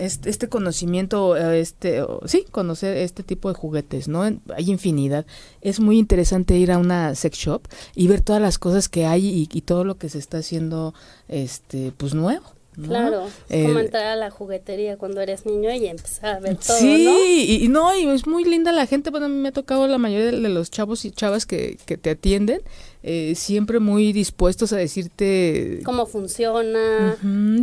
este, 0.00 0.30
este, 0.30 0.48
conocimiento, 0.48 1.36
este, 1.36 2.04
sí, 2.26 2.44
conocer 2.50 2.96
este 2.96 3.22
tipo 3.22 3.48
de 3.48 3.54
juguetes, 3.54 4.08
¿no? 4.08 4.22
Hay 4.22 4.70
infinidad. 4.70 5.26
Es 5.60 5.80
muy 5.80 5.98
interesante 5.98 6.56
ir 6.56 6.72
a 6.72 6.78
una 6.78 7.14
sex 7.14 7.38
shop 7.38 7.62
y 7.94 8.08
ver 8.08 8.20
todas 8.20 8.42
las 8.42 8.58
cosas 8.58 8.88
que 8.88 9.06
hay 9.06 9.26
y, 9.26 9.48
y 9.52 9.60
todo 9.62 9.84
lo 9.84 9.98
que 9.98 10.08
se 10.08 10.18
está 10.18 10.38
haciendo, 10.38 10.94
este, 11.28 11.92
pues 11.96 12.14
nuevo. 12.14 12.58
Claro, 12.82 13.26
es 13.48 13.66
como 13.66 13.80
eh, 13.80 13.84
entrar 13.84 14.06
a 14.06 14.16
la 14.16 14.30
juguetería 14.30 14.96
cuando 14.96 15.20
eres 15.20 15.46
niño 15.46 15.72
y 15.72 15.86
empezar 15.86 16.36
a 16.36 16.38
ver 16.38 16.56
todo, 16.56 16.76
sí, 16.76 17.58
y, 17.62 17.68
no, 17.68 17.96
y 17.96 18.06
es 18.06 18.26
muy 18.26 18.44
linda 18.44 18.70
la 18.70 18.86
gente, 18.86 19.10
bueno, 19.10 19.26
a 19.26 19.28
mí 19.28 19.34
me 19.34 19.48
ha 19.48 19.52
tocado 19.52 19.88
la 19.88 19.98
mayoría 19.98 20.26
de, 20.26 20.48
los 20.48 20.70
chavos 20.70 21.04
y 21.04 21.10
chavas 21.10 21.44
que, 21.44 21.76
que 21.86 21.96
te 21.96 22.10
atienden, 22.10 22.60
eh, 23.02 23.34
siempre 23.36 23.78
muy 23.78 24.12
dispuestos 24.12 24.72
a 24.72 24.76
decirte... 24.76 25.80
Cómo 25.84 26.06
funciona. 26.06 27.16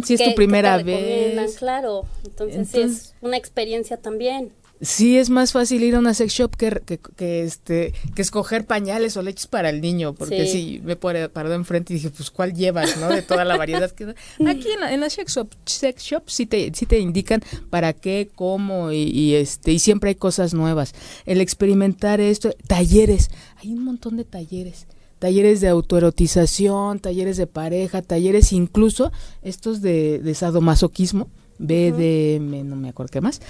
si 0.04 0.14
es 0.14 0.24
tu 0.24 0.36
primera 0.36 0.82
vez. 0.82 1.56
Claro, 1.58 2.06
entonces, 2.26 2.70
sí 2.70 2.82
es 2.82 3.16
una 3.22 3.38
experiencia 3.38 3.98
también. 3.98 4.54
Sí 4.82 5.18
es 5.18 5.30
más 5.30 5.54
fácil 5.54 5.84
ir 5.84 5.96
a 5.96 6.00
una 6.00 6.14
sex 6.14 6.34
shop 6.34 6.58
que, 6.58 7.00
que, 7.16 7.44
este 7.44 7.94
que 8.14 8.22
escoger 8.22 8.66
pañales 8.66 9.16
o 9.16 9.22
leches 9.22 9.48
para 9.48 9.70
el 9.70 9.80
niño 9.80 10.14
porque 10.14 10.46
sí, 10.48 10.82
me 10.84 10.94
he 10.94 10.96
parado 11.30 11.56
enfrente 11.56 11.94
y 11.94 11.96
dije 11.96 12.10
pues 12.10 12.30
cuál 12.30 12.54
llevas 12.54 12.98
no 12.98 13.08
de 13.08 13.22
toda 13.22 13.46
la 13.46 13.56
variedad 13.56 13.90
que 13.92 14.04
aquí 14.46 14.72
en 14.72 14.80
la, 14.82 14.94
en 14.94 15.00
la 15.00 15.10
sex 15.10 15.34
shop 15.34 15.48
sex 15.66 16.04
shop 16.04 16.24
sí 16.28 16.46
te 16.46 16.74
sí 16.76 16.86
te 16.86 17.00
indican 17.00 17.42
para 17.70 17.94
qué 17.94 18.30
cómo 18.36 18.92
y, 18.92 19.36
este 19.36 19.72
y 19.72 19.80
siempre 19.80 20.10
hay 20.10 20.16
cosas 20.16 20.54
nuevas. 20.54 20.94
El 21.26 21.40
experimentar 21.40 22.20
esto 22.20 22.54
talleres. 22.68 23.32
Hay 23.64 23.72
un 23.72 23.84
montón 23.84 24.18
de 24.18 24.26
talleres 24.26 24.88
talleres 25.20 25.62
de 25.62 25.68
autoerotización 25.70 27.00
talleres 27.00 27.38
de 27.38 27.48
pareja 27.48 28.02
talleres 28.02 28.54
incluso 28.54 29.12
estos 29.42 29.82
de, 29.82 30.20
de 30.20 30.34
sadomasoquismo 30.34 31.30
BDM, 31.58 32.68
no 32.68 32.76
me 32.76 32.90
acuerdo 32.90 33.12
qué 33.12 33.22
más. 33.22 33.42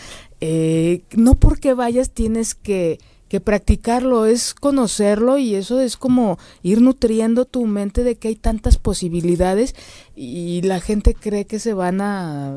Eh, 0.42 1.04
no 1.16 1.36
porque 1.36 1.74
vayas 1.74 2.12
tienes 2.12 2.56
que, 2.56 3.00
que 3.36 3.42
practicarlo, 3.42 4.26
es 4.26 4.54
conocerlo 4.54 5.38
y 5.38 5.56
eso 5.56 5.82
es 5.82 5.98
como 5.98 6.40
ir 6.64 6.80
nutriendo 6.80 7.44
tu 7.44 7.66
mente 7.66 8.06
de 8.06 8.16
que 8.16 8.30
hay 8.30 8.38
tantas 8.38 8.78
posibilidades 8.78 9.76
y 10.16 10.62
la 10.62 10.80
gente 10.80 11.14
cree 11.14 11.44
que 11.44 11.60
se 11.60 11.74
van 11.74 12.00
a 12.00 12.56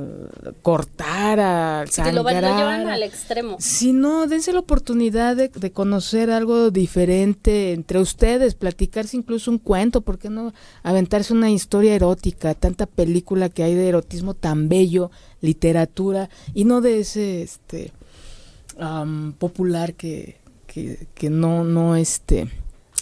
cortar, 0.62 1.40
a 1.40 1.84
sangrar. 1.90 2.14
lo, 2.14 2.30
llevan 2.30 2.86
al 2.86 3.02
extremo. 3.02 3.56
Si 3.58 3.92
no, 3.92 4.28
dense 4.28 4.52
la 4.52 4.60
oportunidad 4.60 5.34
de, 5.34 5.48
de, 5.48 5.72
conocer 5.72 6.30
algo 6.30 6.70
diferente 6.70 7.72
entre 7.72 7.98
ustedes, 7.98 8.54
platicarse 8.54 9.16
incluso 9.16 9.50
un 9.50 9.58
cuento, 9.58 10.02
¿por 10.02 10.20
qué 10.20 10.30
no 10.30 10.52
aventarse 10.84 11.32
una 11.32 11.50
historia 11.50 11.96
erótica? 11.96 12.54
Tanta 12.54 12.86
película 12.86 13.48
que 13.48 13.64
hay 13.64 13.74
de 13.74 13.88
erotismo 13.88 14.34
tan 14.34 14.68
bello, 14.68 15.10
literatura, 15.40 16.30
y 16.54 16.66
no 16.66 16.80
de 16.80 17.00
ese 17.00 17.42
este 17.42 17.90
popular 19.38 19.94
que, 19.94 20.37
que, 20.68 21.08
que 21.14 21.30
no, 21.30 21.64
no 21.64 21.96
este 21.96 22.48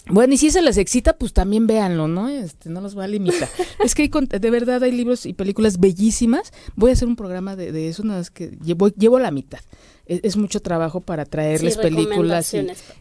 bueno, 0.09 0.33
y 0.33 0.37
si 0.37 0.51
se 0.51 0.61
les 0.61 0.77
excita, 0.77 1.17
pues 1.17 1.33
también 1.33 1.67
véanlo, 1.67 2.07
¿no? 2.07 2.29
Este, 2.29 2.69
no 2.69 2.81
los 2.81 2.97
va 2.97 3.03
a 3.03 3.07
limitar. 3.07 3.49
es 3.83 3.93
que 3.93 4.09
de 4.09 4.49
verdad 4.49 4.83
hay 4.83 4.91
libros 4.91 5.25
y 5.25 5.33
películas 5.33 5.79
bellísimas. 5.79 6.53
Voy 6.75 6.91
a 6.91 6.93
hacer 6.93 7.07
un 7.07 7.15
programa 7.15 7.55
de, 7.55 7.89
eso, 7.89 8.03
nada 8.03 8.19
más 8.19 8.31
que 8.31 8.57
llevo, 8.63 8.87
llevo 8.89 9.19
la 9.19 9.31
mitad. 9.31 9.59
Es, 10.05 10.37
mucho 10.37 10.61
trabajo 10.61 11.01
para 11.01 11.25
traerles 11.25 11.75
películas 11.75 12.55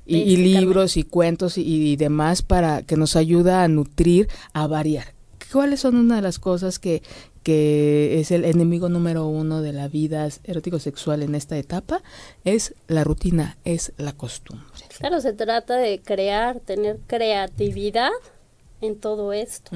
y, 0.04 0.36
libros 0.36 0.96
y 0.96 1.04
cuentos 1.04 1.56
y, 1.56 1.94
demás 1.94 2.42
para 2.42 2.82
que 2.82 2.96
nos 2.96 3.14
ayuda 3.14 3.62
a 3.62 3.68
nutrir, 3.68 4.28
a 4.52 4.66
variar. 4.66 5.14
¿Cuáles 5.52 5.80
son 5.80 5.96
una 5.96 6.16
de 6.16 6.22
las 6.22 6.40
cosas 6.40 6.80
que, 6.80 7.02
que 7.46 8.18
es 8.18 8.32
el 8.32 8.44
enemigo 8.44 8.88
número 8.88 9.28
uno 9.28 9.62
de 9.62 9.72
la 9.72 9.86
vida 9.86 10.28
erótico-sexual 10.42 11.22
en 11.22 11.36
esta 11.36 11.56
etapa? 11.56 12.02
Es 12.42 12.74
la 12.88 13.04
rutina, 13.04 13.56
es 13.64 13.92
la 13.98 14.14
costumbre. 14.14 14.66
Claro, 14.98 15.20
se 15.20 15.32
trata 15.32 15.76
de 15.76 16.00
crear, 16.00 16.58
tener 16.58 16.98
creatividad 17.06 18.10
en 18.80 18.98
todo 18.98 19.32
esto. 19.32 19.70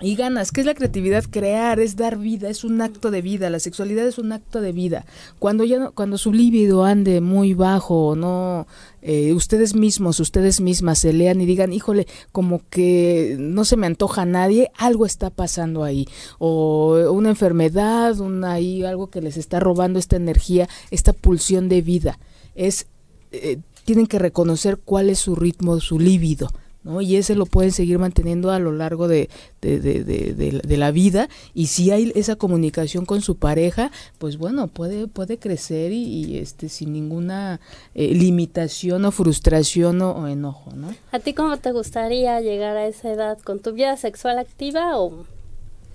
Y 0.00 0.16
ganas, 0.16 0.50
¿qué 0.50 0.60
es 0.60 0.66
la 0.66 0.74
creatividad? 0.74 1.24
Crear, 1.24 1.78
es 1.78 1.96
dar 1.96 2.16
vida, 2.16 2.48
es 2.48 2.64
un 2.64 2.80
acto 2.80 3.10
de 3.10 3.20
vida, 3.20 3.50
la 3.50 3.60
sexualidad 3.60 4.06
es 4.06 4.18
un 4.18 4.32
acto 4.32 4.60
de 4.60 4.72
vida. 4.72 5.04
Cuando 5.38 5.64
ya 5.64 5.78
no, 5.78 5.92
cuando 5.92 6.16
su 6.16 6.32
líbido 6.32 6.84
ande 6.84 7.20
muy 7.20 7.52
bajo, 7.52 8.16
no, 8.16 8.66
eh, 9.02 9.34
ustedes 9.34 9.74
mismos, 9.74 10.18
ustedes 10.18 10.60
mismas 10.60 11.00
se 11.00 11.12
lean 11.12 11.40
y 11.40 11.46
digan, 11.46 11.72
híjole, 11.72 12.06
como 12.32 12.62
que 12.70 13.36
no 13.38 13.64
se 13.64 13.76
me 13.76 13.86
antoja 13.86 14.22
a 14.22 14.26
nadie, 14.26 14.70
algo 14.78 15.04
está 15.04 15.28
pasando 15.28 15.84
ahí, 15.84 16.08
o 16.38 17.10
una 17.12 17.28
enfermedad, 17.28 18.18
una 18.20 18.52
ahí, 18.52 18.82
algo 18.84 19.10
que 19.10 19.20
les 19.20 19.36
está 19.36 19.60
robando 19.60 19.98
esta 19.98 20.16
energía, 20.16 20.68
esta 20.90 21.12
pulsión 21.12 21.68
de 21.68 21.82
vida. 21.82 22.18
Es 22.54 22.86
eh, 23.32 23.58
tienen 23.84 24.06
que 24.06 24.18
reconocer 24.18 24.78
cuál 24.78 25.10
es 25.10 25.18
su 25.18 25.34
ritmo, 25.34 25.80
su 25.80 25.98
líbido. 25.98 26.48
¿No? 26.82 27.00
Y 27.00 27.16
ese 27.16 27.34
lo 27.34 27.46
pueden 27.46 27.72
seguir 27.72 27.98
manteniendo 27.98 28.50
a 28.50 28.58
lo 28.58 28.72
largo 28.72 29.08
de, 29.08 29.28
de, 29.60 29.80
de, 29.80 30.76
la 30.76 30.90
vida. 30.90 31.28
Y 31.54 31.66
si 31.66 31.90
hay 31.90 32.12
esa 32.14 32.36
comunicación 32.36 33.04
con 33.04 33.20
su 33.20 33.36
pareja, 33.36 33.90
pues 34.18 34.38
bueno, 34.38 34.68
puede, 34.68 35.06
puede 35.06 35.38
crecer 35.38 35.92
y, 35.92 36.38
este 36.38 36.68
sin 36.68 36.92
ninguna 36.92 37.60
eh, 37.94 38.14
limitación 38.14 39.04
o 39.04 39.10
frustración 39.10 40.00
o, 40.02 40.28
enojo, 40.28 40.72
¿no? 40.74 40.94
¿A 41.12 41.18
ti 41.18 41.34
cómo 41.34 41.56
te 41.58 41.72
gustaría 41.72 42.40
llegar 42.40 42.76
a 42.76 42.86
esa 42.86 43.12
edad? 43.12 43.38
¿Con 43.38 43.60
tu 43.60 43.72
vida 43.72 43.96
sexual 43.96 44.38
activa 44.38 44.98
o 44.98 45.24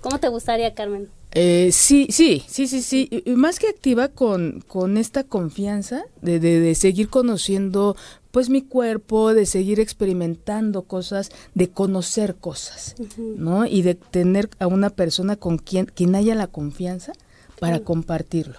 cómo 0.00 0.18
te 0.18 0.28
gustaría, 0.28 0.74
Carmen? 0.74 1.08
Eh, 1.38 1.70
sí, 1.70 2.06
sí, 2.10 2.42
sí, 2.46 2.66
sí, 2.66 2.80
sí. 2.80 3.22
más 3.26 3.58
que 3.58 3.68
activa 3.68 4.08
con, 4.08 4.64
con 4.66 4.96
esta 4.96 5.22
confianza 5.22 6.04
de, 6.22 6.40
de, 6.40 6.74
seguir 6.74 7.10
conociendo 7.10 7.94
pues 8.36 8.50
mi 8.50 8.60
cuerpo, 8.60 9.32
de 9.32 9.46
seguir 9.46 9.80
experimentando 9.80 10.82
cosas, 10.82 11.30
de 11.54 11.70
conocer 11.70 12.34
cosas, 12.34 12.94
¿no? 13.16 13.64
Y 13.64 13.80
de 13.80 13.94
tener 13.94 14.50
a 14.58 14.66
una 14.66 14.90
persona 14.90 15.36
con 15.36 15.56
quien, 15.56 15.86
quien 15.86 16.14
haya 16.14 16.34
la 16.34 16.46
confianza 16.46 17.14
para 17.58 17.80
compartirlo. 17.80 18.58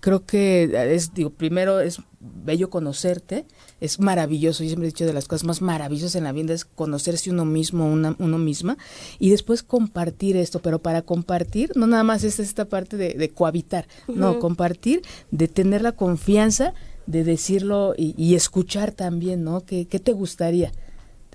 Creo 0.00 0.26
que 0.26 0.70
es, 0.94 1.14
digo, 1.14 1.30
primero 1.30 1.80
es 1.80 2.00
bello 2.20 2.68
conocerte, 2.68 3.46
es 3.80 3.98
maravilloso, 3.98 4.62
yo 4.62 4.68
siempre 4.68 4.88
he 4.88 4.92
dicho 4.92 5.06
de 5.06 5.14
las 5.14 5.26
cosas 5.26 5.46
más 5.46 5.62
maravillosas 5.62 6.16
en 6.16 6.24
la 6.24 6.32
vida 6.32 6.52
es 6.52 6.66
conocerse 6.66 7.30
uno 7.30 7.46
mismo, 7.46 7.90
una, 7.90 8.14
uno 8.18 8.36
misma, 8.36 8.76
y 9.18 9.30
después 9.30 9.62
compartir 9.62 10.36
esto, 10.36 10.58
pero 10.58 10.80
para 10.80 11.00
compartir, 11.00 11.72
no 11.76 11.86
nada 11.86 12.04
más 12.04 12.24
es 12.24 12.40
esta 12.40 12.66
parte 12.66 12.98
de, 12.98 13.30
cohabitar, 13.30 13.88
no, 14.06 14.38
compartir, 14.38 15.00
de 15.30 15.48
tener 15.48 15.80
la 15.80 15.92
confianza 15.92 16.74
de 17.06 17.24
decirlo 17.24 17.94
y, 17.96 18.34
escuchar 18.34 18.92
también, 18.92 19.44
¿no? 19.44 19.60
¿Qué, 19.64 19.86
¿Qué 19.86 19.98
te 19.98 20.12
gustaría? 20.12 20.72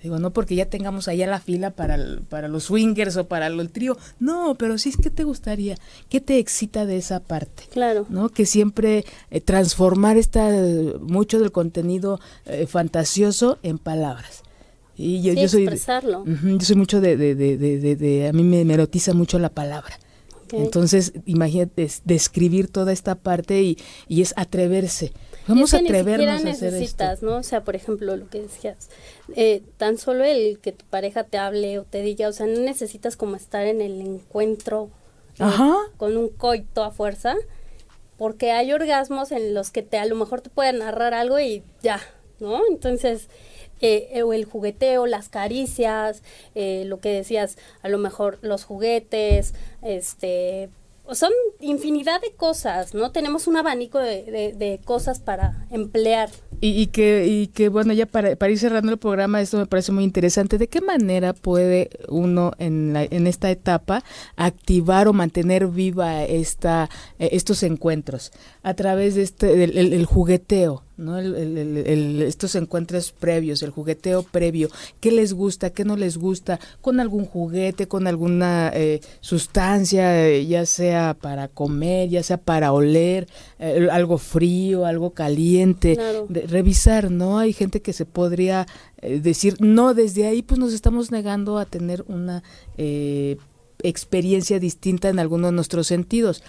Digo, 0.01 0.17
no 0.17 0.32
porque 0.32 0.55
ya 0.55 0.65
tengamos 0.65 1.07
allá 1.07 1.28
la 1.28 1.39
fila 1.39 1.72
para, 1.72 1.97
para 2.30 2.47
los 2.47 2.65
swingers 2.65 3.17
o 3.17 3.28
para 3.28 3.47
el 3.47 3.70
trío. 3.70 3.97
No, 4.20 4.55
pero 4.55 4.78
sí, 4.78 4.93
¿qué 5.01 5.09
te 5.09 5.26
gustaría? 5.26 5.78
¿Qué 6.07 6.22
te 6.22 6.38
excita 6.38 6.86
de 6.86 6.97
esa 6.97 7.20
parte? 7.20 7.63
Claro. 7.72 8.05
¿No? 8.09 8.30
Que 8.30 8.45
siempre 8.45 9.03
eh, 9.30 9.41
transformar 9.41 10.17
esta, 10.17 10.49
mucho 11.01 11.39
del 11.39 11.51
contenido 11.51 12.22
eh, 12.45 12.65
fantasioso 12.65 13.59
en 13.61 13.78
palabras. 13.78 14.43
Y 14.95 15.22
yo, 15.22 15.34
soy, 15.47 15.63
expresarlo. 15.63 16.26
yo 16.26 16.59
soy 16.59 16.76
mucho 16.76 16.99
de, 16.99 17.15
de, 17.15 17.34
de, 17.34 17.95
de, 17.95 18.28
a 18.28 18.34
mí 18.34 18.43
me, 18.43 18.74
erotiza 18.74 19.13
mucho 19.13 19.39
la 19.39 19.49
palabra. 19.49 19.97
Entonces, 20.52 21.14
imagínate, 21.26 21.89
describir 22.06 22.72
toda 22.72 22.91
esta 22.91 23.16
parte 23.16 23.62
y, 23.62 23.78
y 24.08 24.22
es 24.22 24.34
atreverse. 24.38 25.12
Vamos 25.47 25.74
a 25.74 25.78
atrevernos 25.78 26.45
a 26.45 26.50
hacer 26.50 26.74
necesitas, 26.74 27.24
¿no? 27.24 27.38
O 27.38 27.43
sea, 27.43 27.64
por 27.64 27.76
ejemplo, 27.76 28.16
lo 28.16 28.30
que 28.30 28.41
decías, 28.41 28.89
eh, 29.36 29.64
tan 29.78 29.97
solo 29.97 30.24
el 30.24 30.60
que 30.60 30.72
tu 30.72 30.86
pareja 30.86 31.24
te 31.24 31.38
hable 31.38 31.80
o 31.80 31.84
te 31.84 32.02
diga, 32.02 32.28
o 32.28 32.34
sea, 32.34 32.45
no 32.45 32.60
necesitas 32.60 33.18
como 33.18 33.36
estar 33.36 33.66
en 33.66 33.82
el 33.82 34.00
encuentro 34.00 34.89
eh, 35.39 35.45
con 35.97 36.18
un 36.18 36.30
coito 36.30 36.84
a 36.84 36.91
fuerza, 36.91 37.36
porque 38.18 38.52
hay 38.52 38.72
orgasmos 38.74 39.32
en 39.32 39.54
los 39.54 39.72
que 39.72 39.82
te 39.82 39.97
a 39.97 40.06
lo 40.06 40.16
mejor 40.16 40.41
te 40.41 40.50
pueden 40.50 40.80
narrar 40.80 41.14
algo 41.14 41.39
y 41.39 41.64
ya, 41.82 42.00
¿no? 42.39 42.62
Entonces, 42.70 43.30
eh, 43.82 44.23
o 44.23 44.34
el 44.34 44.45
jugueteo, 44.45 45.05
las 45.05 45.30
caricias, 45.30 46.23
eh, 46.55 46.84
lo 46.86 46.99
que 46.99 47.09
decías, 47.09 47.57
a 47.82 47.89
lo 47.89 47.97
mejor 47.97 48.39
los 48.41 48.63
juguetes, 48.63 49.53
este, 49.82 50.69
son 51.13 51.32
infinidad 51.59 52.21
de 52.21 52.32
cosas, 52.32 52.93
¿no? 52.93 53.11
Tenemos 53.11 53.47
un 53.47 53.57
abanico 53.57 53.99
de, 53.99 54.53
de, 54.55 54.80
cosas 54.84 55.19
para 55.19 55.65
emplear. 55.71 56.30
Y, 56.61 56.88
que, 56.88 57.25
y 57.25 57.47
que, 57.47 57.69
bueno, 57.69 57.93
ya 57.93 58.05
para, 58.05 58.36
para, 58.36 58.51
ir 58.51 58.59
cerrando 58.59 58.91
el 58.91 58.97
programa, 58.97 59.39
esto 59.39 59.57
me 59.57 59.65
parece 59.65 59.93
muy 59.93 60.03
interesante. 60.03 60.57
¿De 60.57 60.67
qué 60.67 60.82
manera 60.82 61.34
puede 61.34 61.89
uno 62.09 62.51
en, 62.59 62.93
la, 62.93 63.03
en 63.03 63.27
esta 63.27 63.49
etapa 63.49 64.03
activar 64.36 65.07
o 65.07 65.13
mantener 65.13 65.67
viva 65.67 66.23
esta, 66.25 66.89
eh, 67.17 67.30
estos 67.32 67.63
encuentros? 67.63 68.32
A 68.61 68.73
través 68.73 69.15
de 69.15 69.21
este, 69.21 69.55
del 69.55 69.93
el 69.93 70.05
jugueteo, 70.05 70.84
¿no? 71.00 71.18
El, 71.18 72.22
estos 72.22 72.56
encuentros 72.56 73.12
previos, 73.12 73.64
el 73.64 73.72
jugueteo 73.72 74.24
previo, 74.24 74.70
qué 75.00 75.12
les 75.12 75.34
gusta, 75.34 75.72
qué 75.72 75.86
no 75.86 75.95
les 75.95 76.18
gusta, 76.18 76.60
con 76.82 77.00
algún 77.00 77.26
juguete, 77.26 77.88
con 77.88 78.06
alguna 78.08 78.72
eh, 78.74 79.02
sustancia, 79.22 80.28
eh, 80.28 80.45
ya 80.45 80.66
sea 80.66 81.16
para 81.20 81.47
comer, 81.47 82.10
ya 82.10 82.22
sea 82.22 82.38
para 82.38 82.74
oler, 82.74 83.28
eh, 83.60 83.88
algo 83.91 84.18
frío, 84.18 84.86
algo 84.86 85.12
caliente, 85.12 85.97
revisar, 86.47 87.10
¿no? 87.10 87.39
Hay 87.39 87.54
gente 87.54 87.82
que 87.82 87.93
se 87.93 88.06
podría 88.06 88.68
decir, 89.02 89.56
no, 89.60 89.93
desde 89.93 90.28
ahí 90.28 90.41
pues 90.41 90.60
nos 90.60 90.74
estamos 90.74 91.10
negando 91.12 91.58
a 91.58 91.66
tener 91.66 92.04
una 92.08 92.43
experiencia 93.82 94.60
distinta 94.60 95.10
en 95.10 95.20
alguno 95.20 95.47
de 95.47 95.54
nuestros 95.54 95.88
sentidos. 95.88 96.43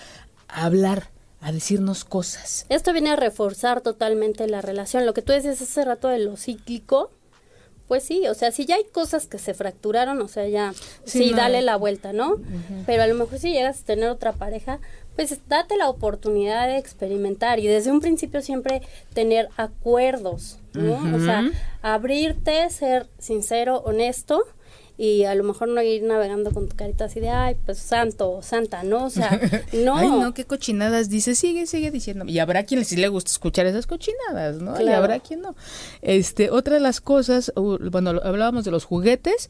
Hablar, 0.48 1.10
a 1.40 1.52
decirnos 1.52 2.04
cosas. 2.04 2.66
Esto 2.68 2.92
viene 2.92 3.10
a 3.10 3.16
reforzar 3.16 3.80
totalmente 3.80 4.46
la 4.46 4.60
relación. 4.60 5.06
Lo 5.06 5.14
que 5.14 5.22
tú 5.22 5.32
decías 5.32 5.60
hace 5.60 5.84
rato 5.84 6.08
de 6.08 6.18
lo 6.18 6.36
cíclico, 6.36 7.10
pues 7.88 8.04
sí, 8.04 8.28
o 8.28 8.34
sea, 8.34 8.52
si 8.52 8.66
ya 8.66 8.76
hay 8.76 8.84
cosas 8.84 9.26
que 9.26 9.38
se 9.38 9.52
fracturaron, 9.52 10.20
o 10.20 10.28
sea, 10.28 10.46
ya, 10.46 10.72
sí, 11.04 11.32
dale 11.32 11.60
la 11.60 11.74
vuelta, 11.74 12.12
¿no? 12.12 12.36
Pero 12.86 13.02
a 13.02 13.06
lo 13.08 13.16
mejor 13.16 13.38
si 13.40 13.52
llegas 13.52 13.80
a 13.80 13.84
tener 13.84 14.08
otra 14.08 14.32
pareja, 14.32 14.78
pues 15.16 15.36
date 15.48 15.76
la 15.76 15.88
oportunidad 15.88 16.68
de 16.68 16.78
experimentar 16.78 17.58
y 17.58 17.66
desde 17.66 17.90
un 17.90 18.00
principio 18.00 18.42
siempre 18.42 18.82
tener 19.12 19.48
acuerdos, 19.56 20.58
¿no? 20.72 21.16
O 21.16 21.20
sea, 21.20 21.50
abrirte, 21.82 22.70
ser 22.70 23.08
sincero, 23.18 23.78
honesto 23.84 24.44
y 25.00 25.24
a 25.24 25.34
lo 25.34 25.44
mejor 25.44 25.68
no 25.68 25.80
ir 25.80 26.02
navegando 26.02 26.50
con 26.50 26.68
tu 26.68 26.76
carita 26.76 27.06
así 27.06 27.20
de, 27.20 27.30
ay, 27.30 27.56
pues 27.64 27.78
santo 27.78 28.32
o 28.32 28.42
santa, 28.42 28.82
¿no? 28.82 29.06
O 29.06 29.08
sea, 29.08 29.40
no. 29.72 29.96
ay, 29.96 30.10
no, 30.10 30.34
qué 30.34 30.44
cochinadas 30.44 31.08
dice, 31.08 31.34
sigue, 31.34 31.66
sigue 31.66 31.90
diciendo. 31.90 32.26
Y 32.28 32.38
habrá 32.38 32.64
quien 32.64 32.84
sí 32.84 32.96
le 32.96 33.08
gusta 33.08 33.30
escuchar 33.30 33.64
esas 33.64 33.86
cochinadas, 33.86 34.60
¿no? 34.60 34.78
Y 34.78 34.88
habrá 34.88 35.18
quien 35.20 35.40
no. 35.40 35.56
Este, 36.02 36.50
otra 36.50 36.74
de 36.74 36.80
las 36.80 37.00
cosas, 37.00 37.50
bueno, 37.56 38.10
hablábamos 38.22 38.66
de 38.66 38.72
los 38.72 38.84
juguetes, 38.84 39.48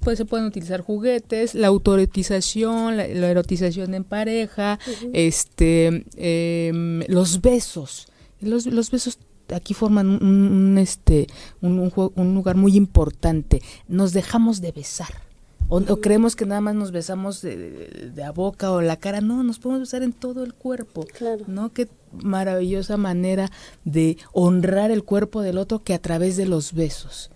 pues 0.00 0.18
se 0.18 0.26
pueden 0.26 0.44
utilizar 0.44 0.82
juguetes, 0.82 1.54
la 1.54 1.68
autoerotización, 1.68 2.98
la, 2.98 3.06
erotización 3.06 3.94
en 3.94 4.04
pareja, 4.04 4.78
este, 5.14 6.04
em, 6.16 7.04
los 7.08 7.40
besos. 7.40 8.06
Los, 8.42 8.66
los 8.66 8.90
besos 8.90 9.18
aquí 9.54 9.74
forman 9.74 10.08
un, 10.08 10.78
este 10.78 11.26
un, 11.60 11.92
un, 12.14 12.34
lugar 12.34 12.56
muy 12.56 12.76
importante. 12.76 13.62
Nos 13.88 14.12
dejamos 14.12 14.60
de 14.60 14.72
besar. 14.72 15.22
O, 15.68 15.80
creemos 16.00 16.34
que 16.34 16.46
nada 16.46 16.60
más 16.60 16.74
nos 16.74 16.90
besamos 16.90 17.42
de, 17.42 18.10
de, 18.12 18.30
boca 18.30 18.72
o 18.72 18.80
la 18.80 18.96
cara. 18.96 19.20
No, 19.20 19.44
nos 19.44 19.60
podemos 19.60 19.82
besar 19.82 20.02
en 20.02 20.12
todo 20.12 20.42
el 20.42 20.52
cuerpo. 20.52 21.06
Claro. 21.16 21.44
¿No? 21.46 21.72
Qué 21.72 21.88
maravillosa 22.12 22.96
manera 22.96 23.52
de 23.84 24.16
honrar 24.32 24.90
el 24.90 25.04
cuerpo 25.04 25.42
del 25.42 25.58
otro 25.58 25.84
que 25.84 25.94
a 25.94 26.00
través 26.00 26.36
de 26.36 26.46
los 26.46 26.72
besos. 26.72 27.30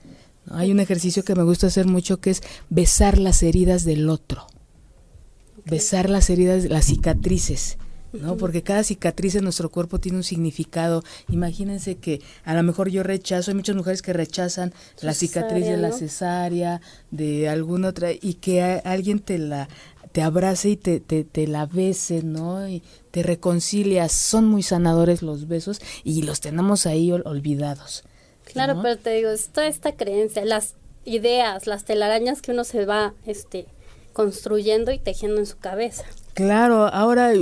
Hay 0.51 0.73
un 0.73 0.81
ejercicio 0.81 1.25
que 1.25 1.35
me 1.35 1.43
gusta 1.43 1.69
hacer 1.69 1.87
mucho 1.87 2.21
que 2.21 2.31
es 2.31 2.43
besar 2.71 3.19
las 3.19 3.43
heridas 3.43 3.85
del 3.85 4.09
otro. 4.11 4.47
Besar 5.65 6.11
las 6.11 6.29
heridas, 6.29 6.65
las 6.65 6.87
cicatrices. 6.87 7.79
¿No? 8.21 8.37
Porque 8.37 8.63
cada 8.63 8.85
cicatriz 8.85 9.35
en 9.35 9.45
nuestro 9.45 9.71
cuerpo 9.71 9.99
tiene 9.99 10.19
un 10.19 10.25
significado. 10.25 11.03
Imagínense 11.29 11.97
que 11.97 12.21
a 12.45 12.55
lo 12.55 12.63
mejor 12.63 12.89
yo 12.89 13.03
rechazo, 13.03 13.51
hay 13.51 13.57
muchas 13.57 13.77
mujeres 13.77 14.03
que 14.03 14.13
rechazan 14.13 14.73
la 15.03 15.15
cicatriz 15.15 15.67
de 15.67 15.77
la 15.77 15.93
cesárea, 15.93 16.81
de 17.11 17.49
alguna 17.49 17.89
otra, 17.89 18.11
y 18.13 18.35
que 18.35 18.63
alguien 18.63 19.19
te 19.19 19.39
la 19.39 19.69
te 20.13 20.23
abrace 20.23 20.69
y 20.69 20.77
te, 20.77 21.01
te, 21.01 21.25
te 21.25 21.49
la 21.49 21.67
bese, 21.67 22.23
¿no? 22.23 22.69
Y 22.69 22.85
te 23.11 23.25
reconcilias. 23.25 24.13
Son 24.13 24.47
muy 24.47 24.63
sanadores 24.63 25.23
los 25.23 25.49
besos 25.49 25.81
y 26.05 26.23
los 26.23 26.41
tenemos 26.41 26.87
ahí 26.87 27.11
olvidados. 27.11 28.05
Claro, 28.45 28.81
pero 28.81 28.97
te 28.97 29.11
digo, 29.11 29.31
es 29.31 29.49
toda 29.49 29.67
esta 29.67 29.97
creencia, 29.97 30.45
las 30.45 30.75
ideas, 31.05 31.67
las 31.67 31.85
telarañas 31.85 32.43
que 32.43 32.53
uno 32.53 32.63
se 32.63 32.87
va 32.87 33.13
este, 33.27 33.67
construyendo 34.13 34.93
y 34.93 35.01
tejiendo 35.01 35.41
en 35.41 35.47
su 35.47 35.59
cabeza. 35.59 36.05
Claro, 36.35 36.87
ahora 36.87 37.33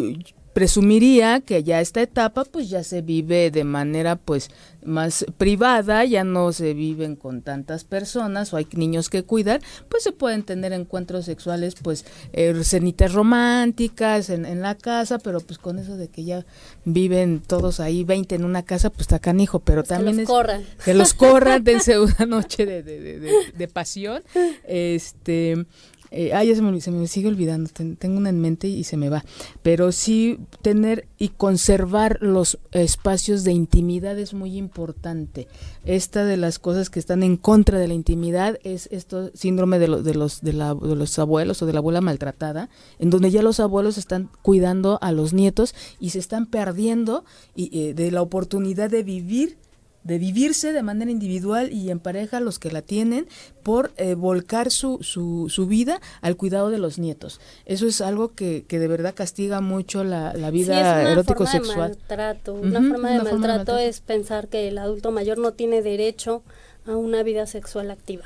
presumiría 0.53 1.41
que 1.41 1.63
ya 1.63 1.81
esta 1.81 2.03
etapa 2.03 2.45
pues 2.45 2.69
ya 2.69 2.83
se 2.85 3.03
vive 3.03 3.51
de 3.51 3.65
manera 3.65 4.17
pues 4.17 4.51
más 4.85 5.25
privada, 5.39 6.05
ya 6.05 6.25
no 6.25 6.53
se 6.53 6.75
viven 6.75 7.17
con 7.17 7.43
tantas 7.43 7.85
personas 7.85 8.53
o 8.53 8.57
hay 8.57 8.67
niños 8.73 9.09
que 9.09 9.23
cuidar, 9.23 9.61
pues 9.89 10.03
se 10.03 10.13
pueden 10.13 10.43
tener 10.43 10.73
encuentros 10.73 11.25
sexuales 11.25 11.75
pues 11.81 12.05
eh, 12.33 12.53
cenitas 12.65 13.13
románticas 13.13 14.31
en, 14.31 14.45
en, 14.45 14.61
la 14.61 14.75
casa, 14.75 15.19
pero 15.19 15.41
pues 15.41 15.59
con 15.59 15.79
eso 15.79 15.97
de 15.97 16.09
que 16.09 16.25
ya 16.25 16.45
viven 16.85 17.41
todos 17.41 17.81
ahí 17.81 18.05
20 18.05 18.35
en 18.35 18.45
una 18.45 18.65
casa, 18.65 18.91
pues 18.91 19.03
está 19.03 19.19
canijo, 19.19 19.61
pero 19.61 19.85
también 19.85 20.17
que 20.17 20.23
los 20.23 20.29
corran. 20.29 20.65
que 20.85 20.95
los 20.95 21.15
corran, 21.15 21.65
dense 21.65 21.99
una 22.01 22.27
noche 22.27 22.67
de, 22.67 22.83
de, 22.83 23.01
de, 23.01 23.33
de 23.57 23.69
pasión, 23.69 24.23
este 24.65 25.67
eh, 26.13 26.33
ay, 26.35 26.49
ya 26.49 26.55
se 26.55 26.63
me, 26.63 26.81
se 26.81 26.91
me, 26.91 27.07
sigue 27.07 27.29
olvidando, 27.29 27.71
tengo 27.99 28.19
una 28.19 28.29
en 28.29 28.41
mente 28.41 28.69
y 28.69 28.85
se 28.85 28.97
me 28.97 29.09
va, 29.09 29.25
pero 29.63 29.93
sí 29.93 30.39
tener 30.61 31.07
y 31.19 31.29
conservar 31.29 32.19
los 32.21 32.59
espacios 32.73 33.45
de 33.45 33.53
intimidad 33.53 34.19
es 34.19 34.35
muy 34.35 34.57
importante. 34.57 35.49
Esta 35.85 36.25
de 36.25 36.37
las 36.37 36.59
cosas 36.59 36.91
que 36.91 37.01
están 37.01 37.23
en 37.23 37.37
contra 37.37 37.79
de 37.79 37.89
la 37.89 37.95
intimidad 37.95 38.59
es 38.63 38.89
esto 38.93 39.31
síndrome 39.35 39.79
de, 39.79 40.03
de, 40.03 40.15
los, 40.15 40.43
de, 40.43 40.53
la, 40.53 40.75
de 40.75 40.97
los 40.97 41.19
abuelos 41.19 41.63
o 41.63 41.67
de 41.67 41.73
la 41.73 41.79
abuela 41.79 42.01
maltratada, 42.01 42.69
en 42.99 43.11
donde 43.11 43.31
ya 43.31 43.43
los 43.43 43.59
abuelos 43.59 43.99
están 43.99 44.29
cuidando 44.43 44.99
a 45.01 45.13
los 45.13 45.33
nietos 45.33 45.75
y 45.99 46.11
se 46.11 46.19
están 46.19 46.47
perdiendo 46.47 47.25
y, 47.55 47.71
eh, 47.79 47.95
de 47.95 48.11
la 48.11 48.23
oportunidad 48.23 48.91
de 48.91 49.03
vivir 49.03 49.57
de 50.05 50.19
vivirse 50.19 50.73
de 50.73 50.83
manera 50.83 51.11
individual 51.11 51.73
y 51.73 51.91
en 51.91 52.01
pareja 52.01 52.41
los 52.41 52.59
que 52.59 52.71
la 52.71 52.83
tienen 52.83 53.27
por 53.63 53.93
eh, 53.97 54.15
volcar 54.15 54.71
su, 54.71 54.99
su, 55.03 55.49
su, 55.49 55.67
vida 55.67 56.01
al 56.21 56.37
cuidado 56.37 56.71
de 56.71 56.79
los 56.79 56.99
nietos. 56.99 57.41
Eso 57.65 57.87
es 57.87 58.01
algo 58.01 58.35
que, 58.35 58.65
que 58.67 58.79
de 58.79 58.89
verdad 58.89 59.15
castiga 59.15 59.61
mucho 59.61 60.05
la, 60.05 60.35
la 60.35 60.51
vida 60.51 61.11
erótico 61.11 61.47
sexual. 61.47 61.91
maltrato. 61.91 62.55
una 62.55 62.81
forma 62.81 63.11
de 63.11 63.23
maltrato 63.23 63.79
es 63.79 64.01
pensar 64.01 64.49
que 64.49 64.69
el 64.69 64.79
adulto 64.79 65.13
mayor 65.13 65.39
no 65.39 65.53
tiene 65.53 65.83
derecho 65.83 66.43
a 66.87 66.97
una 66.97 67.23
vida 67.23 67.47
sexual 67.47 67.91
activa. 67.91 68.25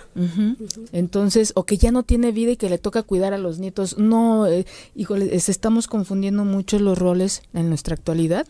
Entonces, 0.93 1.53
o 1.57 1.65
que 1.65 1.77
ya 1.77 1.91
no 1.91 2.05
tiene 2.05 2.33
vida 2.33 2.53
y 2.53 2.57
que 2.57 2.71
le 2.71 2.79
toca 2.79 3.03
cuidar 3.03 3.35
a 3.35 3.39
los 3.39 3.59
nietos. 3.59 3.99
No, 3.99 4.47
eh, 4.47 4.65
híjole, 4.95 5.35
estamos 5.35 5.89
confundiendo 5.89 6.45
mucho 6.45 6.79
los 6.79 6.97
roles 6.97 7.43
en 7.53 7.69
nuestra 7.69 7.95
actualidad 7.95 8.47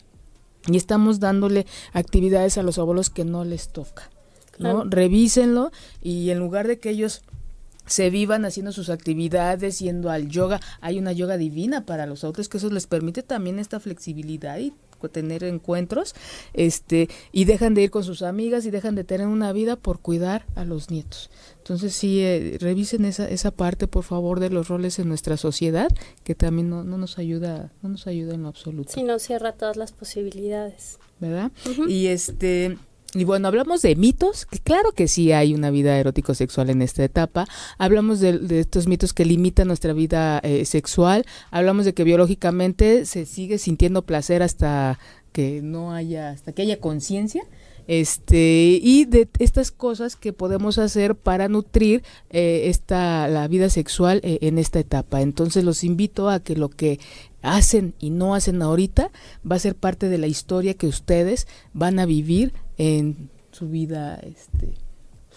y 0.66 0.76
estamos 0.76 1.20
dándole 1.20 1.66
actividades 1.92 2.58
a 2.58 2.62
los 2.62 2.78
abuelos 2.78 3.10
que 3.10 3.24
no 3.24 3.44
les 3.44 3.68
toca. 3.68 4.10
¿no? 4.58 4.84
Revísenlo 4.84 5.70
y 6.02 6.30
en 6.30 6.38
lugar 6.38 6.66
de 6.66 6.78
que 6.78 6.90
ellos 6.90 7.22
se 7.86 8.10
vivan 8.10 8.44
haciendo 8.44 8.72
sus 8.72 8.90
actividades, 8.90 9.78
yendo 9.78 10.10
al 10.10 10.28
yoga, 10.28 10.60
hay 10.80 10.98
una 10.98 11.12
yoga 11.12 11.36
divina 11.36 11.86
para 11.86 12.06
los 12.06 12.24
adultos 12.24 12.48
que 12.48 12.58
eso 12.58 12.70
les 12.70 12.86
permite 12.86 13.22
también 13.22 13.58
esta 13.58 13.80
flexibilidad 13.80 14.58
y 14.58 14.72
tener 15.08 15.44
encuentros, 15.44 16.14
este, 16.54 17.08
y 17.32 17.44
dejan 17.44 17.74
de 17.74 17.82
ir 17.82 17.90
con 17.90 18.04
sus 18.04 18.22
amigas 18.22 18.66
y 18.66 18.70
dejan 18.70 18.94
de 18.94 19.04
tener 19.04 19.26
una 19.26 19.52
vida 19.52 19.76
por 19.76 20.00
cuidar 20.00 20.46
a 20.54 20.64
los 20.64 20.90
nietos. 20.90 21.30
Entonces 21.58 21.94
sí, 21.94 22.20
eh, 22.20 22.56
revisen 22.60 23.04
esa, 23.04 23.28
esa 23.28 23.50
parte, 23.50 23.88
por 23.88 24.04
favor, 24.04 24.40
de 24.40 24.50
los 24.50 24.68
roles 24.68 24.98
en 24.98 25.08
nuestra 25.08 25.36
sociedad, 25.36 25.88
que 26.24 26.34
también 26.34 26.70
no, 26.70 26.84
no 26.84 26.98
nos 26.98 27.18
ayuda, 27.18 27.72
no 27.82 27.88
nos 27.88 28.06
ayuda 28.06 28.34
en 28.34 28.42
lo 28.42 28.48
absoluto. 28.48 28.92
Sí, 28.92 29.02
no 29.02 29.18
cierra 29.18 29.52
todas 29.52 29.76
las 29.76 29.92
posibilidades. 29.92 30.98
¿Verdad? 31.18 31.50
Y 31.88 32.08
este 32.08 32.76
y 33.16 33.24
bueno, 33.24 33.48
hablamos 33.48 33.82
de 33.82 33.96
mitos, 33.96 34.44
que 34.44 34.58
claro 34.58 34.92
que 34.92 35.08
sí 35.08 35.32
hay 35.32 35.54
una 35.54 35.70
vida 35.70 35.98
erótico-sexual 35.98 36.68
en 36.70 36.82
esta 36.82 37.02
etapa. 37.02 37.46
Hablamos 37.78 38.20
de, 38.20 38.60
estos 38.60 38.86
mitos 38.86 39.14
que 39.14 39.24
limitan 39.24 39.68
nuestra 39.68 39.94
vida 39.94 40.38
eh, 40.40 40.66
sexual. 40.66 41.24
Hablamos 41.50 41.86
de 41.86 41.94
que 41.94 42.04
biológicamente 42.04 43.06
se 43.06 43.24
sigue 43.24 43.58
sintiendo 43.58 44.02
placer 44.02 44.42
hasta 44.42 44.98
que 45.32 45.62
no 45.62 45.92
haya, 45.92 46.30
hasta 46.30 46.52
que 46.52 46.62
haya 46.62 46.78
conciencia 46.78 47.42
este 47.86 48.80
y 48.82 49.04
de 49.04 49.28
estas 49.38 49.70
cosas 49.70 50.16
que 50.16 50.32
podemos 50.32 50.76
hacer 50.76 51.14
para 51.14 51.48
nutrir 51.48 52.02
eh, 52.30 52.62
esta 52.64 53.28
la 53.28 53.46
vida 53.46 53.70
sexual 53.70 54.20
eh, 54.24 54.38
en 54.40 54.58
esta 54.58 54.80
etapa 54.80 55.20
entonces 55.20 55.62
los 55.62 55.84
invito 55.84 56.28
a 56.28 56.40
que 56.40 56.56
lo 56.56 56.68
que 56.68 56.98
hacen 57.42 57.94
y 58.00 58.10
no 58.10 58.34
hacen 58.34 58.60
ahorita 58.60 59.12
va 59.48 59.54
a 59.54 59.60
ser 59.60 59.76
parte 59.76 60.08
de 60.08 60.18
la 60.18 60.26
historia 60.26 60.74
que 60.74 60.88
ustedes 60.88 61.46
van 61.74 62.00
a 62.00 62.06
vivir 62.06 62.52
en 62.78 63.30
su 63.52 63.68
vida, 63.68 64.16
este, 64.16 64.74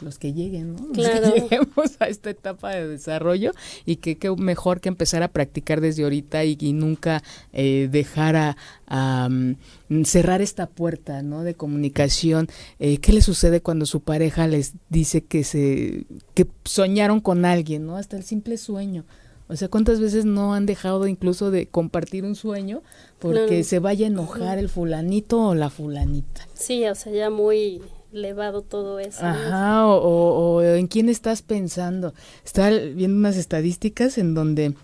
los 0.02 0.18
que 0.18 0.34
lleguen, 0.34 0.76
¿no? 0.76 0.88
Los 0.94 1.08
que 1.08 1.42
lleguemos 1.42 1.98
a 2.00 2.08
esta 2.08 2.30
etapa 2.30 2.72
de 2.72 2.88
desarrollo 2.88 3.52
y 3.86 3.98
que, 3.98 4.18
qué 4.18 4.32
mejor 4.36 4.82
que 4.82 4.90
empezar 4.90 5.24
a 5.24 5.30
practicar 5.30 5.82
desde 5.82 6.04
ahorita 6.04 6.44
y, 6.46 6.58
nunca 6.74 7.24
eh, 7.54 7.90
dejar 7.92 8.56
a, 8.88 9.30
mm, 9.30 10.04
cerrar 10.04 10.42
esta 10.42 10.68
puerta, 10.68 11.22
¿no? 11.22 11.44
De 11.44 11.56
comunicación. 11.56 12.48
Eh, 12.80 13.00
¿Qué 13.00 13.14
le 13.14 13.22
sucede 13.22 13.62
cuando 13.62 13.86
su 13.86 14.02
pareja 14.02 14.48
les 14.48 14.74
dice 14.90 15.24
que 15.24 15.44
se 15.44 16.06
que 16.34 16.48
soñaron 16.64 17.20
con 17.20 17.46
alguien, 17.46 17.86
¿no? 17.86 17.98
Hasta 17.98 18.18
el 18.18 18.24
simple 18.24 18.58
sueño. 18.58 19.06
O 19.52 19.56
sea, 19.56 19.68
¿cuántas 19.68 20.00
veces 20.00 20.26
no 20.26 20.54
han 20.54 20.68
dejado 20.68 21.08
incluso 21.08 21.50
de 21.50 21.68
compartir 21.68 22.24
un 22.24 22.36
sueño 22.36 22.84
porque 23.18 23.64
se 23.64 23.80
vaya 23.80 24.06
a 24.06 24.10
enojar 24.10 24.60
el 24.60 24.70
fulanito 24.70 25.42
o 25.42 25.56
la 25.56 25.72
fulanita? 25.72 26.48
Sí, 26.54 26.86
o 26.86 26.94
sea, 26.94 27.12
ya 27.12 27.32
muy 27.32 27.82
elevado 28.14 28.62
todo 28.62 29.00
eso. 29.00 29.26
Ajá, 29.26 29.88
o, 29.88 30.62
en 30.62 30.86
quién 30.86 31.10
estás 31.10 31.42
pensando. 31.42 32.14
Está 32.46 32.70
viendo 32.70 33.18
unas 33.18 33.38
estadísticas 33.38 34.20
en 34.20 34.36
donde 34.36 34.76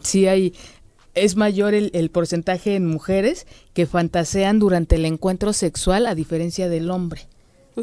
sí 0.00 0.28
hay, 0.28 0.54
es 1.14 1.34
mayor 1.34 1.74
el, 1.74 1.90
el, 1.92 2.08
porcentaje 2.10 2.76
en 2.76 2.86
mujeres 2.86 3.48
que 3.74 3.86
fantasean 3.86 4.60
durante 4.60 4.94
el 4.94 5.06
encuentro 5.06 5.52
sexual 5.52 6.06
a 6.06 6.14
diferencia 6.14 6.68
del 6.68 6.92
hombre. 6.92 7.22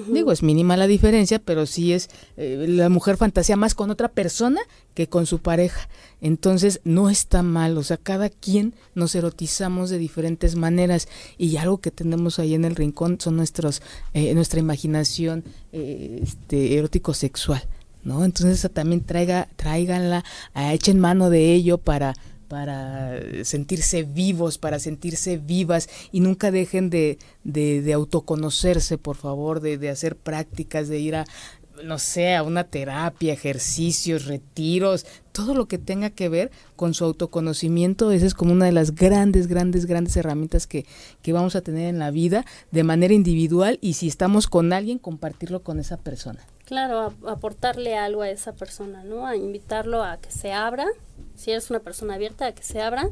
Digo, 0.07 0.31
es 0.31 0.43
mínima 0.43 0.75
la 0.75 0.87
diferencia, 0.87 1.39
pero 1.39 1.65
sí 1.65 1.93
es, 1.93 2.09
eh, 2.35 2.65
la 2.67 2.89
mujer 2.89 3.15
fantasea 3.15 3.55
más 3.55 3.75
con 3.75 3.91
otra 3.91 4.09
persona 4.09 4.59
que 4.93 5.07
con 5.07 5.25
su 5.25 5.39
pareja. 5.39 5.87
Entonces, 6.19 6.81
no 6.83 7.09
está 7.09 7.43
mal, 7.43 7.77
o 7.77 7.83
sea, 7.83 7.97
cada 7.97 8.29
quien 8.29 8.73
nos 8.93 9.15
erotizamos 9.15 9.89
de 9.89 9.97
diferentes 9.97 10.55
maneras 10.55 11.07
y 11.37 11.55
algo 11.57 11.77
que 11.77 11.91
tenemos 11.91 12.39
ahí 12.39 12.53
en 12.55 12.65
el 12.65 12.75
rincón 12.75 13.19
son 13.21 13.37
nuestros, 13.37 13.81
eh, 14.13 14.33
nuestra 14.33 14.59
imaginación 14.59 15.45
eh, 15.71 16.19
este, 16.21 16.77
erótico-sexual. 16.77 17.63
¿No? 18.03 18.23
Entonces 18.23 18.69
también 18.71 19.01
traiga, 19.01 19.47
tráiganla, 19.55 20.23
echen 20.53 20.99
mano 20.99 21.31
de 21.31 21.53
ello 21.53 21.79
para, 21.79 22.13
para 22.47 23.19
sentirse 23.43 24.03
vivos, 24.03 24.57
para 24.57 24.79
sentirse 24.79 25.37
vivas 25.37 25.89
y 26.11 26.19
nunca 26.19 26.51
dejen 26.51 26.89
de, 26.89 27.17
de, 27.43 27.93
autoconocerse, 27.93 28.97
por 28.97 29.15
favor, 29.15 29.59
de, 29.59 29.77
de, 29.77 29.89
hacer 29.89 30.15
prácticas, 30.15 30.87
de 30.87 30.99
ir 30.99 31.15
a, 31.15 31.25
no 31.83 31.99
sé, 31.99 32.35
a 32.35 32.43
una 32.43 32.65
terapia, 32.65 33.33
ejercicios, 33.33 34.25
retiros, 34.25 35.05
todo 35.31 35.53
lo 35.53 35.67
que 35.67 35.77
tenga 35.77 36.09
que 36.09 36.29
ver 36.29 36.51
con 36.75 36.93
su 36.93 37.03
autoconocimiento, 37.05 38.11
esa 38.11 38.25
es 38.25 38.33
como 38.33 38.53
una 38.53 38.65
de 38.65 38.71
las 38.71 38.95
grandes, 38.95 39.47
grandes, 39.47 39.85
grandes 39.85 40.15
herramientas 40.17 40.67
que, 40.67 40.85
que 41.21 41.33
vamos 41.33 41.55
a 41.55 41.61
tener 41.61 41.89
en 41.89 41.99
la 41.99 42.11
vida 42.11 42.45
de 42.71 42.83
manera 42.83 43.13
individual 43.13 43.77
y 43.81 43.93
si 43.93 44.07
estamos 44.07 44.47
con 44.47 44.73
alguien, 44.73 44.99
compartirlo 44.99 45.63
con 45.63 45.79
esa 45.79 45.97
persona. 45.97 46.39
Claro, 46.65 47.13
aportarle 47.27 47.95
algo 47.95 48.23
a 48.23 48.29
esa 48.29 48.53
persona, 48.53 49.03
¿no? 49.03 49.27
A 49.27 49.35
invitarlo 49.35 50.03
a 50.03 50.17
que 50.17 50.31
se 50.31 50.51
abra 50.51 50.87
si 51.35 51.51
eres 51.51 51.69
una 51.69 51.79
persona 51.79 52.15
abierta, 52.15 52.47
a 52.47 52.51
que 52.53 52.63
se 52.63 52.81
abra 52.81 53.09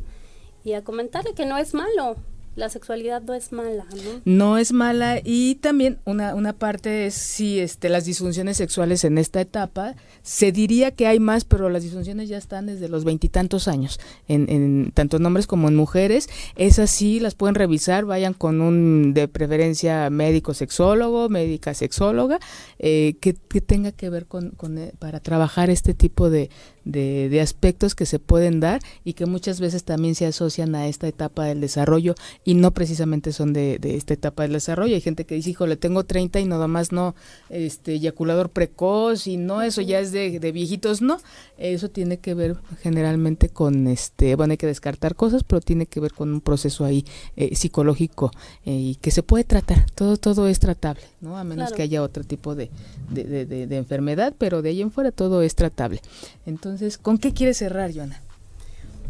y 0.63 0.73
a 0.73 0.83
comentarle 0.83 1.33
que 1.33 1.45
no 1.45 1.57
es 1.57 1.73
malo, 1.73 2.15
la 2.55 2.69
sexualidad 2.69 3.21
no 3.21 3.33
es 3.33 3.51
mala, 3.51 3.85
¿no? 3.95 4.21
No 4.25 4.57
es 4.57 4.73
mala 4.73 5.19
y 5.23 5.55
también 5.55 5.99
una, 6.05 6.35
una 6.35 6.53
parte 6.53 7.07
es 7.07 7.15
si 7.15 7.59
este, 7.59 7.89
las 7.89 8.05
disfunciones 8.05 8.57
sexuales 8.57 9.03
en 9.03 9.17
esta 9.17 9.41
etapa, 9.41 9.95
se 10.21 10.51
diría 10.51 10.91
que 10.91 11.07
hay 11.07 11.19
más, 11.19 11.45
pero 11.45 11.69
las 11.69 11.83
disfunciones 11.83 12.29
ya 12.29 12.37
están 12.37 12.67
desde 12.67 12.89
los 12.89 13.03
veintitantos 13.03 13.67
años, 13.67 13.99
en, 14.27 14.49
en, 14.49 14.91
tanto 14.93 15.17
en 15.17 15.25
hombres 15.25 15.47
como 15.47 15.67
en 15.67 15.75
mujeres. 15.75 16.29
Esas 16.55 16.91
sí 16.91 17.19
las 17.19 17.35
pueden 17.35 17.55
revisar, 17.55 18.05
vayan 18.05 18.33
con 18.33 18.61
un 18.61 19.13
de 19.13 19.27
preferencia 19.27 20.09
médico 20.09 20.53
sexólogo, 20.53 21.29
médica 21.29 21.73
sexóloga, 21.73 22.39
eh, 22.79 23.15
que, 23.19 23.33
que, 23.33 23.61
tenga 23.61 23.91
que 23.91 24.09
ver 24.09 24.25
con, 24.27 24.51
con, 24.51 24.77
eh, 24.77 24.93
para 24.99 25.19
trabajar 25.19 25.69
este 25.69 25.93
tipo 25.93 26.29
de, 26.29 26.49
de, 26.86 27.29
de 27.29 27.41
aspectos 27.41 27.95
que 27.95 28.05
se 28.05 28.19
pueden 28.19 28.59
dar 28.59 28.81
y 29.03 29.13
que 29.13 29.25
muchas 29.25 29.59
veces 29.59 29.84
también 29.84 30.15
se 30.15 30.25
asocian 30.25 30.75
a 30.75 30.88
esta 30.88 31.07
etapa 31.07 31.45
del 31.45 31.61
desarrollo 31.61 32.15
y 32.43 32.55
no 32.55 32.71
precisamente 32.71 33.31
son 33.31 33.53
de, 33.53 33.77
de, 33.79 33.95
esta 33.95 34.13
etapa 34.13 34.43
del 34.43 34.53
desarrollo. 34.53 34.95
Hay 34.95 35.01
gente 35.01 35.25
que 35.25 35.36
dice, 35.36 35.51
híjole, 35.51 35.77
tengo 35.77 36.03
30 36.03 36.39
y 36.39 36.45
nada 36.45 36.67
más 36.67 36.91
no, 36.91 37.15
este, 37.49 37.93
eyaculador 37.93 38.49
precoz 38.49 39.27
y 39.27 39.38
no, 39.38 39.61
eso 39.61 39.81
ya 39.81 39.99
es 39.99 40.11
de, 40.11 40.39
de, 40.39 40.51
viejitos, 40.51 41.01
no. 41.01 41.19
Eso 41.57 41.89
tiene 41.89 42.17
que 42.17 42.34
ver 42.34 42.57
generalmente 42.81 43.49
con, 43.49 43.88
este, 43.88 44.36
bueno, 44.36 44.51
hay 44.51 44.57
que 44.57 44.67
descartar 44.67 45.15
cosas, 45.15 45.43
pero 45.43 45.61
tiene 45.61 45.86
que 45.86 45.99
ver 45.99 46.13
con 46.13 46.34
un 46.34 46.41
proceso 46.41 46.86
ahí 46.86 47.05
eh, 47.36 47.55
psicológico 47.55 48.31
eh, 48.65 48.73
y 48.73 48.95
que 48.95 49.11
se 49.11 49.23
puede 49.23 49.43
tratar. 49.43 49.86
Todo, 49.91 50.17
todo 50.17 50.47
es 50.47 50.59
tratable, 50.59 51.03
¿no? 51.21 51.38
A 51.38 51.43
menos 51.43 51.71
que 51.73 51.81
haya 51.81 52.01
otro 52.01 52.23
tipo 52.23 52.55
de, 52.55 52.69
de, 53.09 53.45
de, 53.45 53.77
enfermedad, 53.77 54.34
pero 54.38 54.61
de 54.61 54.69
ahí 54.69 54.81
en 54.81 54.91
fuera 54.91 55.11
todo 55.11 55.41
es 55.41 55.55
tratable. 55.55 56.01
Entonces, 56.45 56.72
¿con 57.01 57.17
qué 57.17 57.34
quieres 57.34 57.57
cerrar, 57.57 57.93
Joana? 57.93 58.21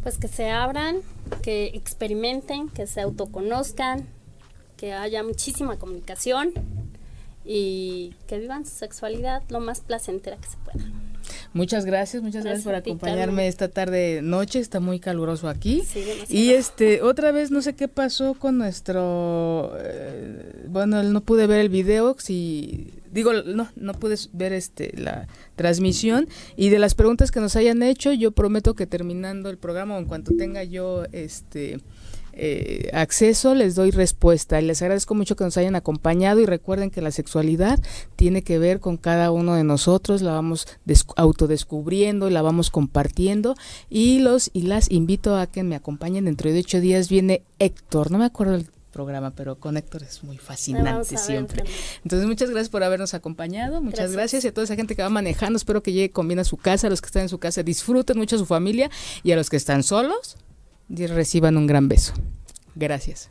pues 0.03 0.17
que 0.17 0.27
se 0.27 0.49
abran, 0.49 0.97
que 1.41 1.67
experimenten, 1.67 2.69
que 2.69 2.85
se 2.85 3.01
autoconozcan, 3.01 4.05
que 4.77 4.91
haya 4.93 5.23
muchísima 5.23 5.77
comunicación 5.77 6.51
y 7.45 8.13
que 8.27 8.37
vivan 8.37 8.65
su 8.65 8.71
sexualidad 8.75 9.41
lo 9.49 9.61
más 9.61 9.79
placentera 9.79 10.37
que 10.37 10.47
se 10.47 10.57
pueda. 10.57 10.85
Muchas 11.53 11.85
gracias, 11.85 12.21
muchas 12.21 12.43
gracias, 12.43 12.65
por 12.65 12.75
acompañarme 12.75 13.47
esta 13.47 13.69
tarde 13.69 14.21
noche, 14.21 14.59
está 14.59 14.81
muy 14.81 14.99
caluroso 14.99 15.47
aquí. 15.47 15.83
y 16.27 16.49
este, 16.49 17.01
otra 17.01 17.31
vez 17.31 17.49
no 17.49 17.61
sé 17.61 17.73
qué 17.73 17.87
pasó 17.87 18.33
con 18.33 18.57
nuestro 18.57 19.73
eh, 19.79 20.65
bueno, 20.67 21.01
no 21.03 21.21
pude 21.21 21.47
ver 21.47 21.59
el 21.59 21.69
video, 21.69 22.15
si 22.19 22.91
digo, 23.13 23.33
no, 23.33 23.69
no 23.75 23.93
puedes 23.93 24.29
ver 24.33 24.53
este 24.53 24.93
la 24.97 25.27
transmisión 25.55 26.27
y 26.55 26.69
de 26.69 26.79
las 26.79 26.95
preguntas 26.95 27.31
que 27.31 27.39
nos 27.39 27.55
hayan 27.55 27.83
hecho, 27.83 28.11
yo 28.11 28.31
prometo 28.31 28.73
que 28.73 28.87
terminando 28.87 29.49
el 29.49 29.57
programa 29.57 29.97
en 29.97 30.05
cuanto 30.05 30.35
tenga 30.35 30.63
yo 30.63 31.03
este 31.11 31.79
eh, 32.35 32.89
acceso, 32.93 33.53
les 33.53 33.75
doy 33.75 33.91
respuesta. 33.91 34.59
Y 34.59 34.65
les 34.65 34.81
agradezco 34.81 35.13
mucho 35.13 35.35
que 35.35 35.43
nos 35.43 35.57
hayan 35.57 35.75
acompañado 35.75 36.39
y 36.39 36.47
recuerden 36.47 36.89
que 36.89 37.01
la 37.01 37.11
sexualidad 37.11 37.79
tiene 38.15 38.41
que 38.41 38.57
ver 38.57 38.79
con 38.79 38.97
cada 38.97 39.29
uno 39.29 39.53
de 39.53 39.63
nosotros, 39.63 40.23
la 40.23 40.33
vamos 40.33 40.67
autodescubriendo 41.15 42.29
la 42.29 42.41
vamos 42.41 42.71
compartiendo. 42.71 43.55
Y 43.89 44.19
los 44.19 44.49
y 44.53 44.63
las 44.63 44.89
invito 44.89 45.37
a 45.37 45.47
que 45.47 45.63
me 45.63 45.75
acompañen. 45.75 46.25
Dentro 46.25 46.51
de 46.51 46.59
ocho 46.59 46.79
días 46.81 47.07
viene 47.07 47.43
Héctor, 47.59 48.09
no 48.09 48.17
me 48.17 48.25
acuerdo 48.25 48.55
el 48.55 48.67
programa, 48.93 49.31
pero 49.31 49.59
con 49.59 49.75
Héctor 49.75 50.03
es 50.03 50.23
muy 50.23 50.37
fascinante 50.37 51.17
siempre. 51.17 51.65
Entonces, 52.03 52.25
muchas 52.27 52.49
gracias 52.49 52.69
por 52.69 52.83
habernos 52.83 53.13
acompañado, 53.13 53.81
muchas 53.81 54.13
gracias. 54.13 54.45
y 54.45 54.47
a 54.47 54.53
toda 54.53 54.63
esa 54.63 54.75
gente 54.77 54.95
que 54.95 55.01
va 55.01 55.09
manejando, 55.09 55.57
espero 55.57 55.83
que 55.83 55.91
llegue 55.91 56.11
con 56.11 56.27
bien 56.29 56.39
a 56.39 56.45
su 56.45 56.55
casa, 56.55 56.87
a 56.87 56.89
los 56.89 57.01
que 57.01 57.07
están 57.07 57.23
en 57.23 57.29
su 57.29 57.39
casa 57.39 57.63
disfruten 57.63 58.17
mucho 58.17 58.37
a 58.37 58.39
su 58.39 58.45
familia 58.45 58.89
y 59.23 59.33
a 59.33 59.35
los 59.35 59.49
que 59.49 59.57
están 59.57 59.83
solos, 59.83 60.37
reciban 60.87 61.57
un 61.57 61.67
gran 61.67 61.89
beso. 61.89 62.13
Gracias. 62.75 63.29